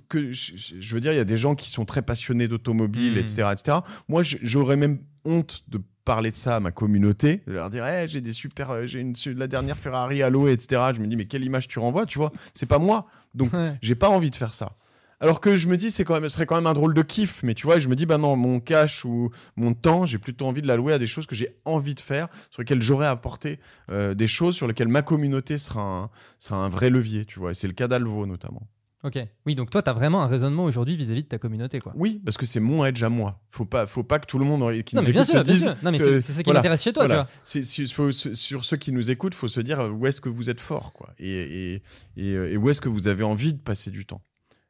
[0.07, 3.17] que je, je veux dire, il y a des gens qui sont très passionnés d'automobile,
[3.17, 3.77] etc., etc.
[4.07, 8.07] Moi, j'aurais même honte de parler de ça à ma communauté, de leur dire, Eh,
[8.07, 10.81] j'ai des super, euh, j'ai une la dernière Ferrari à l'eau, etc.
[10.95, 12.31] Je me dis, mais quelle image tu renvoies, tu vois?
[12.53, 13.77] C'est pas moi, donc Ouais.
[13.81, 14.73] j'ai pas envie de faire ça.
[15.21, 17.01] Alors que je me dis, c'est quand même, ce serait quand même un drôle de
[17.01, 20.17] kiff, mais tu vois, je me dis, bah non, mon cash ou mon temps, j'ai
[20.17, 23.07] plutôt envie de l'allouer à des choses que j'ai envie de faire, sur lesquelles j'aurais
[23.07, 26.09] apporté euh, des choses, sur lesquelles ma communauté sera un,
[26.39, 27.51] sera un vrai levier, tu vois.
[27.51, 28.67] Et c'est le cas d'Alvo notamment.
[29.03, 29.19] Ok.
[29.45, 31.91] Oui, donc toi, tu as vraiment un raisonnement aujourd'hui vis-à-vis de ta communauté, quoi.
[31.95, 33.41] Oui, parce que c'est mon edge à moi.
[33.49, 35.39] Faut pas, faut pas que tout le monde qui Non, nous mais bien écoute sûr,
[35.39, 35.75] se bien dise sûr.
[35.83, 37.25] Non, mais c'est ça qui voilà, m'intéresse chez toi, voilà.
[37.45, 37.87] tu vois.
[37.93, 40.93] Faut- sur ceux qui nous écoutent, faut se dire où est-ce que vous êtes fort,
[40.93, 41.83] quoi, et, et,
[42.15, 44.21] et, et où est-ce que vous avez envie de passer du temps.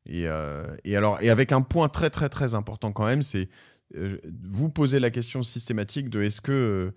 [0.07, 3.49] Et, euh, et alors, et avec un point très très très important quand même, c'est
[3.95, 6.91] euh, vous poser la question systématique de est-ce que euh,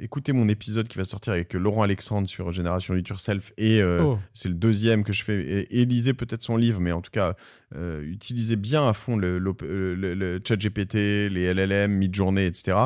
[0.00, 4.02] écoutez mon épisode qui va sortir avec Laurent Alexandre sur Génération It Yourself et euh,
[4.02, 4.18] Oh.
[4.32, 5.40] c'est le deuxième que je fais.
[5.40, 7.34] Et, et lisez peut-être son livre, mais en tout cas,
[7.74, 10.94] euh, utilisez bien à fond le, l'op- le, le- le chat GPT,
[11.30, 12.76] les LLM, Midjourney, etc.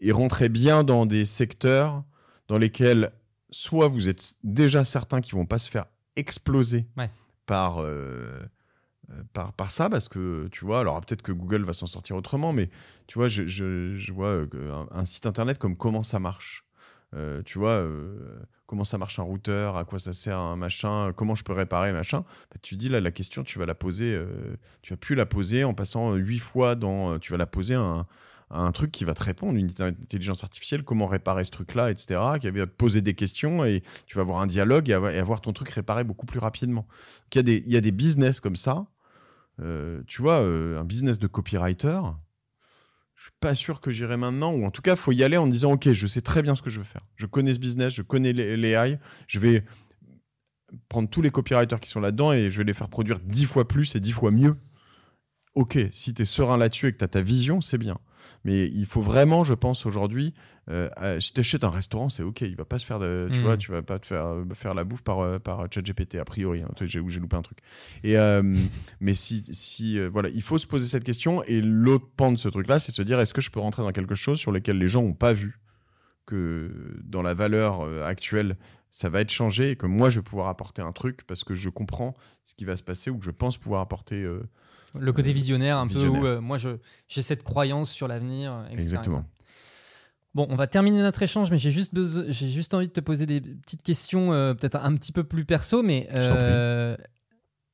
[0.00, 2.02] Et rentrez bien dans des secteurs
[2.48, 3.12] dans lesquels
[3.50, 5.84] soit vous êtes déjà certain qu'ils vont pas se faire
[6.16, 7.10] exploser Ouais.
[7.46, 8.40] par, euh, euh,
[9.32, 12.52] par, par ça, parce que tu vois, alors peut-être que Google va s'en sortir autrement,
[12.52, 12.70] mais
[13.06, 16.64] tu vois, je, je, vois euh, un, site internet comme comment ça marche.
[17.14, 18.40] Euh, tu vois, euh,
[18.72, 21.92] comment ça marche un routeur, à quoi ça sert un machin, comment je peux réparer
[21.92, 22.24] machin.
[22.62, 25.62] Tu dis là la question, tu vas la poser, euh, tu vas plus la poser
[25.62, 28.06] en passant euh, huit fois dans, euh, tu vas la poser un,
[28.52, 32.20] un truc qui va te répondre, une intelligence artificielle, comment réparer ce truc-là, etc.
[32.40, 35.52] Qui va te poser des questions et tu vas avoir un dialogue et avoir, ton
[35.52, 36.86] truc réparé beaucoup plus rapidement.
[37.32, 38.86] Il y a des, il y a des business comme ça.
[39.60, 42.00] Euh, tu vois, euh, un business de copywriter.
[43.14, 45.46] Je suis pas sûr que j'irai maintenant, ou en tout cas, faut y aller en
[45.46, 47.06] disant, ok, je sais très bien ce que je veux faire.
[47.16, 48.98] Je connais ce business, je connais les, les AI,
[49.28, 49.64] je vais
[50.88, 53.68] prendre tous les copywriters qui sont là-dedans et je vais les faire produire dix fois
[53.68, 54.56] plus et dix fois mieux.
[55.54, 57.98] Ok, si tu es serein là-dessus et que tu as ta vision, c'est bien.
[58.44, 60.34] Mais il faut vraiment, je pense, aujourd'hui,
[60.70, 63.28] euh, euh, si tu achètes un restaurant, c'est ok, il va pas se faire de,
[63.32, 63.44] tu Mhm.
[63.44, 66.62] vois, tu vas pas te faire, euh, faire la bouffe par, par ChatGPT, a priori,
[66.62, 67.58] hein, j'ai, j'ai loupé un truc.
[68.04, 68.14] Et,
[69.00, 72.48] mais si, si voilà, il faut se poser cette question et l'autre pan de ce
[72.48, 74.88] truc-là, c'est se dire, est-ce que je peux rentrer dans quelque chose sur lequel les
[74.88, 75.58] gens n'ont pas vu
[76.26, 76.70] que
[77.04, 78.56] dans la valeur actuelle,
[78.90, 81.54] ça va être changé et que moi, je vais pouvoir apporter un truc parce que
[81.54, 82.14] je comprends
[82.44, 84.22] ce qui va se passer ou que je pense pouvoir apporter.
[84.22, 84.42] euh,
[84.98, 86.20] Le côté visionnaire, un visionnaire.
[86.20, 86.58] peu où euh, moi,
[87.08, 89.16] j'ai cette croyance sur l'avenir, euh, Exactement.
[89.18, 89.28] etc.
[90.34, 91.92] Bon, on va terminer notre échange, mais j'ai juste,
[92.30, 95.44] j'ai juste envie de te poser des petites questions, euh, peut-être un petit peu plus
[95.44, 96.96] perso, mais euh,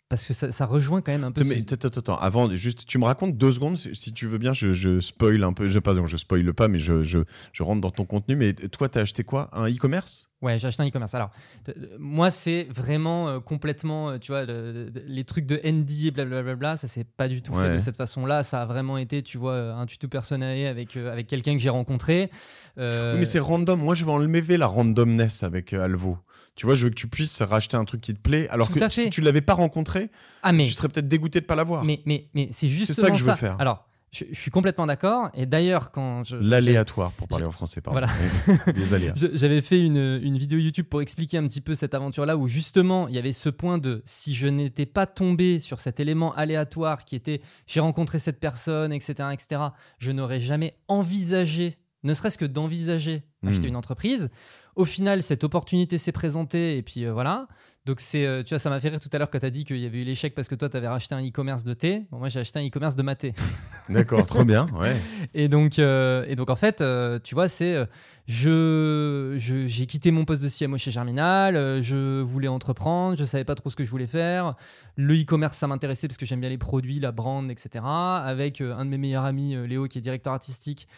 [0.09, 1.45] parce que ça, ça rejoint quand même un peu.
[1.45, 4.27] Mais ce- attends, attends, attends, avant, juste, tu me racontes deux secondes, si si tu
[4.27, 7.19] veux bien, je, je spoil un peu, je, pardon, je spoil pas, mais je, je,
[7.53, 8.35] je rentre dans ton contenu.
[8.35, 9.51] Mais toi, t'as acheté quoi?
[9.53, 10.29] Un e-commerce?
[10.41, 11.15] Ouais, j'ai acheté un e-commerce.
[11.15, 11.31] Alors,
[11.69, 16.07] euh, moi, c'est vraiment euh, complètement, euh, tu vois, le- le- les trucs de ND
[16.07, 18.45] et blablabla, ça s'est pas du tout fait de cette façon-là.
[18.45, 21.71] Ça a vraiment été, tu vois, un tuto personnalisé avec, euh, avec quelqu'un que j'ai
[21.71, 22.31] rencontré.
[22.77, 23.81] Oui, mais c'est random.
[23.81, 26.19] Moi, je vais enlever la randomness avec Alvo.
[26.55, 28.75] Tu vois, je veux que tu puisses racheter un truc qui te plaît, alors Tout
[28.75, 30.11] que si tu l'avais pas rencontré,
[30.43, 31.85] ah, mais, tu serais peut-être dégoûté de pas l'avoir.
[31.85, 33.57] mais, mais, mais c'est justement ça que je veux faire.
[33.61, 35.31] Alors, je, je suis complètement d'accord.
[35.35, 38.01] Et d'ailleurs, quand je, L'aléatoire, pour parler en français, pardon.
[38.01, 38.63] Voilà.
[38.77, 39.13] Les aléas.
[39.35, 43.09] J'avais fait une, une vidéo YouTube pour expliquer un petit peu cette aventure-là où justement
[43.09, 47.05] il y avait ce point de si je n'étais pas tombé sur cet élément aléatoire
[47.05, 49.61] qui était j'ai rencontré cette personne, etc., etc.,
[49.99, 53.71] je n'aurais jamais envisagé, ne serait-ce que d'envisager acheter Hmm.
[53.71, 54.31] une entreprise.
[54.75, 57.49] Au final, cette opportunité s'est présentée et puis euh, voilà.
[57.87, 59.51] Donc c'est, euh, tu vois, ça m'a fait rire tout à l'heure quand tu as
[59.51, 61.73] dit qu'il y avait eu l'échec parce que toi tu avais racheté un e-commerce de
[61.73, 62.05] thé.
[62.11, 63.33] Bon, moi j'ai acheté un e-commerce de maté.
[63.89, 64.67] D'accord, trop bien.
[64.75, 64.95] Ouais.
[65.33, 67.87] Et donc, euh, et donc en fait, euh, tu vois, c'est euh,
[68.27, 73.45] je, je- j'ai quitté mon poste de CMO chez Germinal, je voulais entreprendre, je savais
[73.45, 74.55] pas trop ce que je voulais faire.
[74.97, 77.83] Le e-commerce, ça m'intéressait parce que j'aime bien les produits, la brand, etc.
[77.87, 80.89] Avec un de mes meilleurs amis, Léo, qui est directeur artistique,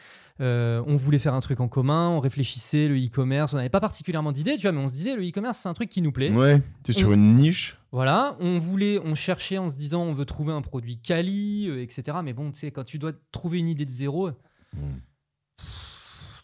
[0.41, 3.81] euh, on voulait faire un truc en commun, on réfléchissait, le e-commerce, on n'avait pas
[3.81, 6.13] particulièrement d'idées, tu vois, mais on se disait, le e-commerce, c'est un truc qui nous
[6.13, 6.31] plaît.
[6.33, 7.77] Ouais, t'es sur une niche.
[7.93, 11.83] Voilà, on voulait, on cherchait en se disant on veut trouver un produit quali, euh,
[11.83, 12.19] etc.
[12.25, 14.31] Mais bon, tu sais, quand tu dois trouver une idée de zéro,
[14.73, 14.99] Mm.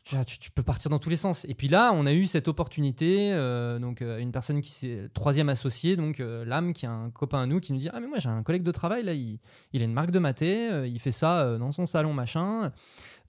[0.05, 1.45] tu, vois, tu- tu peux partir dans tous les sens.
[1.49, 5.09] Et puis là, on a eu cette opportunité, euh, donc euh, une personne qui s'est
[5.15, 7.99] troisième associé, donc euh, l'âme, qui est un copain à nous, qui nous dit ah
[8.01, 9.41] mais moi j'ai un collègue de travail là, il,
[9.73, 12.71] il a une marque de maté, euh, il fait ça euh, dans son salon machin,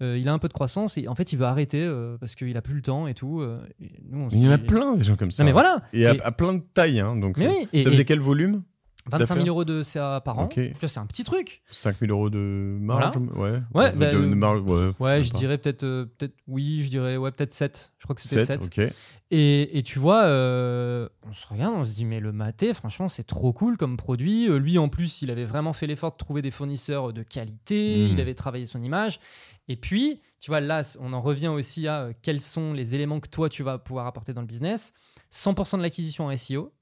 [0.02, 2.36] euh, il a un peu de croissance et en fait il veut arrêter euh, parce
[2.36, 3.42] qu'il a plus le temps et tout.
[3.42, 5.44] euh, et nous, on se Il y en a dit- plein des gens comme ça.
[5.44, 5.82] Non mais voilà.
[5.94, 7.00] Et à, Et- à plein de tailles.
[7.00, 8.64] Hein, donc, Mais euh, oui, et- ça faisait et- quel volume
[9.10, 10.44] 25 000 d'affaires euros de CA par an.
[10.46, 10.56] Ok.
[10.56, 11.62] Tu vois, C'est un petit truc.
[11.72, 12.38] 5 000 euros de
[12.82, 13.62] marge Ouais.
[13.74, 14.92] Ouais, de, bah, de- de euh, marge, ouais.
[15.00, 17.94] Ouais, je dirais peut-être, euh, peut-être, oui, je dirais, ouais, peut-être 7.
[18.00, 18.80] Je crois que c'était 7, 7.
[18.86, 18.94] ok.
[19.32, 23.08] Et, et tu vois, euh, on se regarde, on se dit, mais le maté, franchement,
[23.08, 24.50] c'est trop cool comme produit.
[24.50, 28.08] Euh, lui, en plus, il avait vraiment fait l'effort de trouver des fournisseurs de qualité,
[28.10, 28.12] Mm.
[28.14, 29.20] il avait travaillé son image.
[29.68, 33.20] Et puis, tu vois, là, on en revient aussi à euh, quels sont les éléments
[33.20, 34.94] que toi, tu vas pouvoir apporter dans le business.
[35.32, 36.74] 100% de l'acquisition en SEO.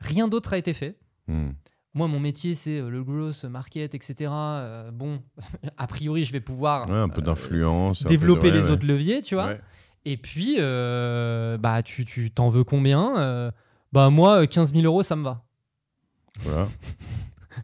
[0.00, 0.98] Rien d'autre a été fait.
[1.28, 1.50] Hmm.
[1.94, 4.30] Moi, mon métier, c'est euh, le growth, market, etc.
[4.32, 5.22] Euh, bon,
[5.76, 8.02] a priori, je vais pouvoir Ouais, un peu d'influence.
[8.02, 8.70] un peu de- développer ouais, les ouais.
[8.70, 9.54] autres leviers, tu vois.
[10.04, 13.52] Et puis, bah, tu tu t'en veux combien
[13.92, 15.44] Bah, moi, euh, 15 000 euros, ça me va.
[16.40, 16.68] Voilà.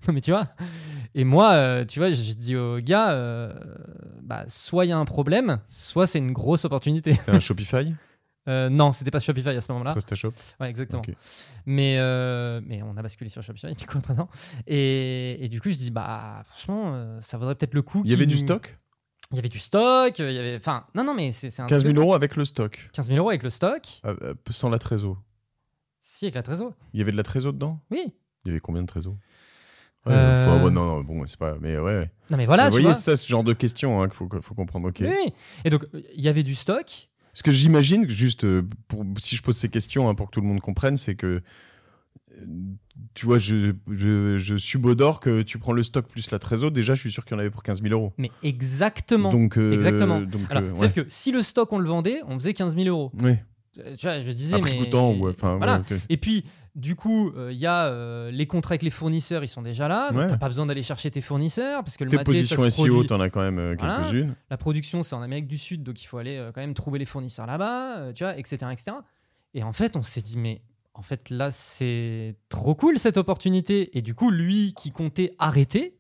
[0.06, 0.48] Non, mais tu vois
[1.18, 3.52] Et moi, euh, tu vois, je, dis aux gars, euh,
[4.22, 7.12] bah, soit il y a un problème, soit c'est une grosse opportunité.
[7.14, 7.92] C'était un Shopify
[8.48, 9.90] Euh, non, c'était pas Shopify à ce moment-là.
[9.90, 11.02] PrestaShop Ouais, exactement.
[11.64, 14.28] Mais, euh, mais on a basculé sur Shopify, du coup, entre-temps.
[14.68, 18.02] Et, et du coup, je dis, bah, franchement, euh, ça vaudrait peut-être le coup.
[18.04, 18.76] Il y avait du stock?
[19.32, 20.56] Il y avait du stock, il y avait.
[20.58, 23.18] Enfin, non, non, mais c'est un 15 000 truc- euros avec le stock, 15 000
[23.18, 23.82] euros avec le stock.
[24.04, 25.20] euh, sans la trésor.
[26.00, 26.72] Si, avec la trésor.
[26.94, 27.80] Il y avait de la trésor dedans?
[27.90, 28.14] Oui.
[28.44, 29.16] Il y avait combien de trésor
[30.07, 31.57] ouais, Euh, faut- ouais, Non, non, bon, c'est pas.
[31.61, 32.11] Mais ouais.
[32.30, 32.94] Non, mais voilà, Vous tu voyez, vois.
[32.94, 34.88] ça, ce genre de questions hein, qu'il faut, faut comprendre.
[34.88, 34.98] Ok.
[35.02, 35.32] Oui.
[35.64, 35.84] Et donc,
[36.14, 37.09] il y avait du stock.
[37.34, 40.40] Ce que j'imagine, juste euh, pour, si je pose ces questions hein, pour que tout
[40.40, 41.42] le monde comprenne, c'est que.
[42.38, 42.44] euh,
[43.14, 46.70] Tu vois, je, je, je subodore que tu prends le stock plus la trésor.
[46.70, 48.12] Déjà, je suis sûr qu'il y en avait pour 15 000 euros.
[48.18, 49.30] Mais exactement.
[49.32, 50.20] Donc, euh, Exactement.
[50.20, 50.70] Euh, ouais.
[50.74, 53.12] c'est-à-dire que si le stock, on le vendait, on faisait 15 000 euros.
[53.22, 53.32] Oui,
[53.74, 54.84] Tu vois, je disais, prix mais.
[54.84, 55.12] coûtant.
[55.14, 55.82] Ouais, voilà.
[56.09, 56.44] Et puis,
[56.76, 59.88] du coup, euh, il y a euh, les contrats avec les fournisseurs, ils sont déjà
[59.88, 60.10] là.
[60.12, 60.26] Donc, Ouais.
[60.28, 62.70] t'as pas besoin d'aller chercher tes fournisseurs parce que le Tes maté, ça positions se
[62.70, 64.02] SEO, produit- t'en as quand même euh, Voilà.
[64.02, 64.36] quelques-unes.
[64.50, 66.98] La production, c'est en Amérique du Sud, donc il faut aller euh, quand même trouver
[66.98, 68.92] les fournisseurs là-bas, euh, tu vois, etc., etc.
[69.54, 70.60] Et en fait, on s'est dit, mais
[70.92, 73.96] en fait, là, c'est trop cool cette opportunité.
[73.96, 75.98] Et du coup, lui qui comptait arrêter,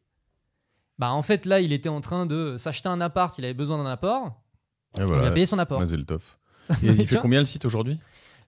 [0.98, 3.82] bah en fait, là, il était en train de s'acheter un appart, il avait besoin
[3.82, 4.42] d'un apport,
[4.98, 5.28] Et voilà.
[5.28, 5.82] a payé son apport.
[5.82, 5.86] Et
[6.82, 7.98] il fait combien le site aujourd'hui?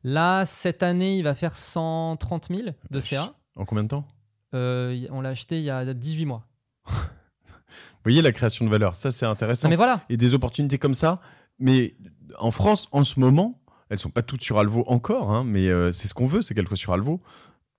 [0.09, 3.35] Là, cette année, il va faire 130 000 de CA.
[3.57, 4.05] En combien de temps
[4.55, 6.47] Euh, on l'a acheté il y a 18 mois.
[6.87, 6.95] Vous
[8.05, 9.69] voyez la création de valeur, ça c'est intéressant.
[9.69, 10.01] Non, mais voilà.
[10.09, 11.21] Et des opportunités comme ça.
[11.59, 11.95] Mais
[12.39, 15.93] en France, en ce moment, elles sont pas toutes sur Alvo encore, hein, mais euh,
[15.93, 17.21] c'est ce qu'on veut, c'est qu'elles soient sur Alvo.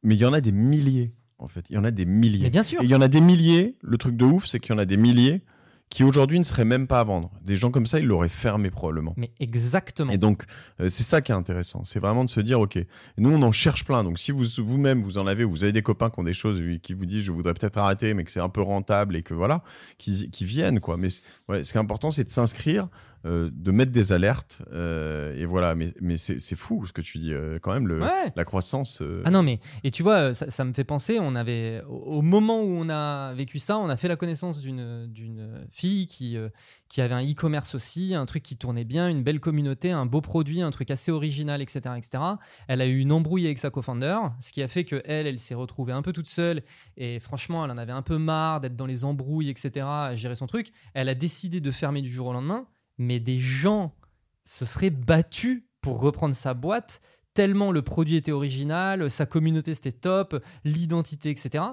[0.04, 1.66] Mais il y en a des milliers, en fait.
[1.72, 2.44] Il y en a des milliers.
[2.44, 2.80] Mais bien sûr.
[2.82, 3.76] Et il y en a des milliers.
[3.82, 5.42] Le truc de ouf, c'est qu'il y en a des milliers
[5.90, 7.32] qui aujourd'hui ne seraient même pas à vendre.
[7.44, 9.16] Des gens comme ça, ils l'auraient fermé probablement.
[9.18, 10.12] Mais exactement.
[10.12, 10.44] Et donc,
[10.82, 11.84] euh, c'est ça qui est intéressant.
[11.84, 12.78] C'est vraiment de se dire, OK,
[13.18, 14.04] nous, on en cherche plein.
[14.04, 16.34] Donc, si vous, vous-même, vous en avez, ou vous avez des copains qui ont des
[16.34, 19.16] choses, euh, qui vous disent, je voudrais peut-être arrêter, mais que c'est un peu rentable
[19.16, 19.64] et que voilà,
[19.98, 20.96] qui, qui viennent, quoi.
[20.98, 22.88] Mais ce qui est important, c'est de s'inscrire,
[23.26, 25.74] euh, de mettre des alertes, euh, et voilà.
[25.76, 27.34] Mais, mais c'est fou ce que tu dis,
[27.64, 28.32] quand même, le, Ouais.
[28.36, 29.02] la croissance.
[29.26, 32.22] Ah non, mais, et tu vois, ça, ça me fait penser, on avait, au, au
[32.22, 36.50] moment où on a vécu ça, on a fait la connaissance d'une, d'une euh,
[36.88, 40.22] qui avait un e-commerce aussi, un truc qui tournait bien, une belle communauté, un beau
[40.22, 42.24] produit, un truc assez original, etc., etc.
[42.68, 45.40] Elle a eu une embrouille avec sa co-founder, ce qui a fait que elle, elle
[45.40, 46.64] s'est retrouvée un peu toute seule,
[46.98, 50.36] et franchement, elle en avait un peu marre d'être dans les embrouilles, etc., à gérer
[50.36, 50.72] son truc.
[50.94, 52.68] Elle a décidé de fermer du jour au lendemain,
[52.98, 53.96] mais des gens
[54.44, 57.02] se seraient battus pour reprendre sa boîte
[57.34, 61.64] tellement le produit était original, sa communauté c'était top, l'identité, etc.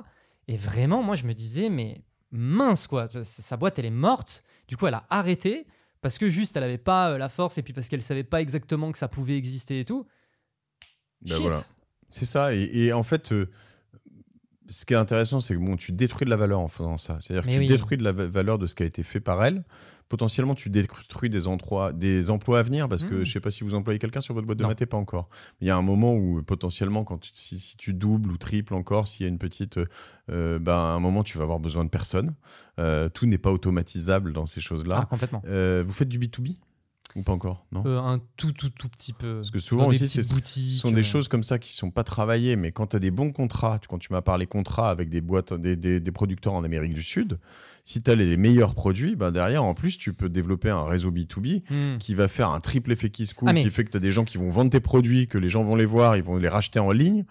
[0.48, 4.44] Et vraiment, moi je me disais, mais mince quoi, sa- boîte elle est morte.
[4.68, 5.66] Du coup, elle a arrêté
[6.02, 8.40] parce que juste elle avait pas euh, la force et puis parce qu'elle savait pas
[8.40, 10.06] exactement que ça pouvait exister et tout.
[11.22, 11.40] Ben Shit.
[11.42, 11.60] voilà.
[12.08, 12.54] C'est ça.
[12.54, 13.50] Et, et en fait, euh,
[14.68, 17.18] ce qui est intéressant, c'est que bon, tu détruis de la valeur en faisant ça.
[17.20, 17.66] C'est-à-dire que tu oui.
[17.66, 19.64] détruis de la va- valeur de ce qui a été fait par elle.
[20.08, 23.24] Potentiellement, tu détruis des, endroits, des emplois à venir parce que Mm.
[23.24, 24.68] je sais pas si vous employez quelqu'un sur votre boîte de Non.
[24.68, 25.28] maths, pas encore.
[25.60, 28.74] Il y a un moment où potentiellement, quand tu- si, si tu doubles ou triples
[28.74, 29.80] encore, s'il y a une petite,
[30.30, 32.34] euh, ben, à un moment, tu vas avoir besoin de personne.
[32.78, 35.00] Euh, tout n'est pas automatisable dans ces choses-là.
[35.02, 35.42] Ah, complètement.
[35.48, 36.54] Euh, vous faites du B2B
[37.16, 37.82] ou pas encore Non.
[37.86, 39.36] Euh, un tout, tout, tout petit peu.
[39.36, 42.56] Parce que souvent aussi, ce sont des euh, choses comme ça qui sont pas travaillées,
[42.56, 45.54] mais quand tu as des bons contrats, quand tu m'as parlé contrats avec des boîtes,
[45.54, 47.38] des, des, des producteurs en Amérique du Sud,
[47.86, 51.12] si tu as les meilleurs produits, ben derrière, en plus, tu peux développer un réseau
[51.12, 51.98] B2B hmm.
[51.98, 53.96] qui va faire un triple effet qui se coule, Ah, mais- qui fait que tu
[53.96, 56.22] as des gens qui vont vendre tes produits, que les gens vont les voir, ils
[56.22, 57.24] vont les racheter en ligne.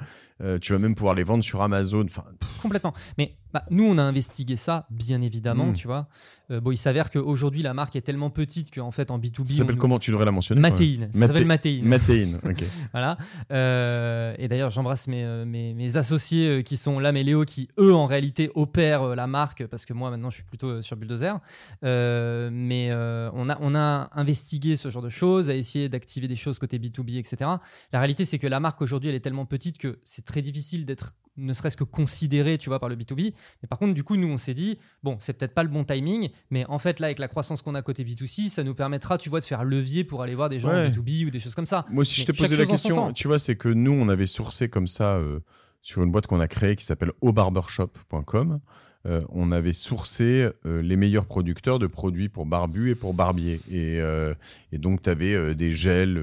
[0.44, 2.04] Euh, tu vas même pouvoir les vendre sur Amazon.
[2.04, 2.26] Enfin,
[2.62, 2.94] Complètement.
[3.18, 5.74] Mais bah, nous, on a investigué ça, bien évidemment, Mm.
[5.76, 6.10] tu vois.
[6.52, 9.48] Euh, bon, il s'avère qu'aujourd'hui, la marque est tellement petite qu'en fait, en B2B.
[9.48, 9.98] ça s'appelle comment?
[9.98, 10.60] Tu devrais la mentionner.
[10.60, 11.08] Matéine.
[11.14, 11.86] Ça s'appelle Matéine.
[11.86, 12.64] Matéine, ok.
[12.92, 13.18] Voilà.
[13.52, 17.94] Euh, et d'ailleurs, j'embrasse mes, mes, mes associés qui sont là, mes Léo, qui eux,
[17.94, 21.40] en réalité, opèrent la marque, parce que moi, maintenant, je suis plutôt euh, sur Bulldozer.
[21.84, 26.28] Euh, mais euh, on, a, on a investigué ce genre de choses, à essayer d'activer
[26.28, 27.50] des choses côté B2B, etc.
[27.92, 30.86] La réalité, c'est que la marque aujourd'hui, elle est tellement petite que c'est très difficile
[30.86, 33.34] d'être ne serait-ce que considéré, tu vois, par le B2B.
[33.62, 35.84] Mais par contre, du coup, nous, on s'est dit, bon, c'est peut-être pas le bon
[35.84, 39.18] timing, mais en fait, là, avec la croissance qu'on a côté B2C, ça nous permettra,
[39.18, 40.88] tu vois, de faire levier pour aller voir des gens Ouais.
[40.88, 41.86] en B2B ou des choses comme ça.
[41.90, 43.14] Moi aussi, je Mais t'ai posé chaque la question.
[43.14, 45.40] Tu vois, c'est que nous, on avait sourcé comme ça euh,
[45.82, 48.60] sur une boîte qu'on a créée qui s'appelle aubarbershop.com.
[49.06, 53.62] Euh, on avait sourcé euh, les meilleurs producteurs de produits pour barbu et pour barbier.
[53.70, 54.34] Et, euh,
[54.72, 56.16] et donc, tu avais des gels,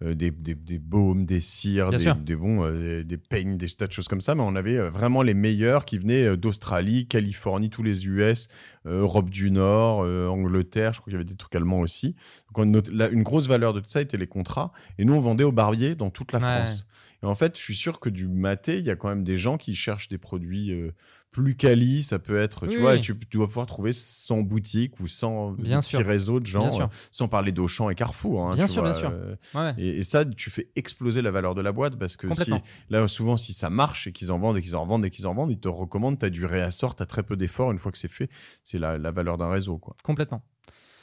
[0.00, 2.68] des, des, des baumes, des cires, des, des bons,
[3.04, 4.34] des peignes, des tas de choses comme ça.
[4.34, 8.48] Mais on avait vraiment les meilleurs qui venaient d'Australie, Californie, tous les US,
[8.84, 10.00] Europe du Nord,
[10.30, 10.92] Angleterre.
[10.92, 12.16] Je crois qu'il y avait des trucs allemands aussi.
[12.54, 14.72] Donc, on une grosse valeur de tout ça était les contrats.
[14.98, 16.44] Et nous, on vendait aux barbiers dans toute la Ouais.
[16.44, 16.86] France.
[17.22, 19.38] Et en fait, je suis sûr que du maté, il y a quand même des
[19.38, 20.70] gens qui cherchent des produits
[21.32, 22.02] plus quali.
[22.02, 23.00] Ça peut être, tu Oui, vois, oui.
[23.00, 26.06] tu, tu dois pouvoir trouver 100 boutiques ou 100 Bien petits sûr.
[26.06, 28.46] réseaux de gens, euh, sans parler d'Auchan et Carrefour.
[28.46, 29.10] hein, Bien tu sûr, vois, bien sûr.
[29.12, 29.74] euh, Ouais.
[29.78, 32.50] et, et ça, tu fais exploser la valeur de la boîte parce que si,
[32.90, 35.26] là, souvent, si ça marche et qu'ils en vendent et qu'ils en vendent et qu'ils
[35.26, 37.70] en vendent, ils te recommandent, tu as du réassort, tu as très peu d'efforts.
[37.72, 38.30] Une fois que c'est fait,
[38.64, 39.76] c'est la, la valeur d'un réseau.
[39.78, 39.94] Quoi.
[40.02, 40.42] Complètement.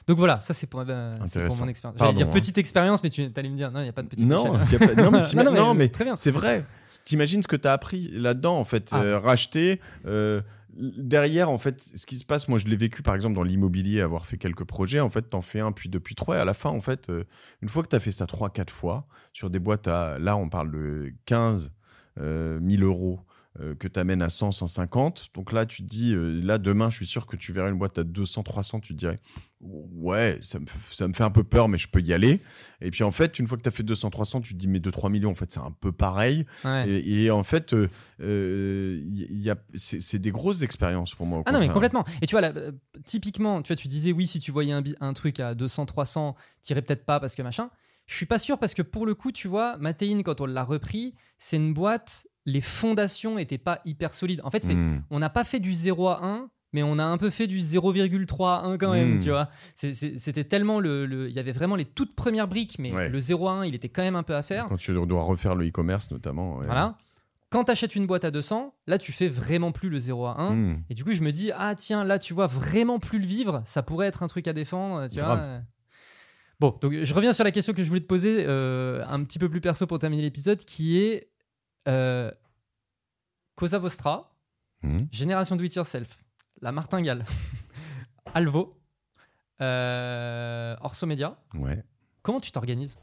[0.05, 1.97] Donc voilà, ça c'est pour, euh, c'est pour mon expérience.
[1.97, 2.31] J'allais dire hein.
[2.33, 4.59] petite expérience, mais tu allais me dire non, il n'y a pas de petite Non,
[4.61, 4.81] échelle.
[4.81, 6.17] y a pas- non, mais Non, mais, non, mais très bien.
[6.17, 6.65] c'est vrai.
[7.03, 8.89] T'imagines ce que tu as appris là-dedans, en fait.
[8.91, 9.01] Ah.
[9.01, 9.79] Euh, racheter.
[10.05, 10.41] euh,
[10.75, 14.01] derrière, en fait, ce qui se passe, moi, je l'ai vécu, par exemple, dans l'immobilier,
[14.01, 14.99] avoir fait quelques projets.
[14.99, 16.37] En fait, t'en fais un, puis deux, puis trois.
[16.37, 17.23] Et à la fin, en fait, euh,
[17.61, 20.17] une fois que tu as fait ça trois, quatre fois, sur des boîtes à.
[20.19, 21.71] Là, on parle de 15
[22.19, 23.19] euh, 1000 euros.
[23.59, 25.29] Euh, que tu amènes à 100, 150.
[25.33, 27.77] Donc là, tu te dis, euh, là, demain, je suis sûr que tu verrais une
[27.77, 29.19] boîte à 200, 300, tu te dirais,
[29.63, 32.41] ouais, ça me, ça me fait un peu peur, mais je peux y aller.
[32.81, 34.67] Et puis en fait, une fois que tu as fait 200, 300, tu te dis,
[34.67, 36.45] mais 2-3 millions, en fait, c'est un peu pareil.
[36.65, 36.87] Ouais.
[36.89, 37.89] Et, et en fait, euh,
[38.21, 41.43] euh, il y a, c'est, des grosses expériences pour moi.
[41.45, 42.05] Ah non, mais complètement.
[42.21, 42.53] Et tu vois, là,
[43.05, 46.81] typiquement, tu vois, tu disais oui, si tu voyais un, truc à 200, 300, t'irais
[46.81, 47.69] peut-être pas parce que machin.
[48.05, 50.65] Je suis pas sûr parce que pour le coup, tu vois, Matéine, quand on l'a
[50.65, 54.41] repris, c'est une boîte, les fondations étaient pas hyper solides.
[54.43, 55.01] En fait, c'est, Hmm.
[55.09, 57.59] on n'a pas fait du 0 à 1, mais on a un peu fait du
[57.61, 59.19] 0,3 à 1 quand même, Mm.
[59.19, 59.49] tu vois.
[59.75, 62.91] C'est- c'est- C'était tellement le, le- Il y avait vraiment les toutes premières briques, mais
[62.93, 63.09] Ouais.
[63.09, 64.65] le 0 à 1, il était quand même un peu à faire.
[64.67, 66.57] Quand tu dois refaire le e-commerce, notamment.
[66.57, 66.65] ouais.
[66.65, 66.97] Voilà.
[67.49, 70.41] Quand tu achètes une boîte à 200, là, tu fais vraiment plus le 0 à
[70.41, 70.55] 1.
[70.55, 70.83] Hmm.
[70.89, 73.61] Et du coup, je me dis, ah tiens, là, tu vois, vraiment plus le vivre,
[73.65, 75.37] ça pourrait être un truc à défendre, tu Grave.
[75.37, 75.59] vois.
[76.59, 79.37] Bon, donc je reviens sur la question que je voulais te poser, euh, un petit
[79.37, 81.29] peu plus perso pour terminer l'épisode, qui est
[81.87, 82.31] euh,
[83.55, 84.29] Cosa Vostra,
[84.85, 84.97] Hmm.
[85.13, 86.17] Génération Do It Yourself,
[86.61, 87.23] La Martingale,
[88.33, 88.77] Alvo,
[89.61, 91.37] euh, Orso Media.
[91.53, 91.81] Ouais.
[92.21, 92.97] Comment tu t'organises?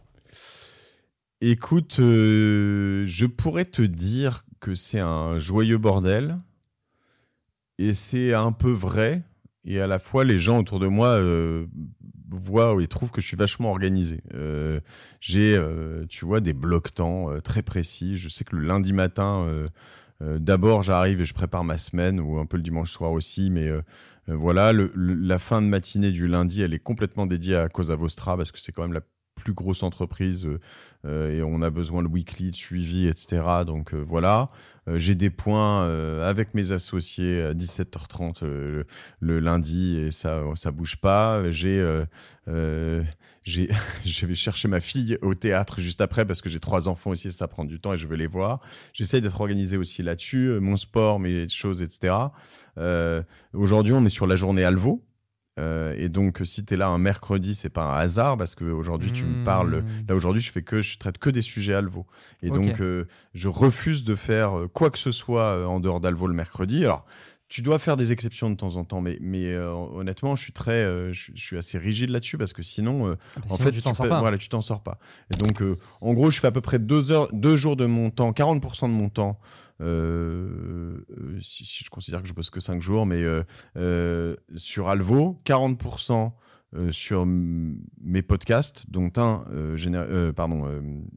[1.41, 6.39] Écoute, euh, je pourrais te dire que c'est un joyeux bordel
[7.79, 9.23] et c'est un peu vrai.
[9.65, 11.67] Et à la fois, les gens autour de moi euh,
[12.31, 14.23] voient et trouvent que je suis vachement organisé.
[14.35, 14.81] Euh,
[15.21, 18.17] J'ai, euh, tu vois, des blocs-temps euh, très précis.
[18.17, 19.67] Je sais que le lundi matin, euh,
[20.23, 23.51] euh, d'abord, j'arrive et je prépare ma semaine, ou un peu le dimanche soir aussi.
[23.51, 23.83] Mais euh,
[24.29, 27.97] voilà, le- le- la fin de matinée du lundi, elle est complètement dédiée à Cosa
[27.97, 29.03] Vostra parce que c'est quand même la
[29.41, 30.47] plus grosse entreprise
[31.07, 33.43] euh, et on a besoin de weekly, de suivi, etc.
[33.67, 34.49] Donc euh, voilà,
[34.89, 35.85] Euh, j'ai des points
[36.25, 38.85] avec mes associés à 17h30 euh,
[39.21, 41.51] le, le lundi et ça ça bouge pas.
[41.51, 41.85] J'ai
[43.43, 43.69] j'ai
[44.07, 47.31] je vais chercher ma fille au théâtre juste après parce que j'ai trois enfants aussi,
[47.31, 48.61] ça prend du temps et je veux les voir.
[48.95, 52.15] J'essaye d'être organisé aussi là-dessus, mon sport, mes choses, etc.
[53.53, 55.03] Aujourd'hui, on est sur la journée Alvo.
[55.59, 58.65] Euh, et donc, si tu es là un mercredi, c'est pas un hasard parce que
[58.65, 59.45] aujourd'hui tu me Mmh.
[59.45, 59.85] parles.
[60.09, 62.07] Là aujourd'hui, je fais que je traite que des sujets Alvo.
[62.43, 63.05] Et donc, euh,
[63.35, 66.85] je refuse de faire euh, quoi que ce soit en dehors d'Alvo le mercredi.
[66.85, 67.05] Alors,
[67.49, 70.53] tu dois faire des exceptions de temps en temps, mais, mais euh, honnêtement, je suis
[70.53, 73.57] très, euh, je, je suis assez rigide là-dessus parce que sinon, euh, Ah bah, en
[73.57, 74.21] sinon, fait, tu t'en sors pas.
[74.21, 74.99] Voilà, tu t'en sors pas.
[75.35, 75.61] Et donc,
[76.01, 78.83] en gros, je fais à peu près deux heures, deux jours de mon temps, 40%
[78.83, 79.41] de mon temps.
[79.81, 83.23] Euh, euh, si, je considère que je bosse que cinq jours, mais
[83.77, 86.33] euh, sur Alvo, 40%
[86.77, 90.69] euh, sur mes podcasts, dont un, euh, euh, pardon,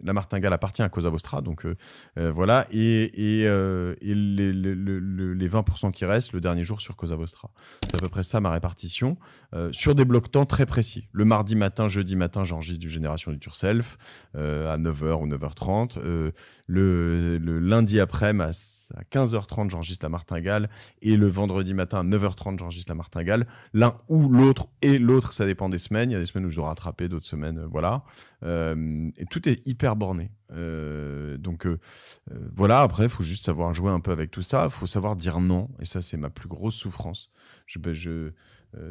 [0.04, 1.68] La Martingale appartient à Cosa Vostra, donc
[2.16, 7.52] voilà, et, et, et les, les, 20% qui restent le dernier jour sur Cosa Vostra.
[7.88, 9.18] C'est à peu près ça ma répartition,
[9.72, 11.08] sur des blocs temps très précis.
[11.12, 13.98] Le mardi matin, jeudi matin, j'enregistre du Génération du Self
[14.34, 16.00] à 9h ou 9h30.
[16.68, 20.70] Le, le, lundi après-midi, à 15h30, j'enregistre la martingale.
[21.02, 23.48] Et le vendredi matin, à 9h30, j'enregistre la martingale.
[23.74, 26.12] L'un ou l'autre, et l'autre, ça dépend des semaines.
[26.12, 28.04] Il y a des semaines où je dois rattraper, d'autres semaines, euh, voilà.
[28.44, 30.32] Euh, et tout est hyper borné.
[30.52, 31.68] Euh, donc
[32.56, 34.66] voilà, après, il faut juste savoir jouer un peu avec tout ça.
[34.66, 35.70] Il faut savoir dire non.
[35.80, 37.32] Et ça, c'est ma plus grosse souffrance.
[37.66, 38.32] Je, ben, je,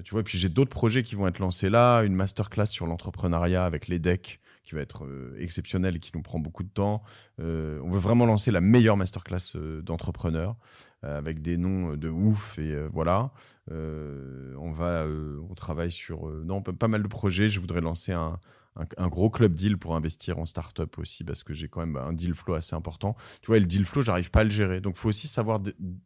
[0.04, 2.02] tu vois, puis j'ai d'autres projets qui vont être lancés là.
[2.02, 6.22] Une masterclass sur l'entrepreneuriat avec les decks qui va être euh, exceptionnel et qui nous
[6.22, 7.02] prend beaucoup de temps.
[7.40, 10.56] Euh, on veut vraiment lancer la meilleure masterclass euh, d'entrepreneurs
[11.04, 13.32] avec des noms de ouf et voilà.
[13.68, 15.04] on va,
[15.50, 17.48] on travaille sur non pas mal de projets.
[17.48, 18.38] Je voudrais lancer un,
[18.76, 22.12] un, gros club deal pour investir en start-up aussi parce que j'ai quand même un
[22.12, 23.16] deal flow assez important.
[23.40, 24.80] Tu vois, le deal flow, j'arrive pas à le gérer.
[24.80, 25.60] Donc, faut aussi savoir.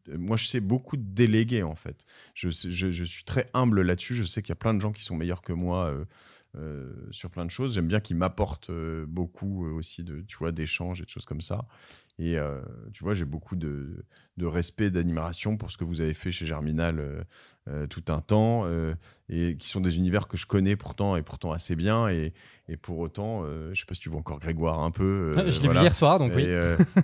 [0.09, 2.07] Moi, je sais beaucoup déléguer en fait.
[2.33, 4.15] Je suis très humble là-dessus.
[4.15, 5.95] Je sais qu'il y a plein de gens qui sont meilleurs que moi
[6.59, 7.75] euh, sur plein de choses.
[7.75, 11.27] J'aime bien qu'il m'apporte euh, beaucoup euh, aussi de, tu vois, d'échanges et de choses
[11.27, 11.67] comme ça.
[12.19, 12.39] Et
[12.95, 14.07] tu vois, j'ai beaucoup de,
[14.39, 17.27] de respect, d'admiration pour ce que vous avez fait chez Germinal
[17.91, 18.67] tout un temps,
[19.29, 22.09] et qui sont des univers que je connais pourtant et pourtant assez bien.
[22.09, 22.33] Et,
[22.71, 25.35] et pour autant, je sais pas si tu vois encore Grégoire un peu.
[25.51, 26.47] je l'ai vu hier soir, donc oui.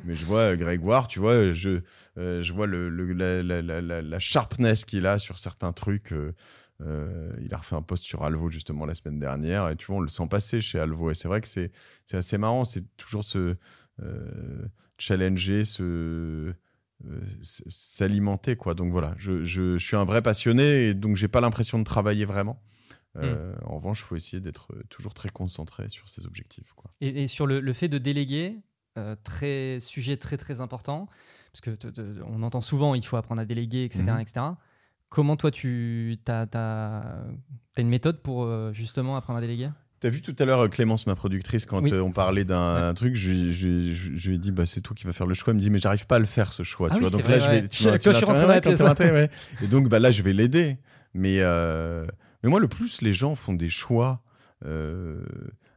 [0.07, 1.83] mais je vois Grégoire, tu vois, je,
[2.17, 6.15] je vois le, la, la, la, la, sharpness qu'il a sur certains trucs.
[6.87, 9.97] Euh, il a refait un post sur Alvo justement la semaine dernière et tu vois,
[9.97, 11.11] on le sent passer chez Alvo.
[11.11, 11.71] Et c'est vrai que c'est
[12.13, 13.57] assez marrant, c'est toujours se
[14.03, 14.69] euh,
[14.99, 16.53] challenger, se
[17.05, 18.75] euh, s'alimenter quoi.
[18.75, 22.25] Donc voilà, je, je, suis un vrai passionné et donc j'ai pas l'impression de travailler
[22.25, 22.63] vraiment.
[23.15, 23.53] Hmm.
[23.67, 26.73] En revanche, il faut essayer d'être toujours très concentré sur ses objectifs.
[26.73, 26.95] Quoi.
[27.03, 28.57] Et, sur le, le, fait de déléguer,
[29.23, 31.11] très sujet très très important,
[31.53, 31.77] parce que
[32.27, 34.21] on entend souvent il faut apprendre à déléguer, etc., mhm.
[34.21, 34.41] etc.
[35.13, 37.03] Comment toi, tu as, as,
[37.77, 39.69] une méthode pour euh, justement apprendre à déléguer?
[40.01, 43.31] T'as vu tout à l'heure Clémence, ma productrice, quand euh, on parlait d'un truc, je,
[43.31, 45.51] lui ai dit bah, c'est toi qui vas faire le choix.
[45.51, 46.89] Elle me dit mais j'arrive pas à le faire ce choix.
[46.91, 47.69] Ah tu vois donc là je vais.
[47.69, 49.29] Tu, je suis rentré
[49.63, 50.79] Et donc bah, là je vais l'aider.
[51.13, 52.07] Mais euh,
[52.43, 54.23] mais moi le plus les gens font des choix.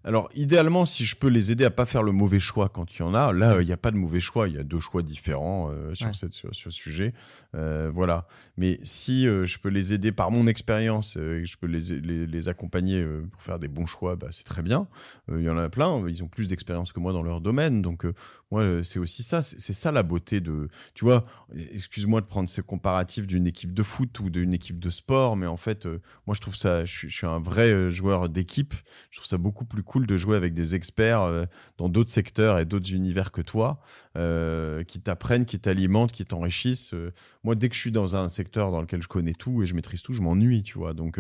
[0.06, 3.00] Alors, idéalement, si je peux les aider à pas faire le mauvais choix quand il
[3.00, 4.48] y en a, là, il n'y a pas de mauvais choix.
[4.48, 7.16] Il y a deux choix différents euh, sur, cette, sur, ce sujet.
[7.56, 8.28] Euh, voilà.
[8.56, 12.28] Mais si euh, je peux les aider par mon expérience et je peux les, les,
[12.28, 14.88] les accompagner pour faire des bons choix, bah, c'est très bien.
[15.28, 16.08] Il y en a plein.
[16.08, 17.82] Ils ont plus d'expérience que moi dans leur domaine.
[17.82, 18.06] Donc,
[18.52, 19.42] moi, c'est aussi ça.
[19.42, 20.70] C'est ça la beauté de.
[20.94, 21.26] Tu vois,
[21.74, 25.48] excuse-moi de prendre ce comparatif d'une équipe de foot ou d'une équipe de sport, mais
[25.48, 25.88] en fait,
[26.28, 26.86] moi, je trouve ça.
[26.86, 28.76] Je, je suis un vrai joueur d'équipe.
[29.10, 31.46] Je trouve ça beaucoup plus cool de jouer avec des experts euh,
[31.78, 33.80] dans d'autres secteurs et d'autres univers que toi,
[34.18, 36.94] euh, qui t'apprennent, qui t'alimentent, qui t'enrichissent.
[36.94, 37.14] Euh,
[37.44, 39.74] moi, dès que je suis dans un secteur dans lequel je connais tout et je
[39.76, 40.94] maîtrise tout, je m'ennuie, tu vois.
[40.94, 41.20] Donc,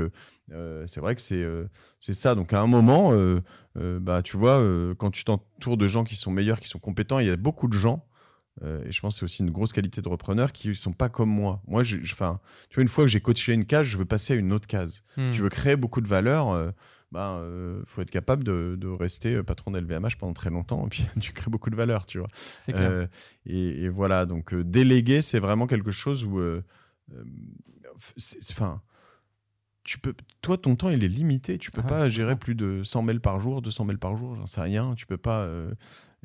[0.49, 1.45] c'est vrai que c'est
[1.99, 2.35] c'est ça.
[2.35, 3.13] Donc, à un moment,
[3.75, 4.61] bah, tu vois,
[4.97, 7.67] quand tu t'entoures de gens qui sont meilleurs, qui sont compétents, il y a beaucoup
[7.67, 8.05] de gens.
[8.63, 11.09] et je pense que c'est aussi une grosse qualité de repreneur qui ne sont pas
[11.09, 11.61] comme moi.
[11.67, 12.41] Moi, je, tu vois,
[12.77, 15.03] une fois que j'ai coaché une case, je veux passer à une autre case.
[15.15, 15.31] Si hmm.
[15.31, 16.73] tu veux créer beaucoup de valeur,
[17.15, 20.89] bah, euh, faut être capable de, de rester euh, patron d'LVMH pendant très longtemps et
[20.89, 22.27] puis tu crées beaucoup de valeur, tu vois.
[22.69, 23.07] Euh,
[23.45, 26.41] et, voilà, donc déléguer, c'est vraiment quelque chose où,
[28.51, 28.81] enfin,
[29.85, 31.57] tu peux, toi, ton temps, il est limité.
[31.57, 34.35] Tu peux ah pas gérer plus de 100 mails par jour, 200 mails par jour,
[34.35, 34.93] j'en sais rien.
[34.95, 35.47] Tu peux pas.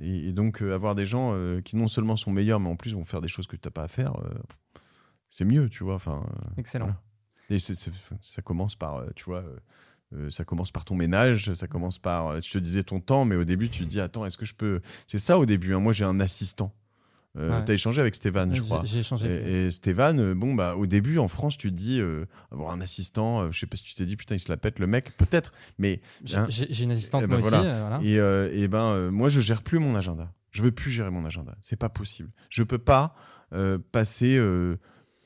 [0.03, 3.21] Et, donc, avoir des gens qui non seulement sont meilleurs, mais en plus vont faire
[3.21, 4.15] des choses que tu n'as pas à faire,
[5.29, 5.95] c'est mieux, tu vois.
[5.95, 6.27] Enfin,
[6.57, 6.97] Excellent.
[7.49, 9.45] Et ça commence par, tu vois,
[10.13, 13.25] euh, ça commence par ton ménage, ça commence par, euh, tu te disais ton temps,
[13.25, 15.73] mais au début tu te dis attends est-ce que je peux, c'est ça au début.
[15.75, 15.79] Hein.
[15.81, 16.75] moi j'ai un assistant.
[17.39, 18.83] Euh, Tu as échangé avec Stéphane, je crois.
[18.85, 19.29] J'ai échangé.
[19.29, 22.03] Et, et Stéphane, euh, bon bah au début en France tu te dis
[22.51, 24.81] avoir un assistant, je sais pas si tu t'es dit putain il se la pète
[24.81, 26.01] le mec, peut-être, mais
[26.35, 26.47] hein.
[26.49, 28.09] j'ai une assistante ben, moi aussi.
[28.09, 28.17] Et,
[28.63, 30.33] et ben moi je gère plus mon agenda.
[30.51, 31.57] Je veux plus gérer mon agenda.
[31.63, 32.31] C'est pas possible.
[32.49, 33.15] Je peux pas
[33.93, 34.41] passer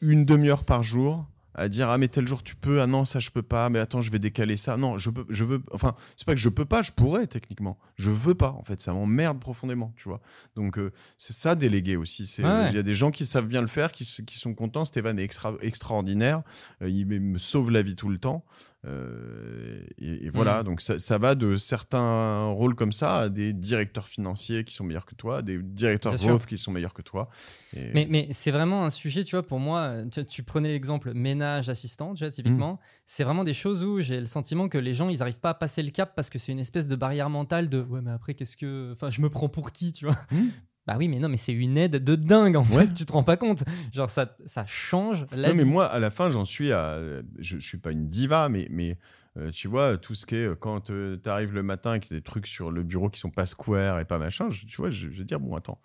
[0.03, 3.21] une demi-heure par jour à dire ah mais tel jour tu peux ah non ça
[3.21, 4.77] je peux pas mais attends je vais décaler ça.
[4.77, 7.79] Non je peux je veux enfin c'est pas que je peux pas je pourrais techniquement.
[7.97, 10.21] Je veux pas en fait ça m'emmerde profondément tu vois.
[10.57, 13.61] Donc euh, c'est ça déléguer aussi c'est il y a des gens qui savent bien
[13.61, 14.85] le faire qui, qui sont contents.
[14.85, 16.43] Stéphane est extra, extraordinaire.
[16.83, 18.45] Euh, il me sauve la vie tout le temps
[18.87, 20.65] Euh, et, et voilà, Mm.
[20.67, 24.85] donc ça, ça va de certains rôles comme ça à des directeurs financiers qui sont
[24.85, 27.29] meilleurs que toi, des directeurs growth qui sont meilleurs que toi.
[27.77, 31.13] Et- Mais, mais c'est vraiment un sujet, tu vois, pour moi, tu, tu prenais l'exemple
[31.15, 34.95] ménage, assistant, tu vois, typiquement, c'est vraiment des choses où j'ai le sentiment que les
[34.95, 37.31] gens, ils n'arrivent pas à passer le cap parce que c'est une espèce de barrière
[37.31, 38.93] mentale de ouais, mais après, qu'est-ce que.
[38.93, 40.49] Enfin, je me prends pour qui, tu vois Hmm.
[40.87, 42.87] Bah oui, mais non, mais c'est une aide de dingue, en Ouais.
[42.87, 43.65] fait, tu te rends pas compte.
[43.93, 46.99] Genre, ça, ça change la Non, mais moi, à la fin, j'en suis à.
[47.39, 48.99] Je, je suis pas une diva, mais, mais
[49.39, 50.45] euh, tu vois, tout ce qui est.
[50.47, 53.09] euh, Quand tu arrives le matin et qu'il y a des trucs sur le bureau
[53.09, 55.57] qui sont pas square et pas machin, je- tu vois, je, je vais dire, bon,
[55.57, 55.79] attends.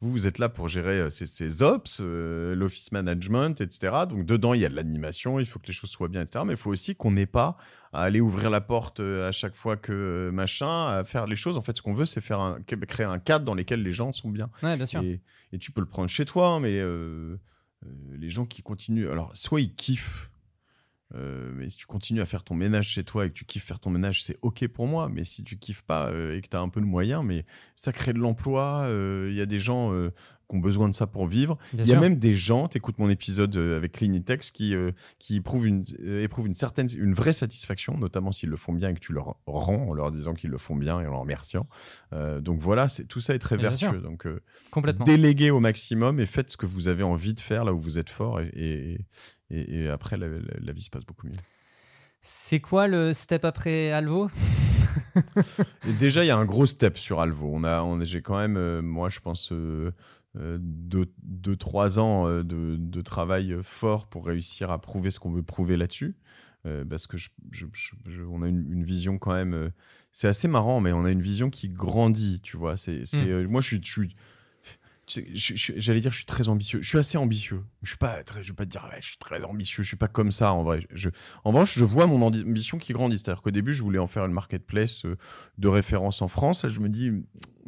[0.00, 4.04] Vous, vous êtes là pour gérer euh, ces, ces ops, euh, l'office management, etc.
[4.08, 6.44] Donc, dedans, il y a de l'animation, il faut que les choses soient bien, etc.
[6.46, 7.56] Mais il faut aussi qu'on n'ait pas
[7.92, 11.56] à aller ouvrir la porte euh, à chaque fois que machin, à faire les choses.
[11.56, 14.12] En fait, ce qu'on veut, c'est faire un, créer un cadre dans lequel les gens
[14.12, 14.50] sont bien.
[14.62, 15.02] Ouais, bien sûr.
[15.02, 17.38] Et, et tu peux le prendre chez toi, hein, mais euh,
[17.84, 19.08] euh, les gens qui continuent.
[19.10, 20.30] Alors, soit ils kiffent,
[21.14, 23.64] euh, mais si tu continues à faire ton ménage chez toi et que tu kiffes
[23.64, 25.08] faire ton ménage, c'est OK pour moi.
[25.08, 27.44] Mais si tu kiffes pas euh, et que tu as un peu de moyens, mais
[27.76, 28.82] ça crée de l'emploi.
[28.84, 29.92] euh, Il y a des gens
[30.48, 31.58] qui ont besoin de ça pour vivre.
[31.72, 32.00] Bien Il y a sûr.
[32.00, 36.22] même des gens, t'écoutes mon épisode euh, avec Clinitex, qui, euh, qui éprouvent, une, euh,
[36.22, 39.36] éprouvent une certaine, une vraie satisfaction, notamment s'ils le font bien et que tu leur
[39.46, 41.66] rends en leur disant qu'ils le font bien et en leur remerciant.
[42.12, 43.90] Euh, donc voilà, c'est, tout ça est très Bien vertueux.
[43.98, 44.02] sûr.
[44.02, 44.26] Donc
[44.70, 45.04] Complètement.
[45.04, 47.98] déléguez au maximum et faites ce que vous avez envie de faire là où vous
[47.98, 48.98] êtes fort et, et,
[49.50, 51.36] et- et après la, la- la vie se passe beaucoup mieux.
[52.20, 54.28] C'est quoi le step après Alvo?
[55.98, 57.50] Déjà, il y a un gros step sur Alvo.
[57.52, 59.92] On a, on, j'ai quand même, euh, moi, je pense, euh,
[60.38, 65.10] euh, deux, deux, trois ans euh, de, de travail euh, fort pour réussir à prouver
[65.10, 66.16] ce qu'on veut prouver là-dessus.
[66.66, 69.54] Euh, parce que je, je- je- je- on a une, une vision quand même.
[69.54, 69.70] euh,
[70.12, 72.76] c'est assez marrant, mais on a une vision qui grandit, tu vois.
[72.76, 73.18] C'est, Mm.
[73.28, 74.16] euh, moi, je suis.
[75.08, 76.82] J'allais dire, je suis très ambitieux.
[76.82, 77.62] Je suis assez ambitieux.
[77.84, 79.84] Je suis pas très, je vais pas te dire, ouais, je suis très ambitieux.
[79.84, 80.84] Je suis pas comme ça en vrai.
[80.92, 81.10] Je,
[81.44, 83.16] en revanche, je vois mon ambi- ambition qui grandit.
[83.18, 85.16] C'est-à-dire qu'au début, je voulais en faire une marketplace euh,
[85.58, 86.64] de référence en France.
[86.64, 87.12] Là, je me dis,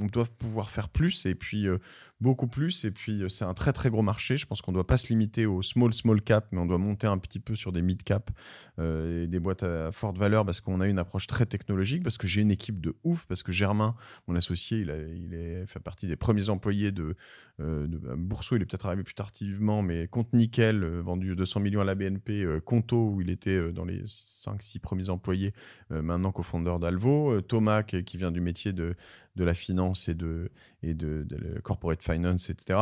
[0.00, 1.78] on doit pouvoir faire plus et puis euh,
[2.20, 2.84] beaucoup plus.
[2.84, 4.36] Et puis, euh, c'est un très très gros marché.
[4.36, 7.06] Je pense qu'on doit pas se limiter au small small cap, mais on doit monter
[7.06, 8.30] un petit peu sur des mid cap
[8.78, 12.18] euh, et des boîtes à forte valeur parce qu'on a une approche très technologique, parce
[12.18, 13.94] que j'ai une équipe de ouf, parce que Germain,
[14.26, 14.90] mon associé, il,
[15.34, 17.14] est, fait partie des premiers employés de,
[17.60, 18.56] euh, de Bourseau.
[18.56, 22.60] Il est peut-être arrivé plus tardivement, mais Compte Nickel, vendu 200 millions à la BNP,
[22.64, 25.52] Conto, où il était dans les 5-6 premiers employés,
[25.90, 28.94] maintenant co-founder d'Alvo, Thomas, qui vient du métier de,
[29.38, 30.50] de la finance et de,
[30.82, 31.26] et de,
[31.62, 32.78] corporate finance, etc.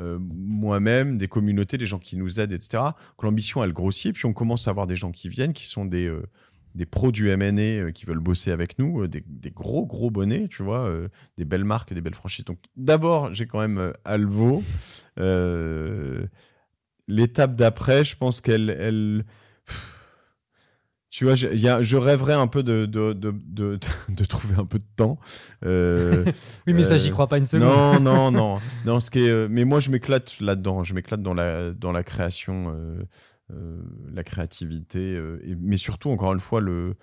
[0.00, 2.82] Euh, moi-même, des communautés, des gens qui nous aident, etc.
[3.22, 6.06] L'ambition, elle grossit, puis on commence à avoir des gens qui viennent, qui sont des,
[6.06, 6.22] euh,
[6.74, 10.48] des pros du euh, qui veulent bosser avec nous, euh, des, des gros, gros bonnets,
[10.48, 10.90] tu vois,
[11.36, 12.46] des belles marques, des belles franchises.
[12.46, 14.64] Donc d'abord, j'ai quand même Alvo.
[17.06, 18.70] L'étape d'après, je pense qu'elle...
[18.70, 19.24] Elle...
[21.10, 23.78] Tu vois, je, y a, je rêverais un peu de, de, de, de,
[24.10, 25.18] de trouver un peu de temps.
[25.64, 26.24] Euh,
[26.66, 27.68] Oui, mais ça, Euh, j'y crois pas une seconde.
[27.68, 28.58] non, non, non.
[28.84, 30.84] non ce qui est, euh, mais moi, je m'éclate là-dedans.
[30.84, 33.02] Je m'éclate dans la, dans la création, euh,
[33.52, 33.80] euh,
[34.12, 36.94] la créativité, euh, et, mais surtout, encore une fois, le,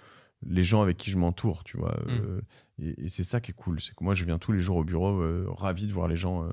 [0.45, 1.98] les gens avec qui je m'entoure, tu vois.
[2.06, 2.10] Mm.
[2.11, 2.41] euh,
[2.77, 3.82] et et c'est ça qui est cool.
[3.82, 6.18] C'est que moi, je viens tous les jours au bureau, euh, ravi de voir les
[6.18, 6.49] gens euh,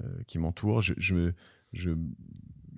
[0.00, 0.80] euh, qui m'entourent.
[0.82, 1.32] Je, je,
[1.72, 1.90] je,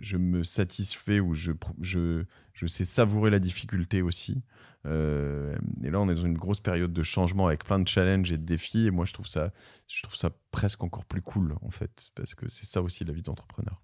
[0.01, 4.43] je me satisfais ou je, je, je sais savourer la difficulté aussi.
[4.87, 8.33] Euh, et là, on est dans une grosse période de changement avec plein de challenges
[8.33, 8.87] et de défis.
[8.87, 9.53] Et moi, je trouve ça,
[9.89, 13.13] je trouve ça presque encore plus cool, en fait, parce que c'est ça aussi la
[13.13, 13.81] vie d'entrepreneur.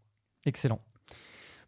[0.46, 0.80] Excellent.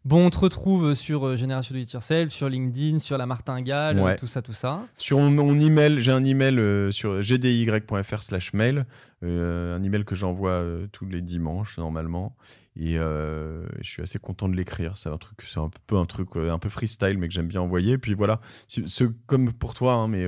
[0.05, 3.99] Bon, on te retrouve sur euh, Génération Do It Yourself, sur LinkedIn, sur la Martingale,
[3.99, 4.15] Ouais.
[4.15, 4.81] tout ça, tout ça.
[4.97, 8.85] Sur mon, mon email, j'ai un email euh, sur gdy.fr slash mail,
[9.23, 10.63] euh, un email que j'envoie
[10.93, 12.35] tous les dimanches normalement.
[12.81, 14.93] Et je suis assez content de l'écrire.
[14.97, 17.59] C'est un truc, c'est un peu un truc un peu freestyle, mais que j'aime bien
[17.59, 17.97] envoyer.
[17.97, 20.25] Puis voilà, Si- ce, comme pour toi, hein, mais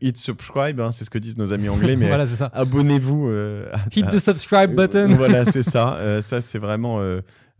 [0.00, 3.30] hit subscribe, hein, c'est ce que disent nos amis anglais, mais voilà, c'est abonnez-vous.
[3.94, 5.10] Hit the subscribe button.
[5.10, 6.20] Voilà, c'est ça.
[6.22, 6.98] Ça, c'est vraiment.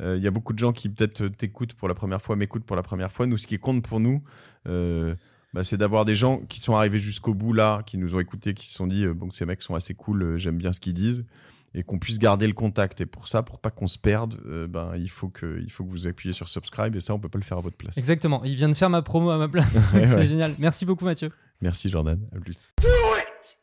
[0.03, 2.37] Euh, euh, Il y a beaucoup de gens qui peut-être t'écoutent pour la première fois,
[2.37, 3.27] m'écoutent pour la première fois.
[3.27, 4.23] Nous, ce qui compte pour nous,
[4.69, 5.15] euh,
[5.53, 8.55] bah, c'est d'avoir des gens qui sont arrivés jusqu'au bout là, qui nous ont écoutés,
[8.55, 10.73] qui se sont dit euh, bon, que ces mecs sont assez cool, euh, j'aime bien
[10.73, 11.27] ce qu'ils disent,
[11.75, 13.01] et qu'on puisse garder le contact.
[13.03, 15.85] Et pour ça, pour pas qu'on se perde, euh, ben, il, faut que, il faut
[15.85, 17.99] que vous appuyez sur subscribe, et ça, on peut pas le faire à votre place.
[17.99, 18.43] Exactement.
[18.45, 19.75] Il vient de faire ma promo à ma place.
[19.93, 20.25] Ouais, c'est ouais.
[20.25, 20.55] génial.
[20.59, 21.31] Merci beaucoup, Mathieu.
[21.61, 22.71] Merci Jordan, à plus.
[22.81, 23.59] Do it!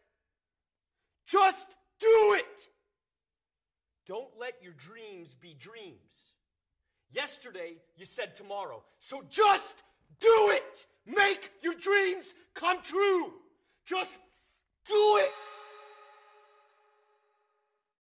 [1.25, 2.68] Just do it!
[4.09, 6.33] Don't let your dreams be dreams.
[7.13, 8.81] Yesterday, you said tomorrow.
[8.97, 9.83] So just
[10.19, 10.85] do it!
[11.05, 13.31] Make your dreams come true!
[13.85, 14.17] Just
[14.87, 15.29] do it!